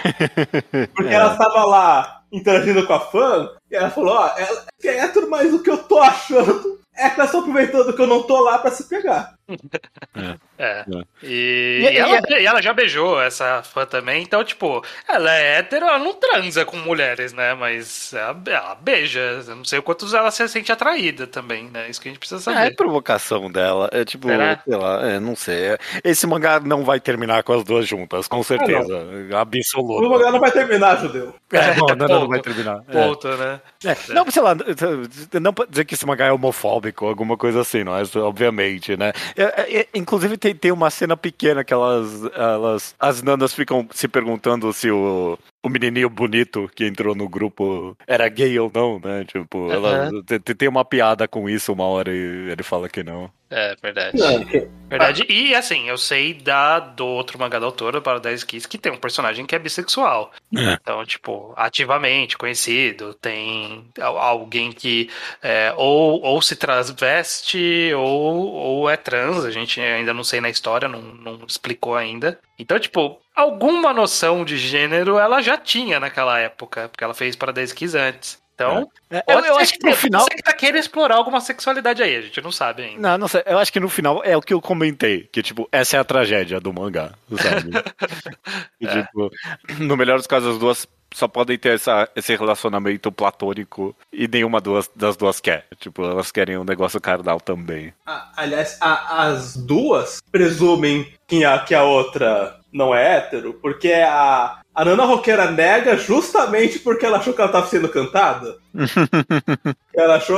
Porque 0.94 1.10
É. 1.10 1.14
ela 1.14 1.32
estava 1.32 1.64
lá 1.64 2.20
interagindo 2.30 2.86
com 2.86 2.92
a 2.92 3.00
fã, 3.00 3.48
e 3.70 3.74
ela 3.74 3.88
falou, 3.90 4.16
ó, 4.16 4.32
ela 4.36 4.66
é 4.82 4.88
hétero, 4.98 5.30
mas 5.30 5.50
o 5.54 5.62
que 5.62 5.70
eu 5.70 5.78
tô 5.78 5.98
achando 6.02 6.78
é 6.96 7.10
que 7.10 7.20
elas 7.20 7.26
estão 7.26 7.40
aproveitando 7.40 7.94
que 7.94 8.02
eu 8.02 8.06
não 8.06 8.22
tô 8.22 8.40
lá 8.40 8.58
pra 8.58 8.70
se 8.70 8.84
pegar. 8.84 9.33
É. 10.16 10.38
É. 10.56 10.84
E, 11.22 11.80
E- 11.84 11.92
e 11.94 11.98
ela, 11.98 12.20
e- 12.40 12.46
ela 12.46 12.62
já 12.62 12.72
beijou 12.72 13.20
essa 13.20 13.60
fã 13.64 13.84
também, 13.84 14.22
então, 14.22 14.44
tipo, 14.44 14.84
ela 15.08 15.34
é 15.34 15.58
hétero, 15.58 15.86
ela 15.86 15.98
não 15.98 16.14
transa 16.14 16.64
com 16.64 16.76
mulheres, 16.76 17.32
né? 17.32 17.52
Mas 17.54 18.14
ela, 18.14 18.40
ela 18.46 18.74
beija. 18.76 19.42
Eu 19.48 19.56
não 19.56 19.64
sei 19.64 19.80
o 19.80 19.82
quanto 19.82 20.06
ela 20.14 20.30
se 20.30 20.46
sente 20.48 20.70
atraída 20.70 21.26
também, 21.26 21.64
né? 21.70 21.90
Isso 21.90 22.00
que 22.00 22.08
a 22.08 22.12
gente 22.12 22.20
precisa 22.20 22.48
É, 22.52 22.54
saber. 22.54 22.76
provocação 22.76 23.50
dela. 23.50 23.88
É 23.92 24.04
tipo, 24.04 24.28
Será? 24.28 24.60
sei 24.64 24.76
lá, 24.76 25.02
é, 25.10 25.18
não 25.18 25.34
sei. 25.34 25.76
Esse 26.04 26.26
mangá 26.28 26.60
não 26.60 26.84
vai 26.84 27.00
terminar 27.00 27.42
com 27.42 27.52
as 27.54 27.64
duas 27.64 27.86
juntas, 27.88 28.28
com 28.28 28.42
certeza. 28.44 28.96
O 29.32 29.36
Absoluto. 29.36 30.08
mangá 30.08 30.30
não 30.30 30.38
vai 30.40 30.52
terminar, 30.52 31.00
judeu. 31.00 31.34
É, 31.52 31.74
não, 31.74 31.86
não, 31.88 31.96
não, 31.96 32.06
Ponto. 32.20 32.28
vai 32.28 32.40
terminar. 32.40 32.80
É. 32.88 32.92
Ponto, 32.92 33.28
né? 33.28 33.60
É, 33.84 34.12
Não, 34.12 34.30
sei 34.30 34.42
lá, 34.42 34.54
não 35.40 35.52
pode 35.52 35.70
dizer 35.70 35.84
que 35.84 35.94
esse 35.94 36.06
mangá 36.06 36.26
é 36.26 36.32
homofóbico, 36.32 37.06
alguma 37.06 37.36
coisa 37.36 37.60
assim, 37.60 37.82
não 37.82 37.96
é? 37.96 38.02
Obviamente, 38.16 38.96
né? 38.96 39.12
É, 39.36 39.80
é, 39.80 39.88
inclusive 39.94 40.36
tem, 40.36 40.54
tem 40.54 40.70
uma 40.72 40.90
cena 40.90 41.16
pequena 41.16 41.64
que 41.64 41.72
elas, 41.72 42.24
elas. 42.34 42.94
As 42.98 43.22
nanas 43.22 43.52
ficam 43.52 43.86
se 43.92 44.06
perguntando 44.06 44.72
se 44.72 44.90
o, 44.90 45.38
o 45.64 45.68
menininho 45.70 46.10
bonito 46.10 46.70
que 46.74 46.84
entrou 46.84 47.14
no 47.14 47.26
grupo 47.28 47.96
era 48.06 48.28
gay 48.28 48.58
ou 48.58 48.70
não, 48.72 49.00
né? 49.00 49.24
Tipo, 49.24 49.72
ela, 49.72 50.10
tem, 50.58 50.68
uma 50.68 50.84
piada 50.84 51.26
com 51.26 51.48
isso 51.48 51.72
uma 51.72 51.84
hora 51.84 52.14
e 52.14 52.50
ele 52.50 52.62
fala 52.62 52.86
que 52.88 53.02
não. 53.02 53.30
É, 53.50 53.74
verdade. 53.80 54.18
Não, 54.18 54.44
Verdade. 54.88 55.24
E 55.28 55.54
assim, 55.54 55.88
eu 55.88 55.96
sei 55.96 56.34
da, 56.34 56.80
do 56.80 57.06
outro 57.06 57.38
mangá 57.38 57.58
da 57.58 57.66
autora, 57.66 58.00
para 58.00 58.18
10 58.18 58.42
Kiss, 58.44 58.66
que 58.68 58.76
tem 58.76 58.92
um 58.92 58.96
personagem 58.96 59.46
que 59.46 59.54
é 59.54 59.58
bissexual. 59.58 60.32
É. 60.56 60.72
Então, 60.72 61.04
tipo, 61.04 61.52
ativamente 61.56 62.36
conhecido, 62.36 63.14
tem 63.14 63.84
al- 64.00 64.18
alguém 64.18 64.72
que 64.72 65.08
é, 65.42 65.72
ou, 65.76 66.20
ou 66.22 66.42
se 66.42 66.56
transveste 66.56 67.92
ou, 67.94 68.52
ou 68.52 68.90
é 68.90 68.96
trans, 68.96 69.44
a 69.44 69.50
gente 69.50 69.80
ainda 69.80 70.12
não 70.12 70.24
sei 70.24 70.40
na 70.40 70.50
história, 70.50 70.88
não, 70.88 71.00
não 71.00 71.40
explicou 71.46 71.94
ainda. 71.96 72.38
Então, 72.58 72.78
tipo, 72.78 73.18
alguma 73.34 73.92
noção 73.92 74.44
de 74.44 74.56
gênero 74.56 75.18
ela 75.18 75.40
já 75.42 75.56
tinha 75.56 75.98
naquela 76.00 76.38
época, 76.38 76.88
porque 76.88 77.02
ela 77.04 77.14
fez 77.14 77.34
para 77.36 77.52
10 77.52 77.72
Kiss 77.72 77.96
antes. 77.96 78.42
Então, 78.54 78.88
É, 79.10 79.16
eu, 79.18 79.22
pode 79.24 79.46
eu 79.48 79.54
ser 79.54 79.60
acho 79.62 79.72
que 79.80 79.84
no 79.90 79.96
final. 79.96 80.20
Você 80.22 80.36
que 80.36 80.42
tá 80.42 80.52
querendo 80.52 80.78
explorar 80.78 81.16
alguma 81.16 81.40
sexualidade 81.40 82.00
aí, 82.04 82.14
a 82.16 82.20
gente 82.20 82.40
não 82.40 82.52
sabe 82.52 82.84
ainda. 82.84 83.00
Não, 83.00 83.18
não 83.18 83.26
sei. 83.28 83.42
Eu 83.46 83.58
acho 83.58 83.72
que 83.72 83.80
no 83.80 83.88
final 83.88 84.22
é 84.24 84.36
o 84.36 84.40
que 84.40 84.54
eu 84.54 84.60
comentei. 84.60 85.28
Que, 85.32 85.42
tipo, 85.42 85.68
essa 85.72 85.96
é 85.96 86.00
a 86.00 86.04
tragédia 86.04 86.60
do 86.60 86.72
mangá, 86.72 87.10
sabe? 87.36 87.70
E, 88.80 88.86
É. 88.86 89.02
tipo, 89.02 89.30
no 89.80 89.96
melhor 89.96 90.18
dos 90.18 90.26
casos, 90.28 90.52
as 90.54 90.58
duas 90.58 90.86
só 91.12 91.26
podem 91.26 91.56
ter 91.58 91.74
essa, 91.74 92.08
esse 92.14 92.34
relacionamento 92.36 93.10
platônico 93.10 93.96
e 94.12 94.26
nenhuma 94.28 94.60
duas, 94.60 94.88
das 94.94 95.16
duas 95.16 95.40
quer. 95.40 95.66
Tipo, 95.80 96.04
elas 96.04 96.30
querem 96.30 96.56
um 96.58 96.64
negócio 96.64 97.00
carnal 97.00 97.40
também. 97.40 97.92
A- 98.06 98.32
aliás, 98.36 98.76
a- 98.80 99.24
as 99.26 99.56
duas 99.56 100.20
presumem 100.30 101.12
que 101.26 101.44
a, 101.44 101.58
que 101.60 101.74
a 101.74 101.82
outra 101.82 102.58
não 102.74 102.92
é 102.94 103.16
hétero, 103.18 103.54
porque 103.62 103.92
a, 103.92 104.58
a 104.74 104.84
Nana 104.84 105.04
Roqueira 105.04 105.48
nega 105.50 105.96
justamente 105.96 106.80
porque 106.80 107.06
ela 107.06 107.18
achou 107.18 107.32
que 107.32 107.40
ela 107.40 107.48
estava 107.48 107.66
sendo 107.68 107.88
cantada. 107.88 108.56
ela 109.94 110.16
achou 110.16 110.36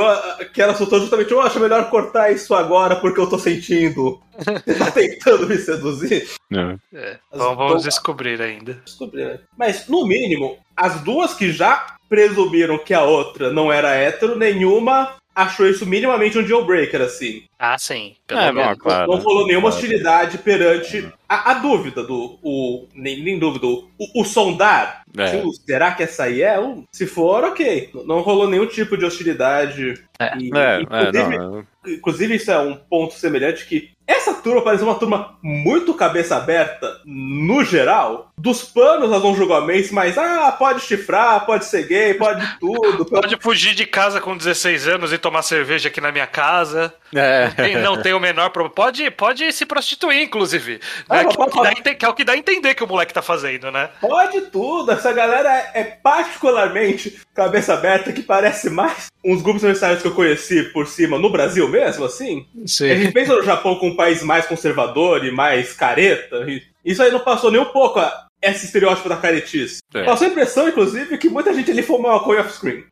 que 0.53 0.61
ela 0.61 0.75
soltou 0.75 0.99
justamente, 0.99 1.31
eu 1.31 1.41
acho 1.41 1.59
melhor 1.59 1.89
cortar 1.89 2.31
isso 2.31 2.53
agora 2.53 2.95
porque 2.97 3.19
eu 3.19 3.27
tô 3.27 3.39
sentindo. 3.39 4.21
Você 4.37 4.75
tá 4.77 4.91
tentando 4.91 5.47
me 5.47 5.57
seduzir? 5.57 6.27
É. 6.53 6.75
É, 6.93 7.19
As 7.31 7.39
vamos, 7.39 7.83
descobrir 7.83 8.39
ainda. 8.41 8.73
Descobri, 8.85 9.25
né? 9.25 9.39
Mas, 9.57 9.87
no 9.87 10.05
mínimo, 10.05 10.57
as 10.75 11.01
duas 11.01 11.33
que 11.33 11.51
já 11.51 11.95
presumiram 12.07 12.77
que 12.77 12.93
a 12.93 13.01
outra 13.03 13.51
não 13.51 13.71
era 13.73 13.95
hétero, 13.95 14.37
nenhuma 14.37 15.15
achou 15.35 15.67
isso 15.67 15.85
minimamente 15.85 16.35
um 16.39 16.43
deal 16.43 16.65
breaker, 16.65 16.99
assim. 17.01 17.43
Ah, 17.59 17.77
sim. 17.77 18.15
Pelo 18.25 18.41
É, 18.41 18.51
menos. 18.51 18.75
bom, 18.77 18.83
claro. 18.83 19.11
não 19.11 19.19
rolou 19.19 19.45
nenhuma 19.45 19.69
Claro. 19.69 19.75
hostilidade 19.83 20.37
perante 20.39 21.07
a, 21.27 21.51
a 21.51 21.53
dúvida 21.55 22.03
do. 22.03 22.39
O, 22.41 22.87
nem, 22.93 23.21
nem 23.23 23.37
dúvida, 23.39 23.65
o, 23.67 23.87
o 24.15 24.23
sondar. 24.23 25.03
É. 25.17 25.27
Sim, 25.27 25.51
será 25.65 25.91
que 25.93 26.03
essa 26.03 26.23
aí 26.25 26.41
é? 26.41 26.59
Um, 26.59 26.85
se 26.91 27.07
for, 27.07 27.43
ok. 27.43 27.89
Não 28.05 28.21
rolou 28.21 28.47
nenhum 28.49 28.67
tipo 28.67 28.97
de 28.97 29.05
hostilidade. 29.05 29.95
É. 30.19 30.37
E, 30.37 30.51
É, 30.55 30.75
é, 30.75 30.81
inclusive, 30.81 31.37
não. 31.37 31.67
inclusive, 31.85 32.35
isso 32.35 32.51
é 32.51 32.59
um 32.59 32.75
ponto 32.75 33.13
semelhante 33.15 33.65
que 33.65 33.91
essa 34.05 34.33
turma 34.35 34.61
parece 34.63 34.83
uma 34.83 34.95
turma 34.95 35.37
muito 35.43 35.93
cabeça 35.93 36.37
aberta, 36.37 37.01
no 37.05 37.63
geral. 37.65 38.31
Dos 38.37 38.63
panos 38.63 39.09
nós 39.09 39.21
vamos 39.21 39.37
julgar 39.37 39.61
mês, 39.65 39.91
mas 39.91 40.17
ah, 40.17 40.49
pode 40.57 40.79
chifrar, 40.81 41.45
pode 41.45 41.65
ser 41.65 41.83
gay, 41.87 42.13
pode 42.13 42.45
tudo. 42.59 43.05
Pode 43.05 43.37
fugir 43.41 43.75
de 43.75 43.85
casa 43.85 44.21
com 44.21 44.37
16 44.37 44.87
anos 44.87 45.11
e 45.11 45.17
tomar 45.17 45.41
cerveja 45.41 45.89
aqui 45.89 45.99
na 45.99 46.11
minha 46.11 46.25
casa. 46.27 46.93
É. 47.13 47.47
Tem- 47.49 47.75
não 47.81 48.01
tem 48.01 48.13
o 48.13 48.19
menor 48.19 48.49
problema. 48.49 48.73
Pode, 48.73 49.11
pode 49.11 49.51
se 49.51 49.65
prostituir, 49.65 50.21
inclusive. 50.21 50.79
Ah, 51.09 51.16
que, 51.25 51.25
é 51.25 51.29
o 51.29 51.35
pode 51.37 51.51
que 51.51 51.83
dá 51.83 51.95
que 51.95 52.05
é 52.05 52.09
o 52.09 52.13
que 52.13 52.23
dá 52.23 52.33
a 52.33 52.37
entender 52.37 52.75
que 52.75 52.83
o 52.83 52.87
moleque 52.87 53.13
tá 53.13 53.21
fazendo, 53.21 53.71
né? 53.71 53.89
Pode 54.01 54.41
tudo, 54.41 54.91
essa 54.91 55.11
galera 55.13 55.49
é, 55.73 55.81
é 55.81 55.83
particularmente 55.83 57.19
cabeça 57.33 57.73
aberta, 57.73 58.11
que 58.11 58.21
parece 58.21 58.69
mais 58.69 59.07
uns 59.23 59.41
grupos 59.41 59.63
universitários 59.63 60.01
que 60.01 60.07
eu 60.07 60.13
conheci 60.15 60.63
por 60.71 60.87
cima 60.87 61.17
no 61.19 61.29
Brasil 61.29 61.67
mesmo, 61.67 62.05
assim. 62.05 62.45
A 62.91 62.95
gente 62.95 63.11
pensa 63.11 63.35
no 63.35 63.43
Japão 63.43 63.75
como 63.75 63.91
um 63.91 63.95
país 63.95 64.21
mais 64.23 64.45
conservador 64.45 65.25
e 65.25 65.31
mais 65.31 65.73
careta. 65.73 66.45
e 66.47 66.61
isso 66.85 67.01
aí 67.03 67.11
não 67.11 67.19
passou 67.19 67.51
nem 67.51 67.59
um 67.59 67.65
pouco 67.65 67.99
a- 67.99 68.25
esse 68.41 68.65
estereótipo 68.67 69.09
da 69.09 69.17
caretice. 69.17 69.79
É. 69.93 70.03
Passou 70.03 70.27
a 70.27 70.29
impressão, 70.29 70.69
inclusive, 70.69 71.17
que 71.17 71.27
muita 71.27 71.51
gente 71.53 71.71
ali 71.71 71.81
fumou 71.81 72.11
maconha 72.13 72.41
off-screen. 72.41 72.85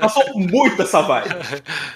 Passou 0.00 0.24
muito 0.34 0.82
essa 0.82 1.02
vibe. 1.02 1.28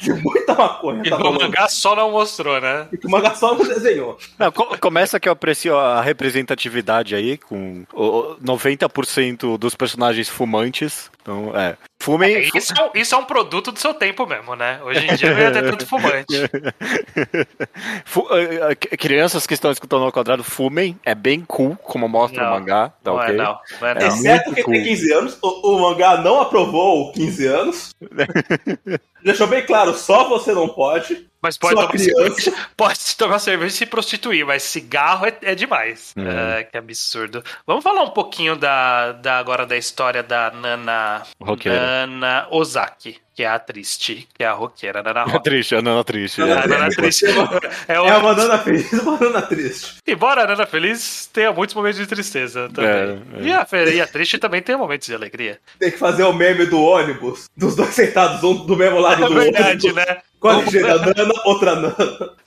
De 0.01 0.13
muita 0.15 0.55
maconha. 0.55 1.03
E 1.05 1.11
Tá 1.11 1.17
o 1.17 1.33
mangá 1.33 1.69
só 1.69 1.95
não 1.97 2.11
mostrou, 2.11 2.61
né? 2.61 2.87
E 2.93 2.97
que 2.99 3.07
o 3.07 3.11
mangá 3.11 3.35
só 3.35 3.55
não 3.55 3.65
desenhou. 3.65 4.19
Não, 4.39 4.51
co- 4.53 4.77
começa 4.79 5.19
que 5.21 5.29
eu 5.29 5.33
aprecio 5.33 5.77
a 5.79 6.01
representatividade 6.01 7.15
aí, 7.15 7.37
com 7.39 7.85
o- 7.93 8.37
90% 8.41 9.57
dos 9.59 9.75
personagens 9.75 10.29
fumantes. 10.29 11.11
Então, 11.23 11.53
é. 11.57 11.77
Fumem. 12.01 12.51
fu- 12.51 12.59
Isso, 12.59 12.73
é- 12.79 13.01
isso 13.01 13.15
é 13.15 13.19
um 13.19 13.25
produto 13.25 13.73
do 13.73 13.79
seu 13.79 13.95
tempo 13.95 14.27
mesmo, 14.27 14.55
né? 14.55 14.79
Hoje 14.85 15.07
em 15.07 15.15
dia 15.15 15.33
não 15.33 15.41
ia 15.41 15.51
ter 15.53 15.63
tanto 15.71 15.87
fumante. 15.87 16.27
fu- 18.05 18.27
eh, 18.31 18.77
eh, 18.91 18.97
crianças 18.97 19.47
que 19.47 19.55
estão 19.55 19.71
escutando 19.71 20.05
ao 20.05 20.13
quadrado, 20.13 20.45
fumem. 20.45 20.99
É 21.05 21.15
bem 21.15 21.43
cool, 21.47 21.77
como 21.83 22.07
mostra 22.09 22.43
Não, 22.43 22.51
o 22.51 22.55
mangá. 22.61 22.93
Tá 23.03 23.11
Não 23.11 23.17
ok? 23.19 23.35
é 23.35 23.39
não. 23.39 23.59
Não 23.81 23.89
é 23.89 23.91
É 23.93 23.95
não. 23.95 24.07
Exceto 24.09 24.45
quem 24.45 24.55
tem 24.55 24.65
cool. 24.65 24.75
15 24.75 25.13
anos, 25.13 25.39
o, 25.43 25.77
o 25.77 25.81
mangá 25.81 26.19
não 26.19 26.41
aprovou 26.41 27.04
o 27.09 27.13
15 27.13 27.47
anos. 27.47 27.91
Deixou 29.25 29.47
bem 29.47 29.65
claro, 29.65 29.95
só 29.95 30.29
você 30.29 30.53
não 30.53 30.69
pode. 30.69 31.27
Mas 31.45 31.59
pode 31.59 31.75
tomar, 31.75 31.99
cerveja, 31.99 32.55
pode 32.75 33.17
tomar 33.19 33.39
cerveja 33.39 33.75
e 33.75 33.77
se 33.77 33.85
prostituir, 33.87 34.47
mas 34.47 34.63
cigarro 34.63 35.27
é, 35.27 35.37
é 35.43 35.55
demais. 35.55 36.15
Uhum. 36.17 36.25
Ah, 36.27 36.65
que 36.65 36.77
absurdo. 36.79 37.45
Vamos 37.67 37.85
falar 37.85 38.03
um 38.03 38.11
pouquinho 38.11 38.57
da, 38.57 39.13
da 39.13 39.39
agora 39.39 39.67
da 39.67 39.77
história 39.77 40.23
da 40.23 40.51
Nana, 40.51 41.23
Roqueira. 41.39 41.79
Nana 42.07 42.47
Ozaki, 42.51 43.19
que 43.35 43.43
é 43.43 43.47
a 43.47 43.59
triste, 43.59 44.27
que 44.35 44.43
é 44.43 44.47
a 44.47 44.53
roqueira, 44.53 45.03
Nana 45.03 45.25
É 45.35 45.39
triste, 45.39 45.75
a 45.75 45.83
Nana 45.83 46.03
triste. 46.03 46.41
Nana 46.41 46.63
A 46.63 46.67
Nana 46.67 46.89
triste 46.89 47.27
é, 47.27 47.95
É 47.95 48.01
o- 48.01 48.05
uma 48.21 48.35
Nana 48.35 48.59
feliz 48.59 48.91
uma 49.03 49.19
Nana 49.19 49.43
triste. 49.43 49.97
Embora 50.07 50.45
a 50.45 50.47
Nana 50.47 50.65
feliz 50.67 51.27
tenha 51.33 51.53
muitos 51.53 51.75
momentos 51.75 51.99
de 51.99 52.07
tristeza 52.07 52.71
também. 52.73 52.91
É, 52.91 53.19
é. 53.41 53.43
E, 53.43 53.53
a, 53.53 53.67
e 53.93 54.01
a 54.01 54.07
triste 54.07 54.39
também 54.39 54.63
tem 54.63 54.77
momentos 54.79 55.07
de 55.07 55.15
alegria. 55.15 55.59
Tem 55.79 55.91
que 55.91 55.99
fazer 55.99 56.23
o 56.25 56.33
meme 56.33 56.65
do 56.65 56.81
ônibus, 56.81 57.45
dos 57.55 57.77
dois 57.77 57.91
sentados, 57.91 58.43
um 58.43 58.65
do 58.65 58.77
mesmo 58.77 58.99
lado 58.99 59.25
É 59.25 59.29
do 59.29 59.35
verdade, 59.35 59.89
ônibus. 59.89 59.95
né? 59.95 60.19
Com 60.45 60.51
a 60.51 60.57
legenda 60.59 60.99
Nana, 60.99 61.33
outra 61.47 61.75
Nana. 61.75 61.97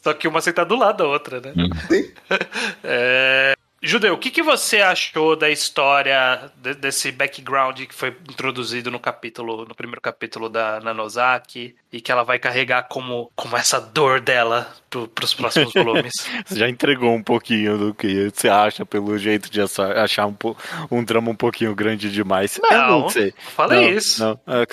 Só 0.03 0.13
que 0.13 0.27
uma 0.27 0.39
sentada 0.39 0.69
do 0.69 0.75
lado 0.75 0.97
da 0.99 1.05
outra, 1.05 1.41
né? 1.41 1.51
Sim. 1.87 2.11
É, 2.83 3.53
Judeu, 3.81 4.13
o 4.13 4.17
que, 4.19 4.29
que 4.29 4.43
você 4.43 4.81
achou 4.81 5.35
da 5.35 5.49
história 5.49 6.51
de- 6.57 6.75
desse 6.75 7.11
background 7.11 7.79
que 7.81 7.93
foi 7.93 8.09
introduzido 8.29 8.91
no 8.91 8.99
capítulo, 8.99 9.65
no 9.65 9.73
primeiro 9.73 9.99
capítulo 9.99 10.47
da 10.47 10.79
Nanozaki 10.79 11.75
e 11.91 12.01
que 12.01 12.11
ela 12.11 12.23
vai 12.23 12.37
carregar 12.37 12.83
como, 12.83 13.31
como 13.35 13.55
essa 13.55 13.79
dor 13.79 14.19
dela 14.19 14.73
pro, 14.89 15.07
pros 15.07 15.33
próximos 15.33 15.71
volumes? 15.73 16.13
Você 16.45 16.59
já 16.59 16.69
entregou 16.69 17.13
um 17.13 17.23
pouquinho 17.23 17.77
do 17.77 17.93
que 17.93 18.29
você 18.29 18.49
acha 18.49 18.85
pelo 18.85 19.17
jeito 19.17 19.49
de 19.49 19.61
achar 19.61 20.27
um, 20.27 20.35
um 20.91 21.03
drama 21.03 21.31
um 21.31 21.35
pouquinho 21.35 21.73
grande 21.73 22.11
demais. 22.11 22.57
eu 22.57 22.77
Não, 22.77 22.99
não 23.01 23.09
sei. 23.09 23.33
falei 23.55 23.91
Não, 23.91 23.97
isso. 23.97 24.23
Não, 24.23 24.39
É 24.47 24.67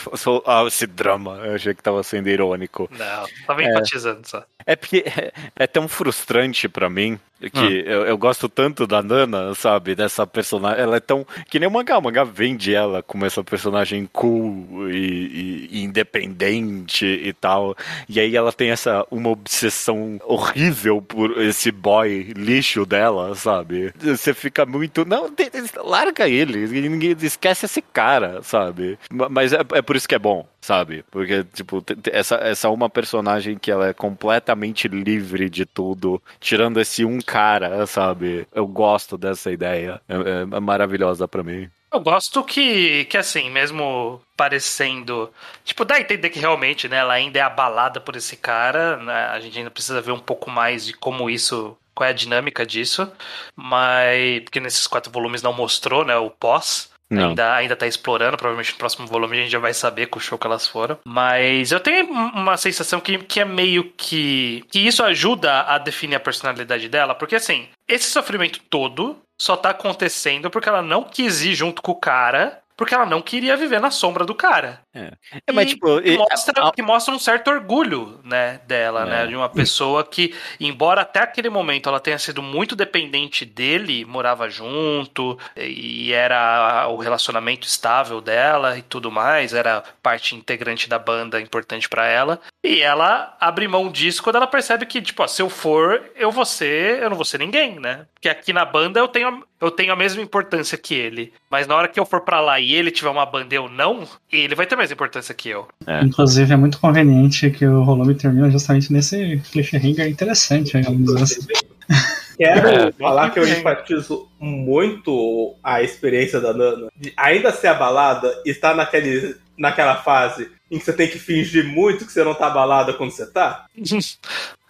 ah, 0.46 0.64
esse 0.66 0.86
drama. 0.86 1.36
Eu 1.44 1.54
achei 1.54 1.74
que 1.74 1.82
tava 1.82 2.02
sendo 2.02 2.28
irônico. 2.28 2.88
Não, 2.90 3.24
tava 3.46 3.62
enfatizando 3.62 4.26
só. 4.26 4.44
É 4.66 4.74
porque 4.74 5.04
é, 5.06 5.32
é 5.56 5.66
tão 5.66 5.86
frustrante 5.86 6.68
pra 6.68 6.88
mim 6.88 7.18
que 7.52 7.58
Hum. 7.60 7.68
eu, 7.84 8.06
eu 8.06 8.16
gosto 8.16 8.48
tanto 8.48 8.86
da 8.86 9.02
Nana, 9.02 9.54
sabe? 9.54 9.94
Dessa 9.94 10.26
personagem. 10.26 10.80
Ela 10.82 10.96
é 10.96 11.00
tão. 11.00 11.26
Que 11.50 11.58
nem 11.58 11.68
o 11.68 11.72
mangá. 11.72 11.98
O 11.98 12.02
mangá 12.02 12.24
vende 12.24 12.74
ela 12.74 13.02
como 13.02 13.26
essa 13.26 13.44
personagem 13.44 14.08
cool 14.12 14.88
e, 14.90 15.68
e 15.70 15.82
independente 15.82 17.03
e 17.06 17.32
tal. 17.32 17.76
E 18.08 18.18
aí 18.20 18.36
ela 18.36 18.52
tem 18.52 18.70
essa. 18.70 19.06
Uma 19.10 19.30
obsessão 19.30 20.18
horrível 20.24 21.00
por 21.02 21.40
esse 21.42 21.70
boy 21.70 22.32
lixo 22.36 22.84
dela, 22.86 23.34
sabe? 23.34 23.92
Você 23.98 24.32
fica 24.34 24.64
muito. 24.66 25.04
Não, 25.04 25.30
larga 25.76 26.28
ele. 26.28 26.66
Ninguém 26.88 27.16
esquece 27.22 27.66
esse 27.66 27.80
cara, 27.82 28.42
sabe? 28.42 28.98
Ma- 29.10 29.28
Mas 29.28 29.52
é, 29.52 29.60
é 29.74 29.82
por 29.82 29.96
isso 29.96 30.08
que 30.08 30.14
é 30.14 30.18
bom, 30.18 30.46
sabe? 30.60 31.04
Porque, 31.10 31.44
tipo, 31.52 31.84
essa, 32.12 32.36
essa 32.36 32.68
uma 32.70 32.88
personagem 32.90 33.56
que 33.58 33.70
ela 33.70 33.88
é 33.88 33.92
completamente 33.92 34.88
livre 34.88 35.48
de 35.50 35.64
tudo, 35.64 36.20
tirando 36.40 36.80
esse 36.80 37.04
um 37.04 37.20
cara, 37.20 37.86
sabe? 37.86 38.46
Eu 38.54 38.66
gosto 38.66 39.16
dessa 39.16 39.50
ideia. 39.52 40.00
É, 40.08 40.14
é- 40.14 40.56
é 40.56 40.60
maravilhosa 40.60 41.26
pra 41.28 41.42
mim. 41.42 41.68
Eu 41.94 42.00
gosto 42.00 42.42
que, 42.42 43.04
que 43.04 43.16
assim, 43.16 43.48
mesmo 43.50 44.20
parecendo. 44.36 45.32
Tipo, 45.64 45.84
dá 45.84 45.94
a 45.94 46.00
entender 46.00 46.28
que 46.30 46.38
realmente, 46.40 46.88
né, 46.88 46.96
ela 46.98 47.14
ainda 47.14 47.38
é 47.38 47.42
abalada 47.42 48.00
por 48.00 48.16
esse 48.16 48.36
cara, 48.36 48.96
né? 48.96 49.26
A 49.26 49.38
gente 49.40 49.56
ainda 49.58 49.70
precisa 49.70 50.00
ver 50.00 50.10
um 50.12 50.18
pouco 50.18 50.50
mais 50.50 50.84
de 50.84 50.92
como 50.92 51.30
isso. 51.30 51.76
Qual 51.94 52.06
é 52.08 52.10
a 52.10 52.14
dinâmica 52.14 52.66
disso. 52.66 53.08
Mas. 53.54 54.40
Porque 54.42 54.58
nesses 54.60 54.86
quatro 54.86 55.12
volumes 55.12 55.42
não 55.42 55.52
mostrou, 55.52 56.04
né? 56.04 56.16
O 56.16 56.28
pós. 56.30 56.92
Não. 57.10 57.28
Ainda, 57.28 57.54
ainda 57.54 57.76
tá 57.76 57.86
explorando, 57.86 58.36
provavelmente 58.36 58.72
no 58.72 58.78
próximo 58.78 59.06
volume 59.06 59.36
a 59.36 59.40
gente 59.42 59.52
já 59.52 59.58
vai 59.58 59.74
saber 59.74 60.06
com 60.06 60.18
o 60.18 60.22
show 60.22 60.38
que 60.38 60.46
elas 60.46 60.66
foram. 60.66 60.98
Mas 61.04 61.70
eu 61.70 61.78
tenho 61.78 62.06
um- 62.10 62.30
uma 62.30 62.56
sensação 62.56 62.98
que, 62.98 63.18
que 63.18 63.38
é 63.40 63.44
meio 63.44 63.92
que. 63.96 64.64
que 64.70 64.80
isso 64.80 65.04
ajuda 65.04 65.60
a 65.62 65.78
definir 65.78 66.16
a 66.16 66.20
personalidade 66.20 66.88
dela, 66.88 67.14
porque 67.14 67.36
assim, 67.36 67.68
esse 67.86 68.10
sofrimento 68.10 68.58
todo 68.70 69.18
só 69.44 69.58
tá 69.58 69.70
acontecendo 69.70 70.50
porque 70.50 70.70
ela 70.70 70.80
não 70.80 71.04
quis 71.04 71.42
ir 71.42 71.54
junto 71.54 71.82
com 71.82 71.92
o 71.92 72.00
cara, 72.00 72.63
porque 72.76 72.94
ela 72.94 73.06
não 73.06 73.22
queria 73.22 73.56
viver 73.56 73.80
na 73.80 73.90
sombra 73.90 74.24
do 74.24 74.34
cara. 74.34 74.80
É, 74.94 75.12
mas, 75.52 75.66
E 75.66 75.74
tipo, 75.74 76.00
que, 76.00 76.16
mostra, 76.16 76.72
que 76.72 76.82
mostra 76.82 77.14
um 77.14 77.18
certo 77.18 77.48
orgulho, 77.50 78.20
né, 78.24 78.60
dela, 78.66 79.02
É. 79.02 79.06
né, 79.06 79.26
de 79.26 79.36
uma 79.36 79.48
pessoa 79.48 80.04
que, 80.04 80.34
embora 80.60 81.00
até 81.02 81.20
aquele 81.20 81.48
momento 81.50 81.88
ela 81.88 82.00
tenha 82.00 82.18
sido 82.18 82.42
muito 82.42 82.76
dependente 82.76 83.44
dele, 83.44 84.04
morava 84.04 84.48
junto 84.48 85.38
e 85.56 86.12
era 86.12 86.86
o 86.88 86.96
relacionamento 86.96 87.66
estável 87.66 88.20
dela 88.20 88.76
e 88.78 88.82
tudo 88.82 89.10
mais, 89.10 89.52
era 89.52 89.82
parte 90.02 90.34
integrante 90.34 90.88
da 90.88 90.98
banda 90.98 91.40
importante 91.40 91.88
pra 91.88 92.06
ela. 92.06 92.40
E 92.62 92.80
ela 92.80 93.36
abre 93.40 93.66
mão 93.68 93.90
disso 93.90 94.22
quando 94.22 94.36
ela 94.36 94.46
percebe 94.46 94.86
que, 94.86 95.02
tipo, 95.02 95.22
ó, 95.22 95.26
se 95.26 95.42
eu 95.42 95.50
for, 95.50 96.02
eu 96.16 96.30
vou 96.30 96.44
ser, 96.44 97.02
eu 97.02 97.10
não 97.10 97.16
vou 97.16 97.24
ser 97.24 97.38
ninguém, 97.38 97.78
né? 97.78 98.06
Porque 98.14 98.28
aqui 98.28 98.52
na 98.52 98.64
banda 98.64 98.98
eu 98.98 99.08
tenho, 99.08 99.44
eu 99.64 99.70
tenho 99.70 99.92
a 99.92 99.96
mesma 99.96 100.22
importância 100.22 100.78
que 100.78 100.94
ele. 100.94 101.32
Mas 101.50 101.66
na 101.66 101.74
hora 101.74 101.88
que 101.88 101.98
eu 101.98 102.06
for 102.06 102.20
pra 102.20 102.40
lá 102.40 102.60
e 102.60 102.74
ele 102.74 102.90
tiver 102.90 103.10
uma 103.10 103.26
banda 103.26 103.54
eu 103.54 103.68
não, 103.68 104.06
ele 104.30 104.54
vai 104.54 104.66
ter 104.66 104.76
mais 104.76 104.90
importância 104.90 105.34
que 105.34 105.48
eu. 105.48 105.66
Inclusive, 106.02 106.52
é 106.52 106.56
muito 106.56 106.78
conveniente 106.78 107.50
que 107.50 107.66
o 107.66 107.84
volume 107.84 108.14
termina 108.14 108.50
justamente 108.50 108.92
nesse 108.92 109.40
cliffhanger 109.50 110.08
interessante, 110.08 110.76
aí, 110.76 110.84
assim. 111.22 111.40
Quero 112.36 112.68
É, 112.68 112.92
falar 112.92 113.30
que 113.30 113.38
eu 113.38 113.46
enfatizo 113.48 114.28
muito 114.40 115.56
a 115.62 115.82
experiência 115.82 116.40
da 116.40 116.52
Nana. 116.52 116.88
De 116.96 117.12
ainda 117.16 117.52
ser 117.52 117.68
abalada 117.68 118.28
e 118.44 118.50
estar 118.50 118.74
naquele, 118.74 119.36
naquela 119.56 119.96
fase 119.96 120.50
em 120.70 120.78
que 120.78 120.84
você 120.84 120.92
tem 120.92 121.08
que 121.08 121.18
fingir 121.18 121.64
muito 121.64 122.06
que 122.06 122.12
você 122.12 122.24
não 122.24 122.34
tá 122.34 122.46
abalada 122.46 122.92
quando 122.94 123.10
você 123.10 123.26
tá. 123.26 123.66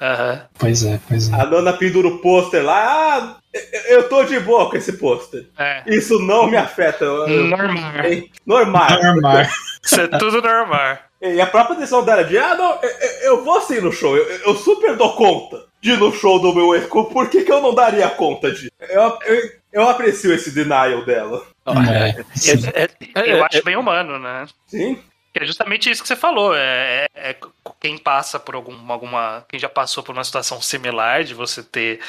Aham. 0.01 0.43
Pois 0.59 0.85
é, 0.85 0.99
pois 1.09 1.31
é. 1.31 1.35
A 1.35 1.47
Nana 1.47 1.73
pendura 1.73 2.09
o 2.09 2.19
pôster 2.19 2.63
lá. 2.65 2.77
Ah, 3.17 3.37
eu- 3.89 4.09
tô 4.09 4.25
de 4.25 4.39
boa 4.41 4.69
com 4.69 4.77
esse 4.77 4.95
pôster. 4.95 5.47
É. 5.59 5.83
Isso 5.87 6.19
não 6.19 6.47
me 6.49 6.57
afeta. 6.57 7.05
Eu- 7.05 7.29
eu- 7.29 7.45
Normal. 7.47 7.93
Normal. 8.45 9.03
Normal. 9.03 9.47
Isso 9.83 10.01
é 10.01 10.09
tudo 10.09 10.43
normal. 10.43 10.99
E 11.23 11.41
a 11.41 11.47
própria 11.47 11.77
decisão 11.77 12.05
dela 12.05 12.23
de, 12.25 12.37
ah, 12.37 12.55
não, 12.55 12.79
eu, 12.83 12.91
eu- 13.23 13.45
vou 13.45 13.61
sim 13.63 13.81
no 13.81 13.91
show, 13.93 14.15
eu, 14.17 14.25
eu 14.45 14.55
super 14.57 14.95
dou 14.97 15.15
conta 15.15 15.65
de 15.81 15.93
ir 15.93 15.99
no 15.99 16.13
show 16.13 16.39
do 16.39 16.55
meu 16.55 16.75
ex, 16.75 16.87
por 16.87 17.29
que, 17.31 17.45
que 17.45 17.53
eu 17.53 17.63
não 17.63 17.75
daria 17.75 18.09
conta 18.11 18.51
de? 18.51 18.71
Eu, 18.81 19.19
eu, 19.25 19.51
eu 19.73 19.89
aprecio 19.89 20.35
esse 20.35 20.51
denial 20.51 21.03
dela. 21.05 21.43
É. 21.67 22.09
É- 22.51 22.83
é- 22.83 23.31
Eu 23.33 23.37
é- 23.39 23.41
acho 23.43 23.65
bem 23.65 23.77
humano, 23.77 24.19
né? 24.19 24.45
Sim? 24.67 24.99
Que 25.35 25.43
é 25.43 25.47
justamente 25.47 25.91
isso 25.91 26.01
que 26.03 26.09
você 26.09 26.17
falou. 26.17 26.55
É, 26.55 27.07
é- 27.15 27.31
é 27.33 27.37
quem 27.81 27.99
passa 27.99 28.39
por 28.39 28.55
algum, 28.55 28.91
alguma. 28.93 29.45
Quem 29.49 29.59
já 29.59 29.69
passou 29.69 30.03
por 30.05 30.13
uma 30.13 30.23
situação 30.25 30.61
similar 30.61 31.25
de 31.25 31.35
você 31.35 31.63
ter. 31.63 32.01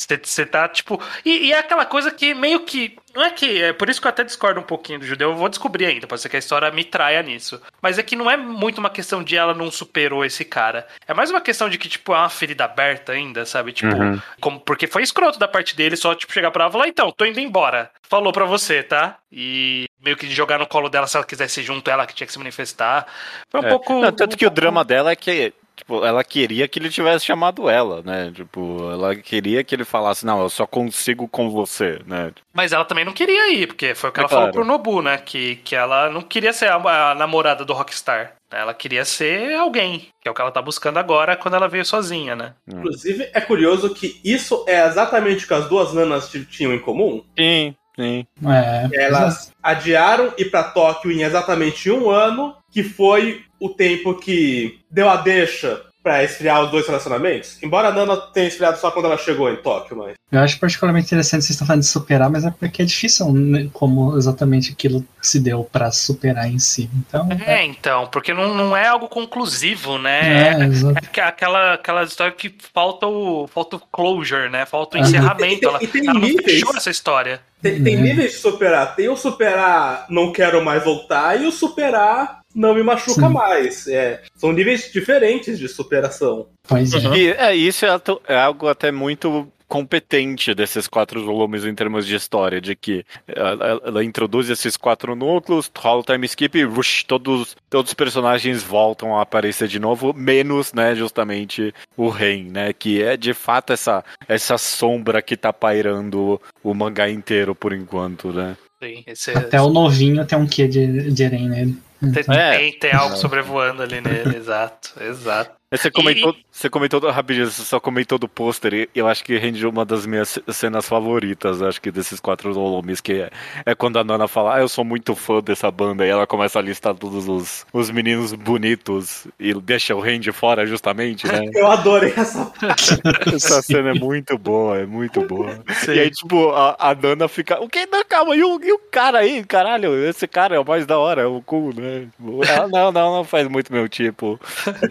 Você, 0.00 0.46
tá, 0.46 0.68
tipo. 0.68 1.02
E, 1.24 1.48
e 1.48 1.52
é 1.52 1.58
aquela 1.58 1.84
coisa 1.84 2.10
que 2.12 2.32
meio 2.32 2.60
que. 2.60 2.96
Não 3.14 3.24
é 3.24 3.30
que. 3.30 3.60
É 3.60 3.72
por 3.72 3.90
isso 3.90 4.00
que 4.00 4.06
eu 4.06 4.10
até 4.10 4.22
discordo 4.22 4.60
um 4.60 4.62
pouquinho 4.62 5.00
do 5.00 5.04
judeu. 5.04 5.30
Eu 5.30 5.36
vou 5.36 5.48
descobrir 5.48 5.86
ainda. 5.86 6.06
Pode 6.06 6.20
ser 6.22 6.28
que 6.28 6.36
a 6.36 6.38
história 6.38 6.70
me 6.70 6.84
traia 6.84 7.20
nisso. 7.20 7.60
Mas 7.82 7.98
é 7.98 8.02
que 8.04 8.14
não 8.14 8.30
é 8.30 8.36
muito 8.36 8.78
uma 8.78 8.90
questão 8.90 9.24
de 9.24 9.36
ela 9.36 9.52
não 9.52 9.72
superou 9.72 10.24
esse 10.24 10.44
cara. 10.44 10.86
É 11.06 11.12
mais 11.12 11.30
uma 11.32 11.40
questão 11.40 11.68
de 11.68 11.76
que, 11.78 11.88
tipo, 11.88 12.14
é 12.14 12.18
uma 12.18 12.28
ferida 12.30 12.64
aberta 12.64 13.10
ainda, 13.12 13.44
sabe? 13.44 13.72
Tipo, 13.72 13.88
Uhum. 13.96 14.20
como, 14.40 14.60
porque 14.60 14.86
foi 14.86 15.02
escroto 15.02 15.36
da 15.38 15.48
parte 15.48 15.74
dele 15.74 15.96
só, 15.96 16.14
tipo, 16.14 16.32
chegar 16.32 16.52
pra 16.52 16.64
ela 16.64 16.70
e 16.70 16.72
falar, 16.72 16.88
então, 16.88 17.10
tô 17.10 17.24
indo 17.24 17.40
embora. 17.40 17.90
Falou 18.08 18.32
pra 18.32 18.44
você, 18.44 18.84
tá? 18.84 19.18
E 19.32 19.86
meio 20.00 20.16
que 20.16 20.30
jogar 20.30 20.58
no 20.60 20.66
colo 20.66 20.88
dela 20.88 21.08
se 21.08 21.16
ela 21.16 21.26
quisesse 21.26 21.60
junto, 21.64 21.90
ela 21.90 22.06
que 22.06 22.14
tinha 22.14 22.26
que 22.26 22.32
se 22.32 22.38
manifestar. 22.38 23.04
Foi 23.50 23.60
um 23.60 23.64
É. 23.64 23.68
pouco. 23.68 24.00
Não, 24.00 24.12
tanto 24.12 24.34
um 24.34 24.36
que 24.38 24.46
o 24.46 24.50
drama 24.50 24.84
dela 24.84 25.10
é 25.10 25.16
que, 25.16 25.52
tipo, 25.78 26.04
ela 26.04 26.22
queria 26.24 26.68
que 26.68 26.78
ele 26.78 26.90
tivesse 26.90 27.24
chamado 27.24 27.68
ela, 27.70 28.02
né? 28.02 28.30
Tipo, 28.34 28.90
ela 28.92 29.14
queria 29.16 29.64
que 29.64 29.74
ele 29.74 29.84
falasse, 29.84 30.26
não, 30.26 30.42
eu 30.42 30.48
só 30.50 30.66
consigo 30.66 31.26
com 31.28 31.48
você, 31.50 32.00
né? 32.06 32.32
Mas 32.52 32.72
ela 32.72 32.84
também 32.84 33.04
não 33.04 33.12
queria 33.12 33.52
ir, 33.52 33.68
porque 33.68 33.94
foi 33.94 34.10
o 34.10 34.12
que 34.12 34.20
É 34.20 34.22
ela 34.22 34.28
falou 34.28 34.50
claro. 34.50 34.54
pro 34.54 34.64
Nobu, 34.64 35.00
né? 35.00 35.18
Que, 35.18 35.56
que 35.56 35.74
ela 35.74 36.10
não 36.10 36.20
queria 36.20 36.52
ser 36.52 36.68
a, 36.70 37.10
a 37.10 37.14
namorada 37.14 37.64
do 37.64 37.72
Rockstar. 37.72 38.34
Ela 38.50 38.72
queria 38.74 39.04
ser 39.04 39.54
alguém, 39.54 40.08
que 40.22 40.28
é 40.28 40.30
o 40.30 40.34
que 40.34 40.40
ela 40.40 40.50
tá 40.50 40.62
buscando 40.62 40.98
agora 40.98 41.36
quando 41.36 41.54
ela 41.54 41.68
veio 41.68 41.84
sozinha, 41.84 42.34
né? 42.34 42.54
Inclusive, 42.66 43.28
é 43.32 43.40
curioso 43.40 43.94
que 43.94 44.18
isso 44.24 44.64
é 44.66 44.86
exatamente 44.86 45.44
o 45.44 45.48
que 45.48 45.54
as 45.54 45.68
duas 45.68 45.92
nanas 45.92 46.30
tinham 46.50 46.72
em 46.72 46.78
comum. 46.78 47.22
Sim, 47.38 47.74
sim. 47.94 48.26
É, 48.46 49.04
Elas 49.04 49.52
adiaram 49.62 50.32
ir 50.38 50.46
pra 50.50 50.64
Tóquio 50.64 51.12
em 51.12 51.22
exatamente 51.22 51.90
um 51.90 52.10
ano, 52.10 52.56
que 52.72 52.82
foi 52.82 53.44
o 53.60 53.68
tempo 53.68 54.14
que 54.14 54.78
deu 54.90 55.08
a 55.08 55.16
deixa 55.16 55.82
pra 56.02 56.22
esfriar 56.24 56.62
os 56.64 56.70
dois 56.70 56.86
relacionamentos. 56.86 57.60
Embora 57.62 57.88
a 57.88 57.92
Nana 57.92 58.16
tenha 58.16 58.46
esfriado 58.48 58.78
só 58.78 58.90
quando 58.90 59.06
ela 59.06 59.18
chegou 59.18 59.50
em 59.52 59.56
Tóquio, 59.56 59.96
mas. 59.96 60.14
Eu 60.30 60.40
acho 60.40 60.58
particularmente 60.58 61.06
interessante 61.06 61.42
vocês 61.42 61.50
estão 61.50 61.66
falando 61.66 61.80
de 61.82 61.88
superar, 61.88 62.30
mas 62.30 62.44
é 62.44 62.50
porque 62.50 62.82
é 62.82 62.84
difícil 62.84 63.30
né, 63.32 63.68
como 63.72 64.16
exatamente 64.16 64.72
aquilo 64.72 65.04
se 65.20 65.40
deu 65.40 65.64
pra 65.64 65.90
superar 65.90 66.46
em 66.48 66.58
si. 66.58 66.88
Então, 66.94 67.28
É, 67.46 67.64
então, 67.64 68.06
porque 68.06 68.32
não, 68.32 68.54
não 68.54 68.76
é 68.76 68.86
algo 68.86 69.08
conclusivo, 69.08 69.98
né? 69.98 70.52
é, 70.60 70.64
exato. 70.64 70.98
É 71.16 71.20
aquela, 71.22 71.74
aquela 71.74 72.04
história 72.04 72.32
que 72.32 72.54
falta 72.72 73.06
o, 73.06 73.46
falta 73.48 73.76
o 73.76 73.80
closure, 73.80 74.48
né? 74.48 74.64
Falta 74.66 74.96
o 74.96 75.00
Ah. 75.00 75.02
encerramento. 75.04 75.66
Ela, 75.68 75.78
E 75.82 75.86
tem- 75.86 76.00
e 76.00 76.04
tem 76.04 76.10
ela 76.10 76.14
não 76.20 76.26
níveis. 76.28 76.44
fechou 76.60 76.76
essa 76.76 76.90
história. 76.90 77.40
Tem, 77.60 77.82
tem 77.82 77.96
Uhum. 77.96 78.02
níveis 78.02 78.32
de 78.32 78.38
superar. 78.38 78.94
Tem 78.94 79.08
o 79.08 79.16
superar 79.16 80.06
não 80.08 80.32
quero 80.32 80.64
mais 80.64 80.84
voltar 80.84 81.40
e 81.42 81.46
o 81.46 81.50
superar 81.52 82.37
não 82.54 82.74
me 82.74 82.82
machuca 82.82 83.26
Sim. 83.26 83.32
mais. 83.32 83.86
É, 83.86 84.22
são 84.34 84.52
níveis 84.52 84.90
diferentes 84.92 85.58
de 85.58 85.68
superação. 85.68 86.46
Pois 86.66 86.92
é. 86.92 87.16
E 87.16 87.28
é, 87.30 87.54
isso 87.54 87.86
é, 87.86 88.00
é 88.28 88.36
algo 88.36 88.68
até 88.68 88.90
muito 88.90 89.48
competente 89.68 90.54
desses 90.54 90.88
quatro 90.88 91.22
volumes 91.24 91.64
em 91.64 91.74
termos 91.74 92.06
de 92.06 92.16
história, 92.16 92.60
de 92.60 92.74
que 92.74 93.04
ela, 93.28 93.80
ela 93.84 94.04
introduz 94.04 94.48
esses 94.48 94.76
quatro 94.78 95.14
núcleos, 95.14 95.70
rola 95.76 96.00
o 96.00 96.02
time 96.02 96.24
skip 96.24 96.58
e 96.58 96.64
rush, 96.64 97.04
todos, 97.04 97.54
todos 97.68 97.90
os 97.90 97.94
personagens 97.94 98.62
voltam 98.62 99.16
a 99.16 99.22
aparecer 99.22 99.68
de 99.68 99.78
novo, 99.78 100.14
menos, 100.14 100.72
né, 100.72 100.94
justamente 100.94 101.74
o 101.96 102.08
Ren, 102.08 102.44
né, 102.44 102.72
que 102.72 103.02
é 103.02 103.14
de 103.16 103.34
fato 103.34 103.74
essa, 103.74 104.02
essa 104.26 104.56
sombra 104.56 105.20
que 105.20 105.36
tá 105.36 105.52
pairando 105.52 106.40
o 106.64 106.72
mangá 106.72 107.10
inteiro 107.10 107.54
por 107.54 107.74
enquanto, 107.74 108.32
né. 108.32 108.56
Sim, 108.82 109.02
esse, 109.06 109.32
Até 109.32 109.60
o 109.60 109.68
novinho 109.68 110.24
tem 110.24 110.38
um 110.38 110.46
quê 110.46 110.66
de, 110.66 111.10
de 111.10 111.22
Eren 111.22 111.48
nele. 111.48 111.87
Tem, 112.00 112.36
É. 112.36 112.58
tem, 112.58 112.78
tem 112.78 112.92
algo 112.92 113.16
sobrevoando 113.16 113.82
ali 113.82 114.00
nele, 114.00 114.36
exato, 114.38 114.92
exato. 115.02 115.57
Você 115.70 115.90
comentou, 115.90 116.34
você 116.50 116.70
comentou 116.70 117.10
rapidinho, 117.10 117.50
você 117.50 117.62
só 117.62 117.78
comentou 117.78 118.18
do 118.18 118.26
pôster 118.26 118.72
e 118.72 118.88
eu 118.94 119.06
acho 119.06 119.22
que 119.22 119.36
rende 119.36 119.66
uma 119.66 119.84
das 119.84 120.06
minhas 120.06 120.38
cenas 120.48 120.88
favoritas, 120.88 121.60
acho 121.60 121.78
que 121.78 121.90
desses 121.90 122.18
quatro 122.18 122.54
volumes, 122.54 123.02
que 123.02 123.12
é, 123.12 123.30
é 123.66 123.74
quando 123.74 123.98
a 123.98 124.04
Nana 124.04 124.26
fala, 124.26 124.56
ah, 124.56 124.60
eu 124.60 124.68
sou 124.68 124.82
muito 124.82 125.14
fã 125.14 125.42
dessa 125.42 125.70
banda, 125.70 126.06
e 126.06 126.08
ela 126.08 126.26
começa 126.26 126.58
a 126.58 126.62
listar 126.62 126.94
todos 126.94 127.28
os, 127.28 127.66
os 127.70 127.90
meninos 127.90 128.32
bonitos 128.32 129.26
e 129.38 129.52
deixa 129.52 129.94
o 129.94 130.00
Randy 130.00 130.32
fora 130.32 130.64
justamente, 130.64 131.26
né? 131.26 131.44
Eu 131.54 131.66
adorei 131.66 132.14
essa 132.16 132.50
Essa 133.34 133.60
cena 133.60 133.90
é 133.90 133.94
muito 133.94 134.38
boa, 134.38 134.78
é 134.78 134.86
muito 134.86 135.20
boa. 135.26 135.62
Sim. 135.84 135.92
E 135.92 136.00
aí, 136.00 136.10
tipo, 136.10 136.50
a, 136.50 136.76
a 136.78 136.94
Nana 136.94 137.28
fica, 137.28 137.60
o 137.60 137.68
que? 137.68 137.84
Não, 137.86 138.02
calma, 138.08 138.34
e 138.34 138.42
o, 138.42 138.58
e 138.62 138.72
o 138.72 138.78
cara 138.90 139.18
aí, 139.18 139.44
caralho, 139.44 139.94
esse 140.08 140.26
cara 140.26 140.56
é 140.56 140.58
o 140.58 140.64
mais 140.64 140.86
da 140.86 140.98
hora, 140.98 141.22
é 141.22 141.26
o 141.26 141.42
cool, 141.42 141.74
né? 141.74 142.08
Tipo, 142.16 142.44
ela, 142.44 142.68
não, 142.68 142.90
não, 142.90 143.16
não 143.16 143.24
faz 143.24 143.46
muito 143.48 143.70
meu 143.70 143.86
tipo. 143.86 144.40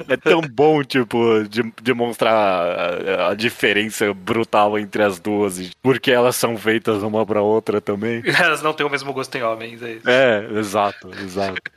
É 0.08 0.18
tão 0.18 0.42
bom, 0.42 0.67
tipo, 0.84 1.44
de 1.50 1.64
demonstrar 1.82 2.34
a, 2.34 3.30
a 3.30 3.36
diferença 3.36 4.14
brutal 4.14 4.78
entre 4.78 5.04
as 5.04 5.20
duas, 5.20 5.60
e 5.60 5.72
porque 5.82 6.12
elas 6.12 6.36
são 6.36 6.58
feitas 6.58 7.04
uma 7.04 7.26
pra 7.26 7.42
outra 7.42 7.82
também. 7.82 8.22
Elas 8.40 8.62
não 8.62 8.74
têm 8.74 8.86
o 8.86 8.90
mesmo 8.90 9.12
gosto 9.14 9.36
em 9.36 9.44
homens, 9.44 9.82
é 9.82 9.94
isso. 9.94 10.10
É, 10.10 10.48
exato, 10.58 11.12
exato. 11.22 11.62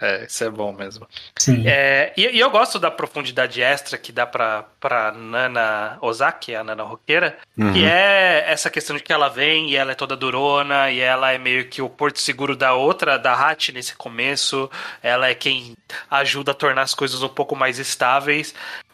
É, 0.00 0.24
isso 0.24 0.42
é 0.42 0.48
bom 0.48 0.72
mesmo. 0.72 1.06
Sim. 1.38 1.64
É, 1.66 2.14
e, 2.16 2.36
e 2.36 2.40
eu 2.40 2.50
gosto 2.50 2.78
da 2.78 2.90
profundidade 2.90 3.60
extra 3.60 3.98
que 3.98 4.10
dá 4.10 4.26
pra, 4.26 4.64
pra 4.80 5.12
Nana 5.12 5.98
Ozaki, 6.00 6.54
a 6.54 6.64
Nana 6.64 6.82
roqueira, 6.82 7.36
que 7.54 7.84
é 7.84 8.44
essa 8.48 8.70
questão 8.70 8.96
de 8.96 9.02
que 9.02 9.12
ela 9.12 9.28
vem 9.28 9.70
e 9.70 9.76
ela 9.76 9.92
é 9.92 9.94
toda 9.94 10.16
durona 10.16 10.90
e 10.90 11.00
ela 11.00 11.32
é 11.32 11.36
meio 11.36 11.68
que 11.68 11.82
o 11.82 11.90
porto 11.90 12.20
seguro 12.20 12.56
da 12.56 12.72
outra, 12.72 13.18
da 13.18 13.34
Hat 13.34 13.70
nesse 13.72 13.94
começo. 13.94 14.70
Ela 15.02 15.28
é 15.28 15.34
quem 15.34 15.76
ajuda 16.10 16.52
a 16.52 16.54
tornar 16.54 16.82
as 16.82 16.94
coisas 16.94 17.22
um 17.22 17.28
pouco 17.28 17.54
mais 17.54 17.78
estáveis. 17.78 18.00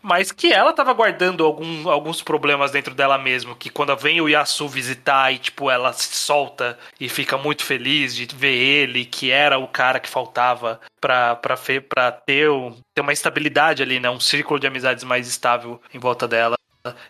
Mas 0.03 0.31
que 0.31 0.53
ela 0.53 0.73
tava 0.73 0.93
guardando 0.93 1.45
algum- 1.45 1.89
alguns 1.89 2.23
problemas 2.23 2.71
dentro 2.71 2.95
dela 2.95 3.19
mesmo. 3.19 3.57
Que 3.57 3.69
quando 3.69 3.97
vem 3.97 4.21
o 4.21 4.29
Yasu 4.29 4.69
visitar 4.69 5.33
e, 5.33 5.39
tipo, 5.39 5.71
ela 5.71 5.93
se 5.93 6.15
solta 6.15 6.79
e 7.01 7.09
fica 7.09 7.37
muito 7.37 7.65
feliz 7.65 8.15
de 8.15 8.27
ver 8.35 8.55
ele, 8.55 9.05
que 9.05 9.31
era 9.31 9.59
o 9.59 9.67
cara 9.67 9.99
que 9.99 10.09
faltava 10.09 10.81
pra, 11.01 11.35
pra, 11.37 11.57
pra 11.89 12.13
ter, 12.13 12.49
ter 12.95 13.01
uma 13.01 13.13
estabilidade 13.13 13.83
ali, 13.83 13.99
né? 13.99 14.09
Um 14.09 14.21
círculo 14.21 14.61
de 14.61 14.67
amizades 14.67 15.03
mais 15.03 15.27
estável 15.27 15.81
em 15.93 15.99
volta 15.99 16.29
dela. 16.29 16.57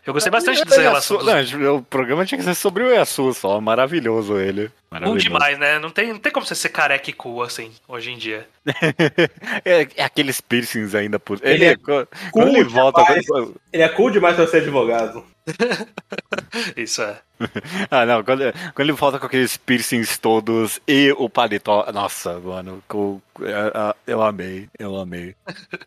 Eu 0.07 0.13
gostei 0.13 0.31
bastante 0.31 0.65
dessa 0.65 0.81
relação. 0.81 1.19
dos- 1.19 1.53
Não, 1.53 1.77
o 1.77 1.83
programa 1.83 2.25
tinha 2.25 2.39
que 2.39 2.45
ser 2.45 2.55
sobre 2.55 2.83
o 2.85 2.91
Yasu 2.95 3.33
só, 3.35 3.61
maravilhoso 3.61 4.39
ele. 4.39 4.67
Um 4.67 4.71
Maravilhoso. 4.93 5.25
demais, 5.25 5.59
né? 5.59 5.79
Não 5.79 5.91
tem, 5.91 6.09
não 6.13 6.19
tem 6.19 6.33
como 6.33 6.47
você 6.47 6.55
ser 6.55 6.69
careca 6.69 7.11
e 7.11 7.13
cool 7.13 7.43
assim, 7.43 7.73
hoje 7.89 8.13
em 8.13 8.17
dia. 8.19 8.47
é, 9.65 9.87
é 9.97 10.05
aqueles 10.05 10.41
piercings 10.41 10.95
ainda 10.95 11.19
por. 11.19 11.39
Ele 11.43 11.55
Ele, 11.55 11.65
é 11.67 11.77
quando, 11.77 12.09
quando 12.33 12.49
ele 12.49 12.65
cool 12.65 12.73
volta. 12.73 13.03
demais. 13.03 13.27
quando- 13.27 13.55
Ele 13.73 13.83
é 13.83 13.89
cool 13.89 14.11
demais 14.11 14.37
pra 14.37 14.47
ser 14.47 14.59
advogado. 14.59 15.25
Isso 16.77 17.03
é. 17.03 17.21
Ah, 17.91 18.07
não, 18.07 18.25
quando, 18.25 18.43
quando 18.75 18.81
ele 18.81 18.93
volta 18.93 19.19
com 19.19 19.27
aqueles 19.27 19.57
piercings 19.57 20.17
todos 20.19 20.81
e 20.89 21.13
o 21.19 21.29
paletó. 21.29 21.85
Nossa, 21.93 22.39
mano, 22.41 22.83
com- 22.89 23.21
é, 23.43 23.51
é, 23.51 23.95
eu 24.07 24.23
amei, 24.23 24.69
eu 24.79 24.97
amei. 24.97 25.35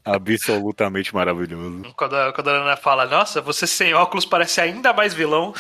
Absolutamente 0.05 1.13
maravilhoso. 1.13 1.83
Quando 1.95 2.33
quando 2.33 2.49
a 2.49 2.53
Ana 2.53 2.77
fala, 2.77 3.05
nossa, 3.07 3.41
você 3.41 3.65
sem 3.67 3.93
óculos 3.93 4.25
parece 4.25 4.61
ainda 4.61 4.93
mais 4.93 5.13
vilão. 5.13 5.53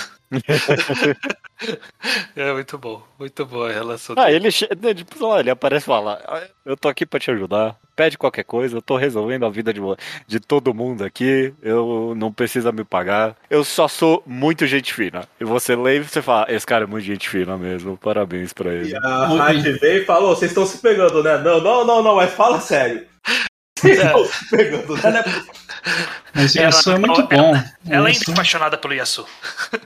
É 2.35 2.53
muito 2.53 2.77
bom, 2.77 3.01
muito 3.17 3.45
boa 3.45 3.69
a 3.69 3.73
relação. 3.73 4.15
Ah, 4.17 4.25
dele. 4.25 4.47
ele, 4.47 4.49
né, 4.81 4.93
tipo, 4.93 5.25
lá, 5.25 5.39
ele 5.39 5.49
aparece 5.49 5.85
e 5.85 5.87
fala: 5.87 6.21
"Ah, 6.27 6.43
Eu 6.65 6.77
tô 6.77 6.87
aqui 6.87 7.05
pra 7.05 7.19
te 7.19 7.31
ajudar. 7.31 7.75
Pede 7.95 8.17
qualquer 8.17 8.43
coisa, 8.43 8.77
eu 8.77 8.81
tô 8.81 8.95
resolvendo 8.95 9.45
a 9.45 9.49
vida 9.49 9.73
de, 9.73 9.81
de 10.25 10.39
todo 10.39 10.73
mundo 10.73 11.03
aqui. 11.03 11.53
Eu 11.61 12.13
não 12.15 12.31
precisa 12.31 12.71
me 12.71 12.85
pagar. 12.85 13.35
Eu 13.49 13.63
só 13.63 13.87
sou 13.89 14.23
muito 14.25 14.65
gente 14.67 14.93
fina. 14.93 15.27
E 15.39 15.43
você 15.43 15.75
lê 15.75 15.97
e 15.97 16.03
você 16.03 16.21
fala: 16.21 16.45
Esse 16.49 16.65
cara 16.65 16.85
é 16.85 16.87
muito 16.87 17.03
gente 17.03 17.27
fina 17.27 17.57
mesmo. 17.57 17.97
Parabéns 17.97 18.53
pra 18.53 18.71
ele. 18.71 18.91
E 18.91 18.95
a 18.95 19.25
Rádio 19.25 19.77
veio 19.79 20.03
e 20.03 20.05
falou: 20.05 20.35
vocês 20.35 20.51
estão 20.51 20.65
se 20.65 20.77
pegando, 20.77 21.21
né? 21.23 21.37
Não, 21.39 21.59
não, 21.59 21.85
não, 21.85 22.01
não, 22.03 22.15
mas 22.15 22.31
fala 22.33 22.61
sério. 22.61 23.05
Vocês 23.81 23.99
estão 23.99 24.25
se 24.25 24.49
pegando, 24.49 24.95
né? 24.95 25.23
Mas 26.33 26.53
o 26.55 26.57
Ela- 26.59 26.65
Yasu 26.67 26.91
é 26.91 26.97
muito 26.99 27.21
ela- 27.21 27.27
bom. 27.29 27.63
Ela 27.89 28.07
ainda 28.07 28.09
Yasu- 28.19 28.29
é 28.29 28.33
apaixonada 28.33 28.77
pelo 28.77 28.93
Yasu. 28.93 29.25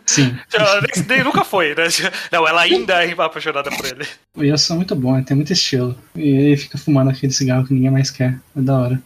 Sim. 0.06 0.38
Ela 0.54 0.82
nem, 0.82 1.06
nem 1.08 1.24
nunca 1.24 1.44
foi, 1.44 1.70
né? 1.76 1.84
Não, 2.32 2.48
ela 2.48 2.62
ainda 2.62 3.04
é 3.06 3.12
apaixonada 3.12 3.70
por 3.70 3.86
ele. 3.86 4.08
O 4.36 4.44
Yasu 4.44 4.74
é 4.74 4.76
muito 4.76 4.96
bom, 4.96 5.16
ele 5.16 5.26
tem 5.26 5.36
muito 5.38 5.54
estilo. 5.54 5.98
E 6.16 6.28
ele 6.30 6.58
fica 6.58 6.78
fumando 6.78 7.10
aquele 7.12 7.32
cigarro 7.32 7.66
que 7.66 7.74
ninguém 7.74 7.91
mais 7.91 8.10
quer. 8.12 8.38
É 8.56 8.62
da 8.62 8.78
hora. 8.78 9.02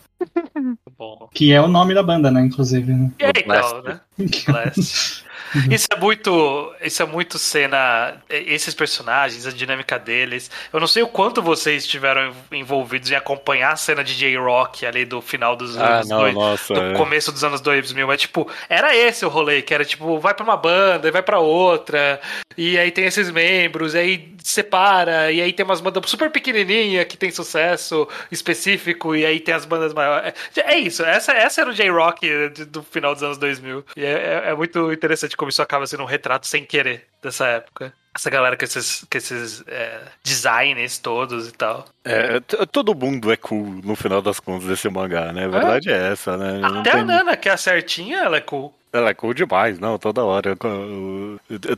Bom. 0.97 1.29
Que 1.33 1.51
é 1.53 1.61
o 1.61 1.67
nome 1.67 1.93
da 1.93 2.01
banda, 2.01 2.31
né? 2.31 2.41
Inclusive, 2.41 2.91
né? 2.91 3.11
E 3.19 3.25
aí, 3.25 3.43
Blast. 3.45 3.75
então, 3.75 3.83
né? 3.83 3.99
Blast. 4.47 5.23
Isso 5.71 5.87
é 5.91 5.95
muito. 5.99 6.73
Isso 6.81 7.01
é 7.01 7.05
muito 7.05 7.37
cena. 7.39 8.15
Esses 8.29 8.73
personagens, 8.73 9.45
a 9.45 9.51
dinâmica 9.51 9.97
deles. 9.99 10.49
Eu 10.71 10.79
não 10.79 10.87
sei 10.87 11.03
o 11.03 11.07
quanto 11.07 11.41
vocês 11.41 11.83
estiveram 11.83 12.33
envolvidos 12.51 13.09
em 13.11 13.15
acompanhar 13.15 13.71
a 13.73 13.75
cena 13.75 14.03
de 14.03 14.15
J-Rock 14.15 14.85
ali 14.85 15.05
do 15.05 15.21
final 15.21 15.55
dos 15.55 15.77
Ah, 15.77 15.95
anos 15.97 16.09
não, 16.09 16.19
dois- 16.19 16.33
nossa. 16.35 16.73
do 16.73 16.81
é. 16.81 16.93
começo 16.93 17.31
dos 17.31 17.43
anos 17.43 17.61
2000. 17.61 18.11
É 18.11 18.17
tipo, 18.17 18.49
era 18.69 18.95
esse 18.95 19.25
o 19.25 19.29
rolê, 19.29 19.61
que 19.61 19.73
era 19.73 19.85
tipo, 19.85 20.19
vai 20.19 20.33
pra 20.33 20.43
uma 20.43 20.57
banda, 20.57 21.07
e 21.07 21.11
vai 21.11 21.21
pra 21.21 21.39
outra, 21.39 22.19
e 22.57 22.77
aí 22.77 22.91
tem 22.91 23.05
esses 23.05 23.29
membros, 23.29 23.93
e 23.93 23.97
aí 23.99 24.35
separa, 24.43 25.31
e 25.31 25.41
aí 25.41 25.53
tem 25.53 25.63
umas 25.65 25.79
bandas 25.81 26.09
super 26.09 26.31
pequenininha 26.31 27.03
que 27.05 27.15
tem 27.17 27.29
sucesso 27.31 28.07
específico, 28.31 29.15
e 29.15 29.25
aí 29.25 29.39
tem 29.39 29.53
as 29.53 29.65
bandas 29.65 29.93
maiores. 29.93 30.33
É, 30.55 30.73
é 30.73 30.77
isso, 30.79 31.03
essa, 31.03 31.31
essa 31.33 31.61
era 31.61 31.69
o 31.69 31.73
J-Rock 31.73 32.49
do 32.69 32.81
final 32.83 33.13
dos 33.13 33.23
anos 33.23 33.37
2000. 33.37 33.85
E 33.95 34.03
é, 34.03 34.09
é- 34.45 34.49
é 34.51 34.55
muito 34.55 34.91
interessante 34.91 35.36
como 35.37 35.49
isso 35.49 35.61
acaba 35.61 35.87
sendo 35.87 36.03
um 36.03 36.07
retrato 36.07 36.47
sem 36.47 36.65
querer 36.65 37.05
dessa 37.23 37.45
época. 37.47 37.93
Essa 38.13 38.31
galera 38.31 38.57
com 38.57 38.65
esses, 38.65 39.05
com 39.09 39.15
esses 39.17 39.63
é, 39.67 40.01
designs 40.23 40.97
todos 40.97 41.47
e 41.47 41.51
tal. 41.51 41.85
É, 42.03 42.39
todo 42.71 42.95
mundo 42.95 43.31
é 43.31 43.37
cool 43.37 43.79
no 43.83 43.95
final 43.95 44.23
das 44.23 44.39
contas 44.39 44.67
desse 44.67 44.89
mangá, 44.89 45.31
né? 45.31 45.45
A 45.45 45.49
verdade 45.49 45.91
é, 45.91 46.11
essa, 46.13 46.35
né? 46.35 46.57
Não 46.57 46.79
Até 46.79 46.91
tem- 46.91 47.01
a 47.01 47.05
Nana, 47.05 47.37
que 47.37 47.47
é 47.47 47.51
a 47.51 47.57
certinha, 47.57 48.17
ela 48.17 48.37
é 48.37 48.41
cool. 48.41 48.73
Ela 48.91 49.09
é 49.11 49.13
cool 49.13 49.33
demais, 49.35 49.77
não, 49.77 49.99
toda 49.99 50.23
hora. 50.23 50.55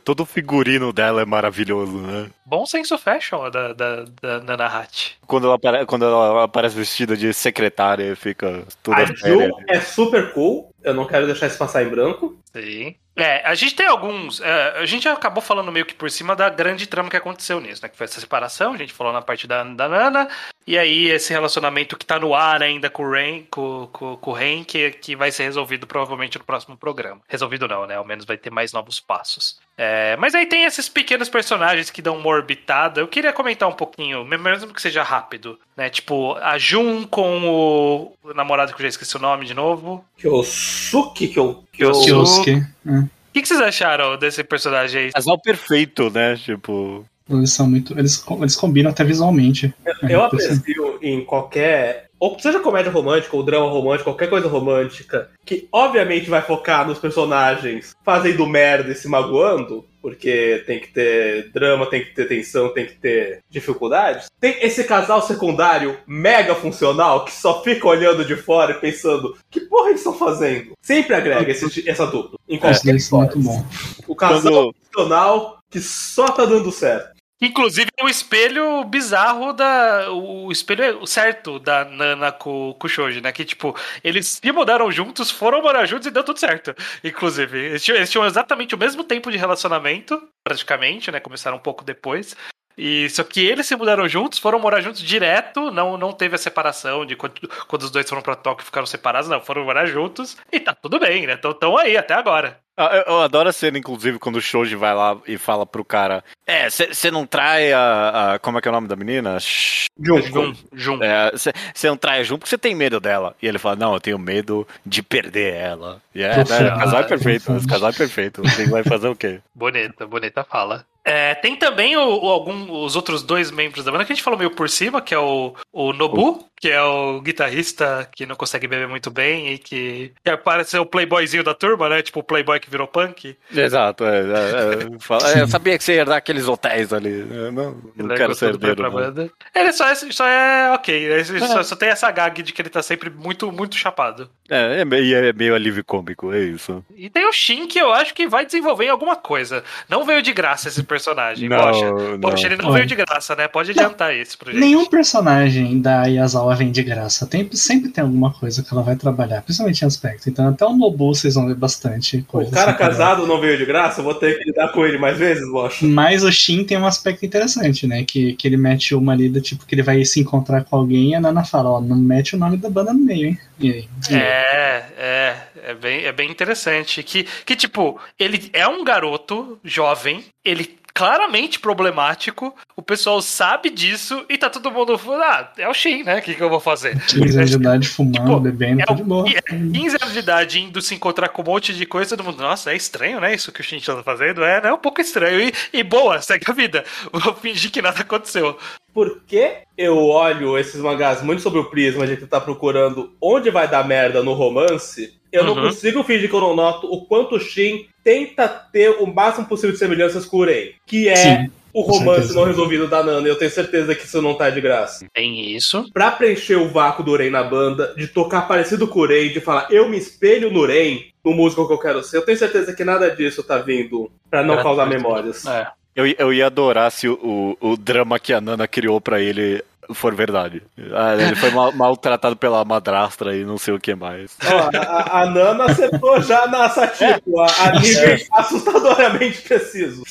Todo 0.05 0.21
o 0.21 0.25
figurino 0.25 0.93
dela 0.93 1.21
é 1.21 1.25
maravilhoso, 1.25 1.97
né? 1.97 2.29
Bom 2.45 2.65
senso 2.65 2.97
fashion 2.97 3.49
da, 3.49 3.73
da, 3.73 4.05
da 4.21 4.39
Nana 4.41 4.65
Hatch. 4.67 5.13
Quando 5.27 5.47
ela, 5.47 5.55
apare- 5.55 5.85
quando 5.85 6.05
ela 6.05 6.43
aparece 6.45 6.75
vestida 6.75 7.17
de 7.17 7.33
secretária, 7.33 8.15
fica 8.15 8.63
toda 8.81 9.01
A 9.01 9.07
séria. 9.07 9.17
Jill 9.47 9.57
é 9.67 9.79
super 9.81 10.31
cool. 10.33 10.73
Eu 10.83 10.93
não 10.93 11.05
quero 11.05 11.25
deixar 11.25 11.47
isso 11.47 11.57
passar 11.57 11.83
em 11.83 11.89
branco. 11.89 12.39
Sim. 12.53 12.95
É, 13.19 13.41
a 13.45 13.55
gente 13.55 13.75
tem 13.75 13.85
alguns. 13.85 14.41
é, 14.41 14.79
a 14.79 14.85
gente 14.85 15.07
acabou 15.07 15.41
falando 15.41 15.71
meio 15.71 15.85
que 15.85 15.93
por 15.93 16.09
cima 16.09 16.35
da 16.35 16.49
grande 16.49 16.87
trama 16.87 17.09
que 17.09 17.17
aconteceu 17.17 17.59
nisso, 17.59 17.81
né? 17.81 17.89
Que 17.89 17.97
foi 17.97 18.05
essa 18.05 18.19
separação, 18.19 18.73
a 18.73 18.77
gente 18.77 18.93
falou 18.93 19.13
na 19.13 19.21
parte 19.21 19.47
da, 19.47 19.63
da 19.63 19.87
Nana. 19.87 20.27
E 20.65 20.77
aí 20.77 21.07
esse 21.07 21.33
relacionamento 21.33 21.97
que 21.97 22.05
tá 22.05 22.19
no 22.19 22.35
ar 22.35 22.61
ainda 22.61 22.89
com 22.89 23.03
o 23.03 23.11
Ren, 23.11 23.43
com, 23.49 23.89
com, 23.91 24.17
com 24.17 24.31
o 24.31 24.33
Ren, 24.33 24.63
que, 24.63 24.91
que 24.91 25.15
vai 25.15 25.31
ser 25.31 25.43
resolvido 25.43 25.87
provavelmente 25.87 26.37
no 26.37 26.43
próximo 26.43 26.77
programa. 26.77 27.21
Resolvido 27.27 27.67
não, 27.67 27.87
né? 27.87 27.95
Ao 27.95 28.05
menos 28.05 28.25
vai 28.25 28.37
ter 28.37 28.51
mais 28.51 28.71
novos 28.71 28.99
passos. 28.99 29.59
É, 29.75 30.15
mas 30.17 30.35
aí 30.35 30.45
tem 30.45 30.65
esses 30.65 30.87
pequenos 30.89 31.29
personagens 31.29 31.89
que 31.89 32.01
dão 32.01 32.17
uma 32.17 32.27
orbitada. 32.27 33.01
Eu 33.01 33.07
queria 33.07 33.33
comentar 33.33 33.67
um 33.67 33.73
pouquinho, 33.73 34.25
mesmo 34.25 34.73
que 34.73 34.81
seja 34.81 35.01
rápido, 35.01 35.57
né? 35.75 35.89
Tipo, 35.89 36.35
a 36.35 36.57
Jun 36.57 37.07
com 37.07 37.47
o, 37.47 38.13
o 38.21 38.33
namorado 38.33 38.73
que 38.73 38.79
eu 38.79 38.83
já 38.83 38.89
esqueci 38.89 39.15
o 39.15 39.21
nome 39.21 39.45
de 39.45 39.53
novo. 39.53 40.05
Kyosuke, 40.17 41.29
que 41.29 41.39
eu. 41.39 41.63
Que 41.79 41.85
eu... 41.85 41.91
Kyosuke. 41.91 42.11
Kyosuke. 42.11 42.67
É. 42.85 42.99
O 42.99 43.09
que, 43.31 43.41
que 43.41 43.47
vocês 43.47 43.61
acharam 43.61 44.17
desse 44.17 44.43
personagem 44.43 45.03
aí? 45.03 45.11
Casal 45.11 45.39
perfeito, 45.39 46.09
né? 46.09 46.35
Tipo. 46.35 47.05
Eles 47.29 47.53
são 47.53 47.69
muito. 47.69 47.97
Eles, 47.97 48.23
eles 48.41 48.55
combinam 48.55 48.91
até 48.91 49.03
visualmente. 49.03 49.73
Eu 50.09 50.21
É, 50.21 50.25
aprecio 50.25 50.99
em 51.01 51.23
qualquer. 51.23 52.09
Ou 52.19 52.37
seja 52.37 52.59
comédia 52.59 52.91
romântica, 52.91 53.37
ou 53.37 53.43
drama 53.43 53.69
romântico, 53.69 54.09
qualquer 54.09 54.29
coisa 54.29 54.49
romântica, 54.49 55.29
que 55.45 55.69
obviamente 55.71 56.29
vai 56.29 56.41
focar 56.41 56.85
nos 56.85 56.99
personagens 56.99 57.95
fazendo 58.03 58.45
merda 58.45 58.91
e 58.91 58.95
se 58.95 59.07
magoando, 59.07 59.85
porque 60.01 60.63
tem 60.65 60.79
que 60.79 60.87
ter 60.93 61.51
drama, 61.51 61.85
tem 61.89 62.03
que 62.03 62.13
ter 62.13 62.27
tensão, 62.27 62.73
tem 62.73 62.85
que 62.85 62.93
ter 62.95 63.39
dificuldades. 63.49 64.27
Tem 64.39 64.57
esse 64.61 64.83
casal 64.83 65.21
secundário 65.21 65.97
mega 66.07 66.55
funcional 66.55 67.25
que 67.25 67.31
só 67.31 67.61
fica 67.63 67.87
olhando 67.87 68.23
de 68.25 68.35
fora 68.35 68.71
e 68.73 68.79
pensando: 68.79 69.37
que 69.49 69.61
porra 69.61 69.89
eles 69.89 69.99
estão 70.01 70.13
fazendo? 70.17 70.73
Sempre 70.81 71.15
agrega 71.15 71.51
esse- 71.51 71.87
essa 71.89 72.05
dupla. 72.07 72.39
Em 72.47 72.57
qualquer 72.57 72.81
dois 72.83 73.03
são 73.05 73.19
muito 73.19 73.37
história. 73.39 73.59
bom. 73.61 73.65
O 74.07 74.15
casal 74.15 74.41
Quando- 74.51 74.75
funcional 74.85 75.59
que 75.69 75.79
só 75.79 76.25
tá 76.27 76.45
dando 76.45 76.71
certo. 76.71 77.18
Inclusive 77.41 77.89
o 78.01 78.09
espelho 78.09 78.83
bizarro 78.83 79.53
da. 79.53 80.11
O 80.11 80.51
espelho 80.51 81.05
certo 81.07 81.57
da 81.57 81.85
Nana 81.85 82.33
com, 82.33 82.75
com 82.77 82.85
o 82.85 82.89
Shoji, 82.89 83.21
né? 83.21 83.31
Que, 83.31 83.45
tipo, 83.45 83.75
eles 84.03 84.39
se 84.43 84.51
mudaram 84.51 84.91
juntos, 84.91 85.31
foram 85.31 85.61
morar 85.61 85.85
juntos 85.85 86.07
e 86.07 86.11
deu 86.11 86.23
tudo 86.23 86.39
certo. 86.39 86.75
Inclusive. 87.01 87.57
Eles 87.57 87.83
tinham, 87.83 87.97
eles 87.97 88.11
tinham 88.11 88.25
exatamente 88.25 88.75
o 88.75 88.77
mesmo 88.77 89.05
tempo 89.05 89.31
de 89.31 89.37
relacionamento, 89.37 90.21
praticamente, 90.43 91.11
né? 91.11 91.19
Começaram 91.21 91.55
um 91.57 91.61
pouco 91.61 91.83
depois. 91.83 92.35
E 92.77 93.09
só 93.09 93.23
que 93.23 93.45
eles 93.45 93.67
se 93.67 93.75
mudaram 93.75 94.07
juntos, 94.07 94.39
foram 94.39 94.57
morar 94.57 94.79
juntos 94.79 95.01
direto, 95.01 95.69
não, 95.69 95.97
não 95.97 96.13
teve 96.13 96.35
a 96.35 96.37
separação 96.37 97.05
de 97.05 97.13
quando, 97.13 97.35
quando 97.67 97.83
os 97.83 97.91
dois 97.91 98.07
foram 98.07 98.21
pra 98.21 98.35
Tóquio 98.35 98.63
e 98.63 98.65
ficaram 98.65 98.87
separados, 98.87 99.29
não, 99.29 99.41
foram 99.41 99.65
morar 99.65 99.85
juntos 99.85 100.37
e 100.49 100.61
tá 100.61 100.73
tudo 100.73 100.97
bem, 100.97 101.27
né? 101.27 101.35
Tão, 101.35 101.53
tão 101.53 101.77
aí 101.77 101.97
até 101.97 102.13
agora. 102.13 102.57
Ah, 102.81 102.95
Eu, 103.05 103.13
eu 103.15 103.21
adoro 103.21 103.49
a 103.49 103.53
cena, 103.53 103.77
inclusive, 103.77 104.17
quando 104.19 104.37
o 104.37 104.41
Shoji 104.41 104.75
vai 104.75 104.93
lá 104.95 105.17
e 105.27 105.37
fala 105.37 105.65
pro 105.65 105.83
cara: 105.83 106.23
É, 106.47 106.69
você 106.69 107.11
não 107.11 107.25
trai 107.25 107.73
a, 107.73 108.33
a- 108.35 108.39
Como 108.39 108.57
é 108.57 108.61
que 108.61 108.67
é 108.67 108.71
o 108.71 108.73
nome 108.73 108.87
da 108.87 108.95
menina? 108.95 109.37
Shh. 109.39 109.87
Jun, 110.01 110.53
Jun. 110.73 111.03
É, 111.03 111.31
Você 111.35 111.87
não 111.89 111.97
trai 111.97 112.21
a 112.21 112.23
Jun 112.23 112.37
porque 112.37 112.49
você 112.49 112.57
tem 112.57 112.73
medo 112.73 112.99
dela. 113.01 113.35
E 113.41 113.47
ele 113.47 113.57
fala: 113.59 113.75
Não, 113.75 113.93
eu 113.93 113.99
tenho 113.99 114.17
medo 114.17 114.65
de 114.85 115.03
perder 115.03 115.53
ela. 115.55 116.01
E 116.15 116.23
é, 116.23 116.37
né, 116.37 116.43
o 116.43 116.79
casal 116.79 117.01
é 117.01 117.03
perfeito. 117.03 117.43
Profundo. 117.43 117.57
Esse 117.59 117.67
casal 117.67 117.89
é 117.89 117.93
perfeito. 117.93 118.41
Você 118.43 118.65
vai 118.69 118.83
fazer 118.83 119.09
o 119.09 119.15
quê? 119.15 119.39
Bonita, 119.53 120.07
bonita 120.07 120.43
fala. 120.45 120.85
É, 121.03 121.33
tem 121.33 121.55
também 121.55 121.97
o, 121.97 122.01
o- 122.01 122.29
algum, 122.29 122.83
os 122.83 122.95
outros 122.95 123.23
dois 123.23 123.49
membros 123.51 123.83
da 123.83 123.91
banda 123.91 124.05
que 124.05 124.11
a 124.11 124.15
gente 124.15 124.23
falou 124.23 124.37
meio 124.37 124.51
por 124.51 124.69
cima, 124.69 125.01
que 125.01 125.13
é 125.13 125.17
o, 125.17 125.55
o 125.73 125.91
Nobu, 125.93 126.45
que 126.59 126.69
é 126.69 126.81
o 126.83 127.19
guitarrista 127.21 128.07
que 128.15 128.25
não 128.25 128.35
consegue 128.35 128.67
beber 128.67 128.87
muito 128.87 129.09
bem 129.09 129.53
e 129.53 129.57
que, 129.57 130.11
que 130.23 130.37
parece 130.37 130.71
ser 130.71 130.79
o 130.79 130.85
playboyzinho 130.85 131.43
da 131.43 131.53
turma, 131.55 131.89
né? 131.89 132.01
Tipo 132.01 132.19
o 132.19 132.23
playboy 132.23 132.59
que 132.59 132.68
virou 132.69 132.87
punk. 132.87 133.35
Exato. 133.53 134.05
É, 134.05 134.19
é, 134.19 135.33
é, 135.33 135.37
é, 135.39 135.41
eu 135.41 135.47
sabia 135.47 135.77
que 135.77 135.83
você 135.83 135.95
ia 135.95 136.05
dar 136.05 136.17
aqueles 136.17 136.47
hotéis 136.47 136.93
ali. 136.93 137.25
Eu 137.29 137.51
não, 137.51 137.71
não 137.95 138.05
Ele 138.05 138.13
é 138.13 138.17
quero 138.17 138.35
ser 138.35 138.49
herdeiro. 138.49 138.83
não. 138.91 139.29
Ele 139.55 139.73
só 139.73 139.87
é, 139.87 139.95
só 139.95 140.27
é 140.27 140.71
ok, 140.73 140.95
ele 140.95 141.23
Só, 141.39 141.63
só 141.63 141.75
tem 141.75 141.89
essa 141.89 142.09
gag 142.11 142.41
de 142.41 142.53
que 142.53 142.61
ele 142.61 142.69
tá 142.69 142.81
sempre 142.81 143.09
muito, 143.09 143.51
muito 143.51 143.75
chapado. 143.75 144.29
É, 144.49 144.81
é 144.81 144.85
meio, 144.85 145.15
é 145.17 145.33
meio 145.33 145.53
alívio 145.55 145.83
cômico, 145.83 146.33
é 146.33 146.39
isso. 146.39 146.83
E 146.95 147.09
tem 147.09 147.27
o 147.27 147.31
Shin, 147.31 147.67
que 147.67 147.79
eu 147.79 147.93
acho 147.93 148.13
que 148.13 148.27
vai 148.27 148.45
desenvolver 148.45 148.85
em 148.85 148.89
alguma 148.89 149.15
coisa. 149.15 149.63
Não 149.87 150.05
veio 150.05 150.21
de 150.21 150.33
graça 150.33 150.67
esse 150.67 150.83
personagem, 150.83 151.47
Não, 151.49 151.57
poxa. 151.57 151.91
não. 151.91 152.19
Poxa, 152.19 152.47
ele 152.47 152.57
não 152.57 152.71
veio 152.71 152.85
de 152.85 152.95
graça, 152.95 153.35
né? 153.35 153.47
Pode 153.47 153.71
adiantar 153.71 154.15
isso 154.15 154.37
pro 154.37 154.51
gente. 154.51 154.59
Nenhum 154.59 154.85
personagem 154.87 155.79
da 155.81 156.05
Yazawa 156.05 156.55
vem 156.55 156.71
de 156.71 156.83
graça. 156.83 157.25
Tem, 157.27 157.47
sempre 157.53 157.89
tem 157.89 158.03
alguma 158.03 158.33
coisa 158.33 158.63
que 158.63 158.73
ela 158.73 158.81
vai 158.83 158.95
trabalhar, 158.95 159.41
principalmente 159.41 159.81
em 159.81 159.87
aspecto. 159.87 160.29
Então, 160.29 160.47
até 160.49 160.65
o 160.65 160.73
Nobu 160.75 161.13
vocês 161.13 161.35
vão 161.35 161.47
ver 161.47 161.55
bastante 161.55 162.17
O 162.17 162.23
coisa. 162.25 162.58
Cara 162.65 162.73
casado 162.73 163.27
não 163.27 163.39
veio 163.39 163.57
de 163.57 163.65
graça, 163.65 163.99
eu 163.99 164.03
vou 164.03 164.13
ter 164.13 164.37
que 164.37 164.45
lidar 164.45 164.69
com 164.69 164.85
ele 164.85 164.97
mais 164.97 165.17
vezes, 165.17 165.49
Bosch. 165.49 165.81
Mas 165.81 166.23
o 166.23 166.31
Shin 166.31 166.63
tem 166.63 166.77
um 166.77 166.85
aspecto 166.85 167.25
interessante, 167.25 167.87
né? 167.87 168.03
Que, 168.03 168.33
que 168.33 168.47
ele 168.47 168.57
mete 168.57 168.95
uma 168.95 169.13
ali 169.13 169.29
do 169.29 169.41
tipo 169.41 169.65
que 169.65 169.75
ele 169.75 169.83
vai 169.83 170.03
se 170.05 170.19
encontrar 170.19 170.63
com 170.63 170.75
alguém 170.75 171.11
e 171.11 171.15
a 171.15 171.19
Nana 171.19 171.43
fala, 171.43 171.71
ó, 171.71 171.81
não 171.81 171.95
mete 171.95 172.35
o 172.35 172.39
nome 172.39 172.57
da 172.57 172.69
banda 172.69 172.93
no 172.93 172.99
meio, 172.99 173.27
hein? 173.27 173.39
E 173.59 173.71
aí? 173.71 173.87
E 174.09 174.13
aí? 174.13 174.21
É, 174.21 174.85
é, 174.97 175.35
é 175.67 175.73
bem, 175.73 176.05
é 176.05 176.11
bem 176.11 176.29
interessante. 176.29 177.03
Que, 177.03 177.25
que, 177.45 177.55
tipo, 177.55 177.99
ele 178.17 178.49
é 178.53 178.67
um 178.67 178.83
garoto 178.83 179.59
jovem, 179.63 180.23
ele 180.43 180.78
claramente 180.99 181.61
problemático, 181.61 182.53
o 182.75 182.81
pessoal 182.81 183.21
sabe 183.21 183.69
disso 183.69 184.25
e 184.27 184.37
tá 184.37 184.49
todo 184.49 184.69
mundo 184.69 184.97
falando, 184.97 185.21
ah, 185.23 185.53
é 185.57 185.69
o 185.69 185.73
Shin, 185.73 186.03
né? 186.03 186.19
O 186.19 186.21
que, 186.21 186.35
que 186.35 186.43
eu 186.43 186.49
vou 186.49 186.59
fazer? 186.59 186.99
15 187.07 187.37
anos 187.37 187.49
de 187.51 187.55
idade 187.55 187.87
fumando, 187.87 188.19
Tipo, 188.19 188.39
bebendo, 188.41 188.81
É 188.81 188.85
tá 188.85 188.93
de 188.93 189.03
boa. 189.03 189.23
o, 189.23 189.27
é 189.29 189.41
15 189.41 189.95
anos 190.01 190.11
de 190.11 190.19
idade 190.19 190.59
indo 190.59 190.81
se 190.81 190.93
encontrar 190.93 191.29
com 191.29 191.41
um 191.41 191.45
monte 191.45 191.73
de 191.73 191.85
coisa, 191.85 192.17
todo 192.17 192.25
mundo, 192.25 192.43
nossa, 192.43 192.73
é 192.73 192.75
estranho, 192.75 193.21
né? 193.21 193.33
Isso 193.33 193.49
que 193.49 193.61
o 193.61 193.63
Shin 193.63 193.79
tá 193.79 194.03
fazendo. 194.03 194.43
É, 194.43 194.61
né? 194.61 194.73
Um 194.73 194.77
pouco 194.77 194.99
estranho. 194.99 195.39
E, 195.39 195.53
e 195.71 195.83
boa, 195.83 196.21
segue 196.21 196.43
a 196.49 196.53
vida. 196.53 196.83
Vou 197.13 197.33
fingir 197.33 197.71
que 197.71 197.81
nada 197.81 198.01
aconteceu. 198.01 198.57
Por 198.93 199.21
que 199.25 199.59
eu 199.77 199.95
olho 200.05 200.57
esses 200.57 200.81
mangás 200.81 201.21
muito 201.21 201.41
sob 201.41 201.59
o 201.59 201.69
prisma 201.69 202.05
de 202.05 202.17
tentar 202.17 202.41
procurando 202.41 203.13
onde 203.21 203.49
vai 203.49 203.69
dar 203.69 203.87
merda 203.87 204.21
no 204.21 204.33
romance? 204.33 205.17
Eu 205.31 205.43
não 205.43 205.53
Uhum. 205.55 205.67
consigo 205.67 206.03
fingir 206.03 206.29
que 206.29 206.35
eu 206.35 206.41
não 206.41 206.55
noto 206.55 206.87
o 206.91 207.05
quanto 207.05 207.35
o 207.35 207.39
Shin 207.39 207.85
tenta 208.03 208.47
ter 208.47 208.89
o 208.89 209.05
máximo 209.05 209.45
possível 209.47 209.71
de 209.71 209.77
semelhanças 209.77 210.25
com 210.25 210.37
o 210.37 210.39
Urei. 210.41 210.75
Que 210.87 211.07
é 211.09 211.15
Sim, 211.15 211.51
o 211.73 211.81
romance 211.81 212.19
certeza. 212.21 212.33
não 212.39 212.45
resolvido 212.45 212.87
da 212.87 213.03
Nana. 213.03 213.27
E 213.27 213.29
eu 213.31 213.37
tenho 213.37 213.51
certeza 213.51 213.93
que 213.93 214.05
isso 214.05 214.21
não 214.21 214.33
tá 214.33 214.49
de 214.49 214.59
graça. 214.59 215.05
Tem 215.13 215.55
isso. 215.55 215.85
Pra 215.93 216.09
preencher 216.11 216.55
o 216.55 216.67
vácuo 216.69 217.03
do 217.03 217.11
Urei 217.11 217.29
na 217.29 217.43
banda, 217.43 217.93
de 217.95 218.07
tocar 218.07 218.47
parecido 218.47 218.87
com 218.87 218.99
o 218.99 219.01
Urei, 219.03 219.29
de 219.29 219.39
falar 219.39 219.67
eu 219.69 219.87
me 219.87 219.97
espelho 219.97 220.49
no 220.51 220.61
Urei, 220.61 221.07
no 221.23 221.33
músico 221.33 221.67
que 221.67 221.73
eu 221.73 221.77
quero 221.79 222.01
ser, 222.03 222.17
eu 222.17 222.25
tenho 222.25 222.37
certeza 222.37 222.73
que 222.73 222.83
nada 222.83 223.09
disso 223.15 223.43
tá 223.43 223.57
vindo 223.59 224.09
pra 224.31 224.41
não 224.41 224.61
causar 224.63 224.87
memórias. 224.87 225.45
É. 225.45 225.67
Eu, 225.95 226.05
eu 226.17 226.31
ia 226.33 226.45
adorar 226.45 226.91
se 226.91 227.09
o, 227.09 227.55
o, 227.61 227.71
o 227.71 227.77
drama 227.77 228.17
que 228.19 228.31
a 228.31 228.39
Nana 228.39 228.67
criou 228.67 229.01
pra 229.01 229.19
ele 229.21 229.61
for 229.93 230.13
verdade. 230.15 230.61
Ah, 230.93 231.13
ele 231.15 231.35
foi 231.35 231.51
mal- 231.51 231.71
maltratado 231.73 232.35
pela 232.35 232.63
madrastra 232.65 233.35
e 233.35 233.43
não 233.43 233.57
sei 233.57 233.73
o 233.73 233.79
que 233.79 233.95
mais. 233.95 234.37
Ó, 234.45 234.69
a, 234.77 235.21
a 235.21 235.25
Nana 235.25 235.65
acertou 235.65 236.21
já 236.21 236.47
na 236.47 236.69
Satiko, 236.69 237.39
a, 237.41 237.45
a 237.67 237.71
níveis 237.79 238.27
assustadoramente 238.31 239.41
precisos. 239.41 240.03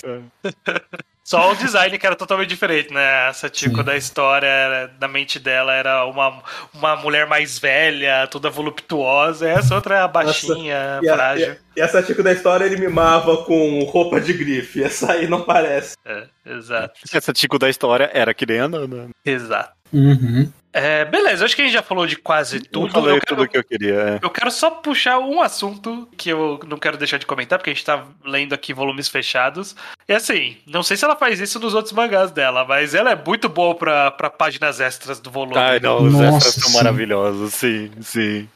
Só 1.24 1.52
o 1.52 1.56
design 1.56 1.98
que 1.98 2.06
era 2.06 2.16
totalmente 2.16 2.48
diferente, 2.48 2.90
né? 2.90 3.28
Essa 3.28 3.50
Tico 3.50 3.76
Sim. 3.80 3.82
da 3.84 3.94
história, 3.98 4.90
da 4.98 5.06
mente 5.06 5.38
dela, 5.38 5.74
era 5.74 6.06
uma, 6.06 6.42
uma 6.72 6.96
mulher 6.96 7.26
mais 7.26 7.58
velha, 7.58 8.26
toda 8.30 8.48
voluptuosa. 8.48 9.46
Essa 9.46 9.74
outra 9.74 9.96
é 9.96 10.00
a 10.00 10.08
baixinha, 10.08 10.98
E, 11.02 11.08
a, 11.08 11.14
frágil. 11.14 11.52
e, 11.76 11.80
e 11.80 11.82
a 11.82 11.88
Satiko 11.88 12.22
da 12.22 12.32
história 12.32 12.64
ele 12.64 12.78
mimava 12.78 13.36
com 13.44 13.84
roupa 13.84 14.18
de 14.22 14.32
grife. 14.32 14.82
Essa 14.82 15.12
aí 15.12 15.28
não 15.28 15.42
parece. 15.42 15.96
É, 16.06 16.22
exato. 16.46 16.98
Essa 17.12 17.30
Tico 17.34 17.58
da 17.58 17.68
história 17.68 18.10
era 18.14 18.32
que 18.32 18.46
nem 18.46 18.60
a 18.60 18.68
Nana. 18.68 19.10
Exato. 19.22 19.67
Uhum. 19.92 20.50
É, 20.70 21.04
beleza, 21.06 21.44
acho 21.46 21.56
que 21.56 21.62
a 21.62 21.64
gente 21.64 21.72
já 21.72 21.82
falou 21.82 22.06
de 22.06 22.14
quase 22.14 22.56
Eu 22.58 22.62
tudo. 22.66 22.92
falei 22.92 23.16
Eu 23.16 23.20
quero, 23.20 23.36
tudo 23.36 23.48
que 23.48 23.56
eu 23.56 23.64
queria. 23.64 23.94
é. 23.94 24.18
eu 24.22 24.28
quero 24.30 24.50
só 24.50 24.70
puxar 24.70 25.18
um 25.18 25.40
assunto 25.40 26.06
que 26.16 26.28
eu 26.28 26.60
não 26.68 26.76
quero 26.78 26.98
deixar 26.98 27.16
de 27.18 27.24
comentar, 27.26 27.58
porque 27.58 27.70
a 27.70 27.72
gente 27.72 27.84
tá 27.84 28.04
lendo 28.24 28.52
aqui 28.52 28.74
volumes 28.74 29.08
fechados. 29.08 29.74
E 30.06 30.12
assim, 30.12 30.58
não 30.66 30.82
sei 30.82 30.96
se 30.96 31.04
ela 31.04 31.16
faz 31.16 31.40
isso 31.40 31.58
nos 31.58 31.74
outros 31.74 31.92
mangás 31.94 32.30
dela, 32.30 32.64
mas 32.66 32.94
ela 32.94 33.10
é 33.10 33.16
muito 33.16 33.48
boa 33.48 33.74
pra, 33.74 34.10
pra 34.10 34.28
páginas 34.30 34.78
extras 34.78 35.18
do 35.18 35.30
volume. 35.30 35.56
Ai, 35.58 35.80
não, 35.80 36.02
os 36.04 36.12
Nossa, 36.12 36.36
extras 36.48 36.54
são 36.56 36.70
sim. 36.70 36.76
maravilhosos, 36.76 37.54
sim, 37.54 37.90
sim. 38.02 38.48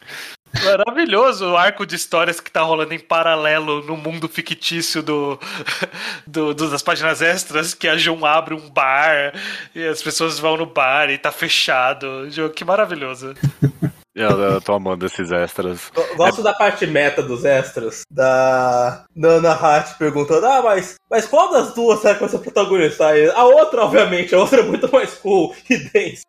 Maravilhoso 0.64 1.50
o 1.53 1.57
arco 1.57 1.86
de 1.86 1.96
histórias 1.96 2.40
que 2.40 2.50
tá 2.50 2.62
rolando 2.62 2.92
em 2.94 2.98
paralelo 2.98 3.82
no 3.82 3.96
mundo 3.96 4.28
fictício 4.28 5.03
do, 5.03 5.38
do- 6.26 6.55
do- 6.55 6.70
das 6.70 6.82
páginas 6.82 7.22
extras, 7.22 7.74
que 7.74 7.88
a 7.88 7.96
Jun 7.96 8.24
abre 8.24 8.55
um 8.55 8.68
bar 8.70 9.32
e 9.74 9.84
as 9.86 10.03
pessoas 10.03 10.38
vão 10.38 10.57
no 10.57 10.66
bar 10.66 11.11
e 11.11 11.18
tá 11.18 11.32
fechado. 11.32 12.30
Jogo, 12.30 12.55
Que 12.55 12.64
maravilhoso. 12.64 13.34
Eu, 14.14 14.28
eu 14.28 14.61
tô 14.61 14.74
amando 14.74 15.07
esses 15.07 15.32
extras. 15.32 15.90
Gosto 16.16 16.42
da 16.42 16.53
parte 16.53 16.86
meta 16.86 17.22
dos 17.22 17.46
extras. 17.46 18.03
Da 18.11 19.07
Nana 19.16 19.53
Hatch 19.53 19.96
perguntando: 19.96 20.44
Ah, 20.44 20.61
mas, 20.62 20.96
mas 21.11 21.26
qual 21.26 21.50
das 21.50 21.72
duas 21.72 22.00
será 22.00 22.12
que 22.14 22.20
vai 22.20 22.28
ser 22.28 22.38
protagonista? 22.40 23.07
A 23.34 23.44
outra, 23.44 23.82
obviamente, 23.84 24.34
a 24.34 24.38
outra 24.38 24.61
é 24.61 24.64
muito 24.64 24.92
mais 24.92 25.14
cool 25.14 25.57
e 25.70 25.78
dense. 25.78 26.22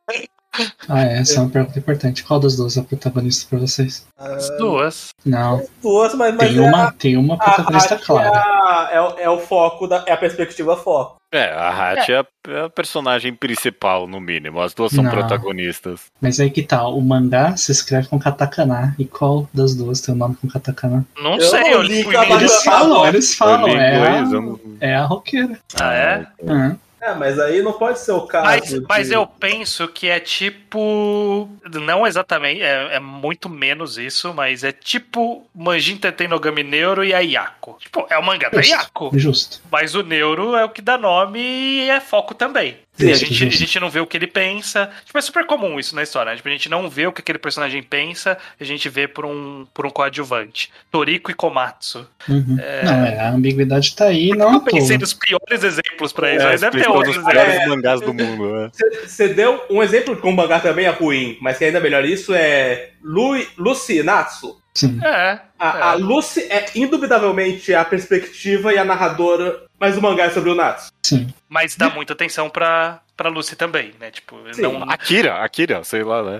Ah, 0.87 1.03
é, 1.03 1.19
essa 1.19 1.39
é 1.39 1.41
uma 1.41 1.49
pergunta 1.49 1.79
importante. 1.79 2.23
Qual 2.23 2.39
das 2.39 2.55
duas 2.55 2.77
é 2.77 2.81
a 2.81 2.83
protagonista 2.83 3.47
pra 3.49 3.59
vocês? 3.59 4.05
As 4.17 4.49
duas. 4.57 5.09
Não, 5.25 5.65
Duas, 5.81 6.13
mas, 6.13 6.35
mas 6.35 6.49
tem 6.49 6.57
é 6.57 6.61
uma, 6.61 6.83
a- 6.87 6.91
tem 6.91 7.17
uma 7.17 7.37
protagonista 7.37 7.95
Hatch 7.95 8.03
clara. 8.05 8.27
É, 8.27 8.39
a- 8.39 8.89
é 8.93 9.01
o- 9.01 9.19
é 9.19 9.29
o 9.29 9.39
foco, 9.39 9.87
da, 9.87 10.03
é 10.05 10.11
a 10.11 10.17
perspectiva 10.17 10.77
foco. 10.77 11.15
É, 11.31 11.51
a 11.51 11.69
Hatch 11.93 12.09
é. 12.09 12.19
a, 12.19 12.25
é 12.49 12.65
a 12.65 12.69
personagem 12.69 13.33
principal, 13.33 14.05
no 14.07 14.19
mínimo. 14.21 14.61
As 14.61 14.75
duas 14.75 14.91
são 14.91 15.03
Não. 15.03 15.09
protagonistas. 15.09 16.01
Mas 16.21 16.39
aí 16.39 16.51
que 16.51 16.61
tá, 16.61 16.87
o 16.87 17.01
mangá 17.01 17.57
se 17.57 17.71
escreve 17.71 18.07
com 18.07 18.19
katakana. 18.19 18.93
E 18.99 19.05
qual 19.05 19.49
das 19.51 19.73
duas 19.75 19.99
tem 20.01 20.13
o 20.13 20.17
nome 20.17 20.35
com 20.35 20.47
katakana? 20.47 21.03
Não 21.17 21.33
Eu 21.37 21.41
sei, 21.41 21.73
eu 21.73 21.81
li. 21.81 22.05
Eles 22.29 22.63
falam, 22.63 23.07
eles 23.07 23.31
Eu 23.31 23.37
falam, 23.37 23.67
li 23.67 23.73
é 23.75 23.95
inglês, 23.95 24.31
eu 24.31 24.37
a, 24.37 24.41
não- 24.43 24.59
é 24.79 24.95
a 24.95 25.05
roqueira. 25.05 25.57
Ah, 25.81 25.93
é? 25.93 26.27
Uhum. 26.43 26.77
É, 27.03 27.13
mas 27.13 27.37
aí 27.39 27.61
não 27.61 27.73
pode 27.73 27.99
ser 27.99 28.11
o 28.13 28.21
caso. 28.21 28.45
Mas, 28.45 28.69
de- 28.69 28.81
mas 28.87 29.11
eu 29.11 29.27
penso 29.27 29.87
que 29.87 30.07
é 30.09 30.19
tipo. 30.19 31.49
Não 31.73 32.05
exatamente, 32.07 32.61
é, 32.61 32.95
é 32.95 32.99
muito 32.99 33.49
menos 33.49 33.97
isso, 33.97 34.33
mas 34.33 34.63
é 34.63 34.71
tipo 34.71 35.45
Manjin 35.53 35.97
Tenten 35.97 36.27
no 36.27 36.39
Gami 36.39 36.63
Neuro 36.63 37.03
e 37.03 37.13
a 37.13 37.19
Yako. 37.19 37.77
Tipo, 37.79 38.05
é 38.09 38.17
o 38.17 38.23
mangá 38.23 38.49
da 38.49 38.61
Justo. 38.61 38.73
Yako. 38.75 39.11
Justo. 39.15 39.61
Mas 39.71 39.95
o 39.95 40.03
Neuro 40.03 40.55
é 40.55 40.63
o 40.63 40.69
que 40.69 40.81
dá 40.81 40.97
nome 40.97 41.39
e 41.39 41.89
é 41.89 41.99
foco 41.99 42.33
também. 42.33 42.77
Sim, 42.95 43.11
a, 43.11 43.15
gente, 43.15 43.43
a 43.43 43.49
gente 43.49 43.79
não 43.79 43.89
vê 43.89 43.99
o 44.01 44.05
que 44.05 44.15
ele 44.15 44.27
pensa. 44.27 44.87
Tipo, 45.03 45.17
é 45.17 45.21
super 45.21 45.47
comum 45.47 45.79
isso 45.79 45.95
na 45.95 46.03
história. 46.03 46.29
né? 46.31 46.35
Tipo, 46.37 46.47
a 46.47 46.51
gente 46.51 46.69
não 46.69 46.87
vê 46.87 47.07
o 47.07 47.11
que 47.11 47.21
aquele 47.21 47.39
personagem 47.39 47.81
pensa, 47.81 48.37
a 48.59 48.63
gente 48.63 48.87
vê 48.87 49.07
por 49.07 49.25
um, 49.25 49.65
por 49.73 49.87
um 49.87 49.89
coadjuvante. 49.89 50.71
Toriko 50.91 51.31
e 51.31 51.33
Komatsu. 51.33 52.07
Uhum. 52.29 52.57
Não, 52.83 53.05
é, 53.05 53.19
a 53.19 53.31
ambiguidade 53.31 53.95
tá 53.95 54.05
aí, 54.05 54.29
não 54.29 54.53
Eu 54.53 54.61
pensei 54.61 54.99
nos 54.99 55.11
piores 55.11 55.63
exemplos 55.63 56.13
pra 56.13 56.35
isso, 56.35 56.45
É, 56.45 56.49
mas 56.51 56.61
deve 56.61 56.77
ter 56.83 56.87
explicou 56.93 56.97
outros 56.97 57.17
os 57.17 57.23
exemplos. 57.23 57.47
melhores 57.47 57.67
mangás 57.67 58.01
do 58.01 58.13
mundo, 58.13 58.53
né? 58.53 58.71
Você 59.05 59.27
deu 59.29 59.63
um 59.69 59.81
exemplo 59.81 60.15
que 60.15 60.27
um 60.27 60.31
mangá 60.31 60.59
também 60.59 60.85
é 60.85 60.89
ruim, 60.89 61.37
mas 61.41 61.57
que 61.57 61.65
ainda 61.65 61.79
é 61.79 61.81
melhor 61.81 62.05
isso 62.05 62.33
é 62.33 62.89
Lu, 63.03 63.35
Lucy 63.57 64.03
Natsu. 64.03 64.61
Sim. 64.75 64.99
É. 65.03 65.39
A, 65.59 65.91
a 65.91 65.93
Lucy 65.93 66.41
é 66.49 66.65
indubitavelmente 66.75 67.73
a 67.73 67.85
perspectiva 67.85 68.73
e 68.73 68.77
a 68.77 68.83
narradora, 68.83 69.63
mas 69.79 69.97
o 69.97 70.01
mangá 70.01 70.25
é 70.25 70.29
sobre 70.29 70.49
o 70.49 70.55
Natsu. 70.55 70.91
Sim. 71.03 71.27
Mas 71.47 71.75
dá 71.75 71.89
muita 71.89 72.13
atenção 72.13 72.49
pra, 72.49 73.01
pra 73.15 73.29
Lucy 73.29 73.55
também, 73.55 73.93
né? 73.99 74.09
Tipo, 74.09 74.35
Sim. 74.51 74.63
não, 74.63 74.83
Akira, 74.89 75.35
Akira, 75.43 75.83
sei 75.83 76.03
lá, 76.03 76.23
né? 76.23 76.39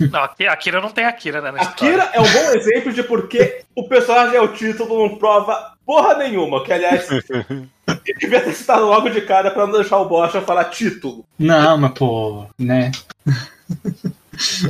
não, 0.00 0.48
Akira 0.48 0.80
não 0.80 0.90
tem 0.90 1.04
Akira, 1.04 1.40
né? 1.40 1.50
Na 1.50 1.60
história. 1.62 2.02
Akira 2.04 2.10
é 2.12 2.20
um 2.20 2.32
bom 2.32 2.56
exemplo 2.56 2.92
de 2.92 3.02
porque 3.02 3.62
o 3.74 3.88
personagem 3.88 4.36
é 4.36 4.40
o 4.40 4.48
título, 4.48 5.08
não 5.08 5.16
prova 5.16 5.72
porra 5.92 6.14
nenhuma. 6.14 6.64
Que, 6.64 6.72
aliás, 6.72 7.06
ele 7.10 8.18
devia 8.18 8.40
ter 8.40 8.54
citado 8.54 8.86
logo 8.86 9.10
de 9.10 9.20
cara 9.20 9.50
pra 9.50 9.66
não 9.66 9.74
deixar 9.74 9.98
o 9.98 10.08
Bocha 10.08 10.40
falar 10.40 10.64
título. 10.66 11.24
Não, 11.38 11.76
mas 11.76 11.92
pô, 11.92 12.46
né? 12.58 12.90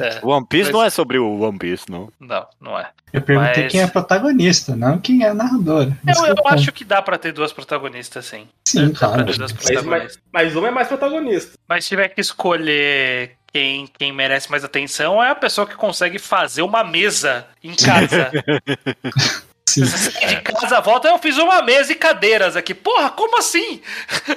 É, 0.00 0.20
One 0.26 0.44
Piece 0.46 0.64
Mas- 0.64 0.72
não 0.72 0.82
é 0.84 0.90
sobre 0.90 1.18
o 1.18 1.40
One 1.40 1.56
Piece, 1.58 1.84
não. 1.88 2.08
não, 2.18 2.44
não 2.60 2.78
é. 2.78 2.90
Eu 3.12 3.22
perguntei 3.22 3.62
Mas- 3.64 3.72
quem 3.72 3.80
é 3.80 3.86
protagonista, 3.86 4.74
não 4.74 4.98
quem 4.98 5.22
é 5.22 5.28
a 5.28 5.34
narradora. 5.34 5.96
Eu, 6.06 6.26
eu 6.26 6.34
acho 6.48 6.72
que 6.72 6.84
dá 6.84 7.00
pra 7.00 7.16
ter 7.16 7.32
duas 7.32 7.52
protagonistas, 7.52 8.26
sim. 8.26 8.48
Sim, 8.66 8.88
Dá 8.88 8.98
pra 8.98 9.08
claro. 9.08 9.24
ter 9.26 9.36
duas 9.38 9.52
Mas, 9.52 9.62
protagonistas. 9.62 10.20
mas, 10.32 10.44
mas 10.44 10.56
uma 10.56 10.68
é 10.68 10.70
mais 10.72 10.88
protagonista. 10.88 11.52
Mas 11.68 11.84
se 11.84 11.90
tiver 11.90 12.08
que 12.08 12.20
escolher 12.20 13.36
quem, 13.52 13.86
quem 13.98 14.12
merece 14.12 14.50
mais 14.50 14.64
atenção, 14.64 15.22
é 15.22 15.30
a 15.30 15.34
pessoa 15.34 15.66
que 15.66 15.76
consegue 15.76 16.18
fazer 16.18 16.62
uma 16.62 16.82
mesa 16.82 17.46
em 17.62 17.74
casa. 17.74 18.30
Sim. 19.72 19.84
Você 19.84 20.10
sai 20.10 20.26
de 20.26 20.40
casa, 20.42 20.80
volta, 20.80 21.08
eu 21.08 21.18
fiz 21.18 21.38
uma 21.38 21.62
mesa 21.62 21.92
e 21.92 21.94
cadeiras 21.94 22.56
aqui. 22.56 22.74
Porra, 22.74 23.08
como 23.10 23.38
assim? 23.38 23.80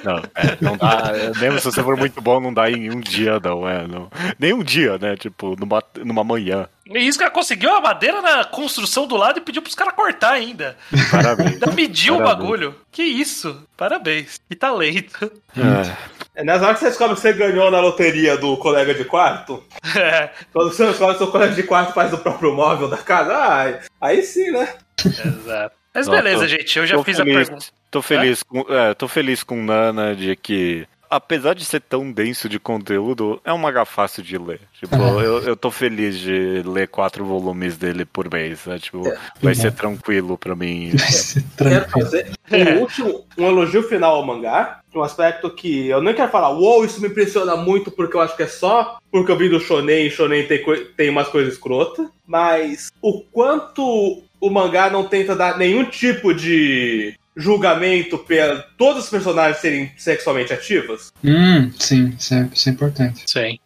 Não, 0.02 0.16
é, 0.34 0.56
não 0.60 0.76
dá. 0.76 1.12
Mesmo 1.38 1.58
se 1.58 1.64
você 1.66 1.82
for 1.82 1.96
muito 1.96 2.20
bom, 2.22 2.40
não 2.40 2.54
dá 2.54 2.70
em 2.70 2.90
um 2.90 3.00
dia, 3.00 3.38
não, 3.42 3.68
é. 3.68 3.86
Não. 3.86 4.10
Nem 4.38 4.52
um 4.52 4.62
dia, 4.62 4.96
né? 4.98 5.16
Tipo, 5.16 5.54
numa, 5.58 5.82
numa 5.98 6.24
manhã. 6.24 6.68
E 6.86 6.98
isso 6.98 7.18
que 7.18 7.24
ela 7.24 7.32
conseguiu 7.32 7.74
a 7.74 7.80
madeira 7.80 8.22
na 8.22 8.44
construção 8.44 9.06
do 9.06 9.16
lado 9.16 9.38
e 9.38 9.42
pediu 9.42 9.60
pros 9.60 9.74
caras 9.74 9.94
cortar 9.94 10.32
ainda. 10.32 10.76
Parabéns. 11.10 11.52
Ainda 11.54 11.72
mediu 11.72 12.14
o 12.14 12.18
Parabéns. 12.18 12.38
bagulho. 12.38 12.74
Que 12.92 13.02
isso? 13.02 13.66
Parabéns. 13.76 14.40
Que 14.48 14.54
talento. 14.54 15.30
É. 15.56 16.16
É 16.36 16.44
nessa 16.44 16.64
hora 16.66 16.74
que 16.74 16.80
você 16.80 16.86
descobre 16.86 17.14
que 17.16 17.20
você 17.22 17.32
ganhou 17.32 17.70
na 17.70 17.80
loteria 17.80 18.36
do 18.36 18.56
colega 18.58 18.94
de 18.94 19.04
quarto. 19.04 19.62
É, 19.96 20.30
Quando 20.52 20.72
você 20.72 20.86
descobre 20.86 21.14
que 21.14 21.18
seu 21.24 21.32
colega 21.32 21.54
de 21.54 21.62
quarto 21.62 21.94
faz 21.94 22.12
o 22.12 22.18
próprio 22.18 22.54
móvel 22.54 22.86
da 22.86 22.98
casa, 22.98 23.32
ah, 23.34 23.80
aí 24.00 24.22
sim, 24.22 24.50
né? 24.50 24.68
Exato. 25.04 25.74
Mas 25.94 26.06
Não, 26.06 26.14
beleza, 26.14 26.40
tô- 26.40 26.46
gente. 26.48 26.78
Eu 26.78 26.86
já 26.86 27.02
fiz 27.02 27.16
feliz, 27.16 27.34
a 27.36 27.38
pergunta. 27.44 27.66
Tô 27.90 28.02
feliz, 28.02 28.42
com, 28.42 28.60
é, 28.68 28.94
tô 28.94 29.08
feliz 29.08 29.42
com 29.42 29.62
Nana 29.62 30.14
de 30.14 30.36
que, 30.36 30.86
apesar 31.08 31.54
de 31.54 31.64
ser 31.64 31.80
tão 31.80 32.12
denso 32.12 32.50
de 32.50 32.58
conteúdo, 32.58 33.40
é 33.42 33.50
um 33.52 33.56
mangá 33.56 33.86
fácil 33.86 34.22
de 34.22 34.36
ler. 34.36 34.60
Tipo, 34.78 34.94
Uhum. 34.96 35.20
eu, 35.22 35.42
eu 35.42 35.56
tô 35.56 35.70
feliz 35.70 36.18
de 36.18 36.62
ler 36.66 36.88
quatro 36.88 37.24
volumes 37.24 37.78
dele 37.78 38.04
por 38.04 38.30
mês. 38.30 38.66
Né? 38.66 38.78
Tipo, 38.78 39.04
vai 39.40 39.54
ser 39.54 39.72
tranquilo 39.72 40.36
pra 40.36 40.54
mim. 40.54 40.90
Vai 40.94 41.08
ser 41.10 41.42
Quero 41.56 41.70
tranquilo. 41.86 42.04
fazer 42.10 42.30
um 42.52 42.80
último, 42.80 43.24
um 43.38 43.46
elogio 43.46 43.82
final 43.82 44.16
ao 44.16 44.26
mangá. 44.26 44.80
Um 44.94 45.02
aspecto 45.02 45.50
que 45.50 45.88
eu 45.88 46.00
nem 46.02 46.14
quero 46.14 46.30
falar, 46.30 46.50
uou, 46.50 46.82
isso 46.84 47.02
me 47.02 47.08
impressiona 47.08 47.54
muito 47.54 47.90
porque 47.90 48.16
eu 48.16 48.20
acho 48.22 48.34
que 48.34 48.42
é 48.42 48.46
só 48.46 48.96
porque 49.12 49.30
eu 49.30 49.36
vim 49.36 49.50
do 49.50 49.60
Shonen 49.60 50.06
e 50.06 50.10
Shonen 50.10 50.46
tem, 50.46 50.62
tem 50.96 51.10
umas 51.10 51.28
coisas 51.28 51.52
escrotas. 51.54 52.06
Mas 52.26 52.90
o 53.02 53.20
quanto 53.20 54.22
o 54.40 54.50
mangá 54.50 54.90
não 54.90 55.04
tenta 55.04 55.34
dar 55.34 55.56
nenhum 55.58 55.84
tipo 55.84 56.32
de 56.34 57.14
julgamento 57.36 58.16
pela 58.18 58.64
todos 58.78 59.04
os 59.04 59.10
personagens 59.10 59.58
serem 59.58 59.92
sexualmente 59.96 60.52
ativas. 60.52 61.12
Hum, 61.22 61.70
sim, 61.78 62.14
isso 62.18 62.34
é, 62.34 62.48
isso 62.52 62.68
é 62.68 62.72
importante. 62.72 63.24
Sim. 63.26 63.58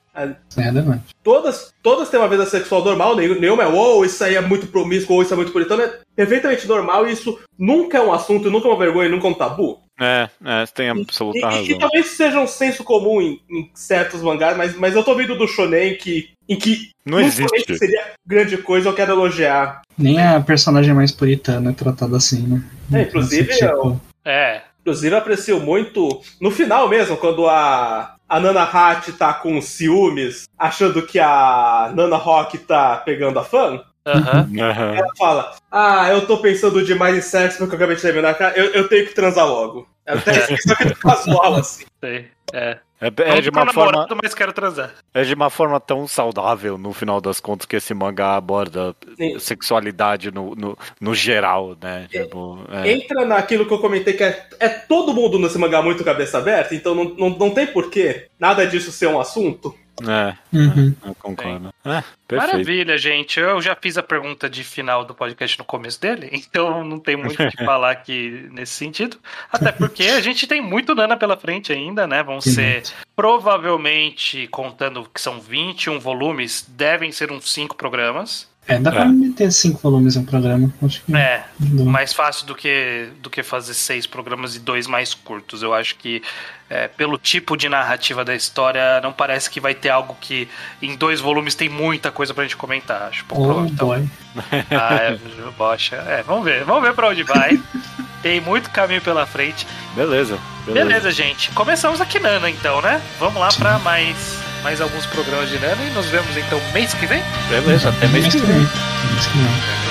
Isso 0.50 0.60
é 0.60 0.64
relevante. 0.64 1.14
Todas, 1.22 1.72
todas 1.82 2.10
têm 2.10 2.20
uma 2.20 2.28
vida 2.28 2.44
sexual 2.44 2.84
normal, 2.84 3.16
nenhum- 3.16 3.40
nenhuma 3.40 3.62
é, 3.62 3.66
uou, 3.66 4.04
isso 4.04 4.22
aí 4.22 4.34
é 4.34 4.40
muito 4.40 4.66
promíscuo, 4.66 5.16
ou 5.16 5.22
isso 5.22 5.32
é 5.32 5.36
muito 5.36 5.52
puritano, 5.52 5.82
é 5.82 5.98
perfeitamente 6.14 6.66
normal 6.66 7.08
e 7.08 7.12
isso 7.12 7.38
nunca 7.58 7.96
é 7.96 8.02
um 8.02 8.12
assunto, 8.12 8.50
nunca 8.50 8.68
é 8.68 8.70
uma 8.70 8.78
vergonha, 8.78 9.08
nunca 9.08 9.26
é 9.26 9.30
um 9.30 9.34
tabu. 9.34 9.80
É, 10.01 10.28
é, 10.44 10.64
você 10.66 10.72
tem 10.72 10.88
absoluta 10.88 11.38
E, 11.38 11.40
e- 11.42 11.44
e 11.44 11.44
razão. 11.44 11.78
talvez 11.78 12.07
seja 12.09 12.40
um 12.40 12.46
senso 12.46 12.82
comum 12.82 13.20
em, 13.20 13.40
em 13.51 13.70
certos 13.74 14.22
mangás, 14.22 14.57
mas, 14.57 14.74
mas 14.76 14.94
eu 14.96 15.05
tô 15.05 15.14
vindo 15.14 15.36
do 15.36 15.46
shonen 15.46 15.94
que, 15.96 16.30
em 16.48 16.57
que 16.57 16.90
Não 17.05 17.20
existe. 17.20 17.76
seria 17.76 18.12
grande 18.26 18.57
coisa, 18.59 18.88
eu 18.88 18.94
quero 18.94 19.12
elogiar. 19.12 19.82
Nem 19.98 20.18
a 20.20 20.40
personagem 20.40 20.94
mais 20.94 21.12
puritana 21.12 21.70
é 21.70 21.74
tratada 21.74 22.16
assim, 22.16 22.46
né? 22.46 22.62
É, 22.92 23.03
inclusive, 23.03 23.53
eu- 23.61 24.01
É. 24.24 24.62
Inclusive, 24.80 25.14
eu 25.14 25.18
aprecio 25.18 25.61
muito 25.61 26.22
no 26.40 26.51
final 26.51 26.88
mesmo, 26.88 27.14
quando 27.18 27.46
a, 27.46 28.14
a 28.26 28.40
Nana 28.40 28.62
Hat 28.62 29.12
tá 29.12 29.34
com 29.34 29.61
ciúmes, 29.61 30.44
achando 30.59 31.03
que 31.03 31.18
a 31.20 31.92
Nana 31.94 32.16
Rock 32.16 32.57
tá 32.57 32.96
pegando 32.96 33.38
a 33.38 33.44
fã. 33.44 33.82
Aham. 34.07 34.48
Aham. 34.59 34.94
Ela 34.96 35.09
fala: 35.18 35.53
Ah, 35.70 36.09
eu 36.11 36.26
tô 36.26 36.38
pensando 36.38 36.82
demais 36.82 37.14
em 37.14 37.20
sexo 37.20 37.59
porque 37.59 37.74
eu 37.74 37.76
acabei 37.76 37.94
de 37.96 38.01
terminar. 38.03 38.32
Cara, 38.34 38.57
eu, 38.59 38.72
eu 38.72 38.88
tenho 38.88 39.07
que 39.07 39.14
transar 39.14 39.46
logo. 39.46 39.86
É 40.11 40.74
até 40.74 40.94
casual, 40.94 41.54
assim. 41.54 41.84
Sei. 42.00 42.28
É. 42.52 42.78
É, 43.00 43.38
é 43.38 43.40
de 43.40 43.48
uma 43.48 43.72
forma, 43.72 44.06
mas 44.22 44.34
quero 44.34 44.52
transar. 44.52 44.92
é 45.14 45.22
de 45.22 45.32
uma 45.32 45.48
forma 45.48 45.80
tão 45.80 46.06
saudável, 46.06 46.76
no 46.76 46.92
final 46.92 47.18
das 47.18 47.40
contas, 47.40 47.64
que 47.64 47.76
esse 47.76 47.94
mangá 47.94 48.36
aborda 48.36 48.94
Sim. 49.16 49.38
sexualidade 49.38 50.30
no, 50.30 50.54
no, 50.54 50.78
no 51.00 51.14
geral, 51.14 51.74
né? 51.80 52.06
Tipo, 52.11 52.58
é. 52.70 52.92
Entra 52.92 53.24
naquilo 53.24 53.64
que 53.64 53.72
eu 53.72 53.78
comentei 53.78 54.12
que 54.12 54.22
é, 54.22 54.46
é 54.58 54.68
todo 54.68 55.14
mundo 55.14 55.38
nesse 55.38 55.56
mangá 55.56 55.80
muito 55.80 56.04
cabeça 56.04 56.36
aberta, 56.36 56.74
então 56.74 56.94
não, 56.94 57.04
não, 57.04 57.30
não 57.30 57.50
tem 57.50 57.66
porquê 57.66 58.28
nada 58.38 58.66
disso 58.66 58.92
ser 58.92 59.06
um 59.06 59.18
assunto. 59.18 59.74
É, 60.09 60.36
Uhum. 60.53 60.94
eu 61.05 61.14
concordo. 61.16 61.72
É. 61.84 62.03
Maravilha, 62.36 62.96
gente. 62.96 63.40
Eu 63.40 63.61
já 63.61 63.74
fiz 63.74 63.98
a 63.98 64.03
pergunta 64.03 64.48
de 64.48 64.62
final 64.62 65.05
do 65.05 65.14
podcast 65.14 65.59
no 65.59 65.64
começo 65.64 66.01
dele, 66.01 66.28
então 66.32 66.84
não 66.84 66.98
tem 66.98 67.16
muito 67.16 67.42
o 67.42 67.51
que 67.51 67.57
falar 67.64 67.90
aqui 67.90 68.48
nesse 68.53 68.72
sentido. 68.72 69.18
Até 69.53 69.72
porque 69.72 70.05
a 70.05 70.20
gente 70.20 70.46
tem 70.46 70.61
muito 70.61 70.94
Nana 70.94 71.16
pela 71.16 71.36
frente 71.36 71.72
ainda, 71.72 72.07
né? 72.07 72.22
Vão 72.22 72.40
ser, 72.40 72.82
provavelmente, 73.16 74.46
contando 74.48 75.09
que 75.12 75.20
são 75.20 75.40
21 75.40 75.98
volumes, 75.98 76.64
devem 76.68 77.11
ser 77.12 77.30
uns 77.32 77.51
5 77.53 77.76
programas. 77.76 78.49
É, 78.68 78.78
dá 78.78 78.92
pra 78.92 79.02
É. 79.02 79.06
meter 79.06 79.50
cinco 79.50 79.80
volumes 79.82 80.14
em 80.14 80.20
um 80.20 80.24
programa. 80.24 80.72
Acho 80.84 81.02
que. 81.02 81.16
É, 81.16 81.44
dá. 81.58 81.84
mais 81.84 82.12
fácil 82.12 82.46
do 82.46 82.54
que, 82.54 83.08
do 83.20 83.28
que 83.28 83.42
fazer 83.42 83.74
seis 83.74 84.06
programas 84.06 84.54
e 84.54 84.61
dois 84.61 84.86
mais 84.86 85.12
curtos. 85.12 85.62
Eu 85.62 85.74
acho 85.74 85.96
que, 85.96 86.22
é, 86.68 86.86
pelo 86.86 87.18
tipo 87.18 87.56
de 87.56 87.68
narrativa 87.68 88.24
da 88.24 88.34
história, 88.34 89.00
não 89.00 89.12
parece 89.12 89.50
que 89.50 89.58
vai 89.61 89.74
ter 89.74 89.88
algo 89.88 90.16
que 90.20 90.46
em 90.80 90.94
dois 90.96 91.20
volumes 91.20 91.54
tem 91.56 91.68
muita 91.68 92.12
coisa 92.12 92.32
pra 92.32 92.44
gente 92.44 92.56
comentar. 92.56 93.02
Acho 93.08 93.24
pouco 93.24 93.61
Oh. 93.62 93.66
Então, 93.66 93.88
boy. 93.88 94.08
ah, 94.70 94.94
é, 94.94 95.18
bocha. 95.58 95.96
É, 95.96 96.22
vamos 96.22 96.44
ver. 96.44 96.62
Vamos 96.64 96.82
ver 96.82 96.94
pra 96.94 97.08
onde 97.08 97.24
vai. 97.24 97.61
tem 98.22 98.40
muito 98.40 98.70
caminho 98.70 99.00
pela 99.00 99.26
frente. 99.26 99.66
Beleza, 99.96 100.38
beleza. 100.64 100.86
Beleza, 100.86 101.11
gente. 101.11 101.50
Começamos 101.52 102.00
aqui 102.00 102.20
Nana, 102.20 102.48
então, 102.48 102.80
né? 102.80 103.02
Vamos 103.18 103.40
lá 103.40 103.48
pra 103.48 103.78
mais, 103.80 104.16
mais 104.62 104.80
alguns 104.80 105.06
programas 105.06 105.48
de 105.48 105.58
Nana 105.58 105.82
e 105.84 105.90
nos 105.90 106.06
vemos 106.06 106.36
então 106.36 106.61
mês 106.72 106.92
que 106.94 107.06
vem. 107.06 107.22
Beleza, 107.48 107.88
até 107.88 108.06
mês 108.08 108.24
Mês 108.24 108.34
que 108.34 108.40
que 108.40 108.46
vem. 108.46 108.56
vem. 108.58 108.66
Mês 108.66 109.26
que 109.26 109.38
vem. 109.38 109.42
Mês 109.44 109.56
que 109.62 109.68
vem. 109.68 109.89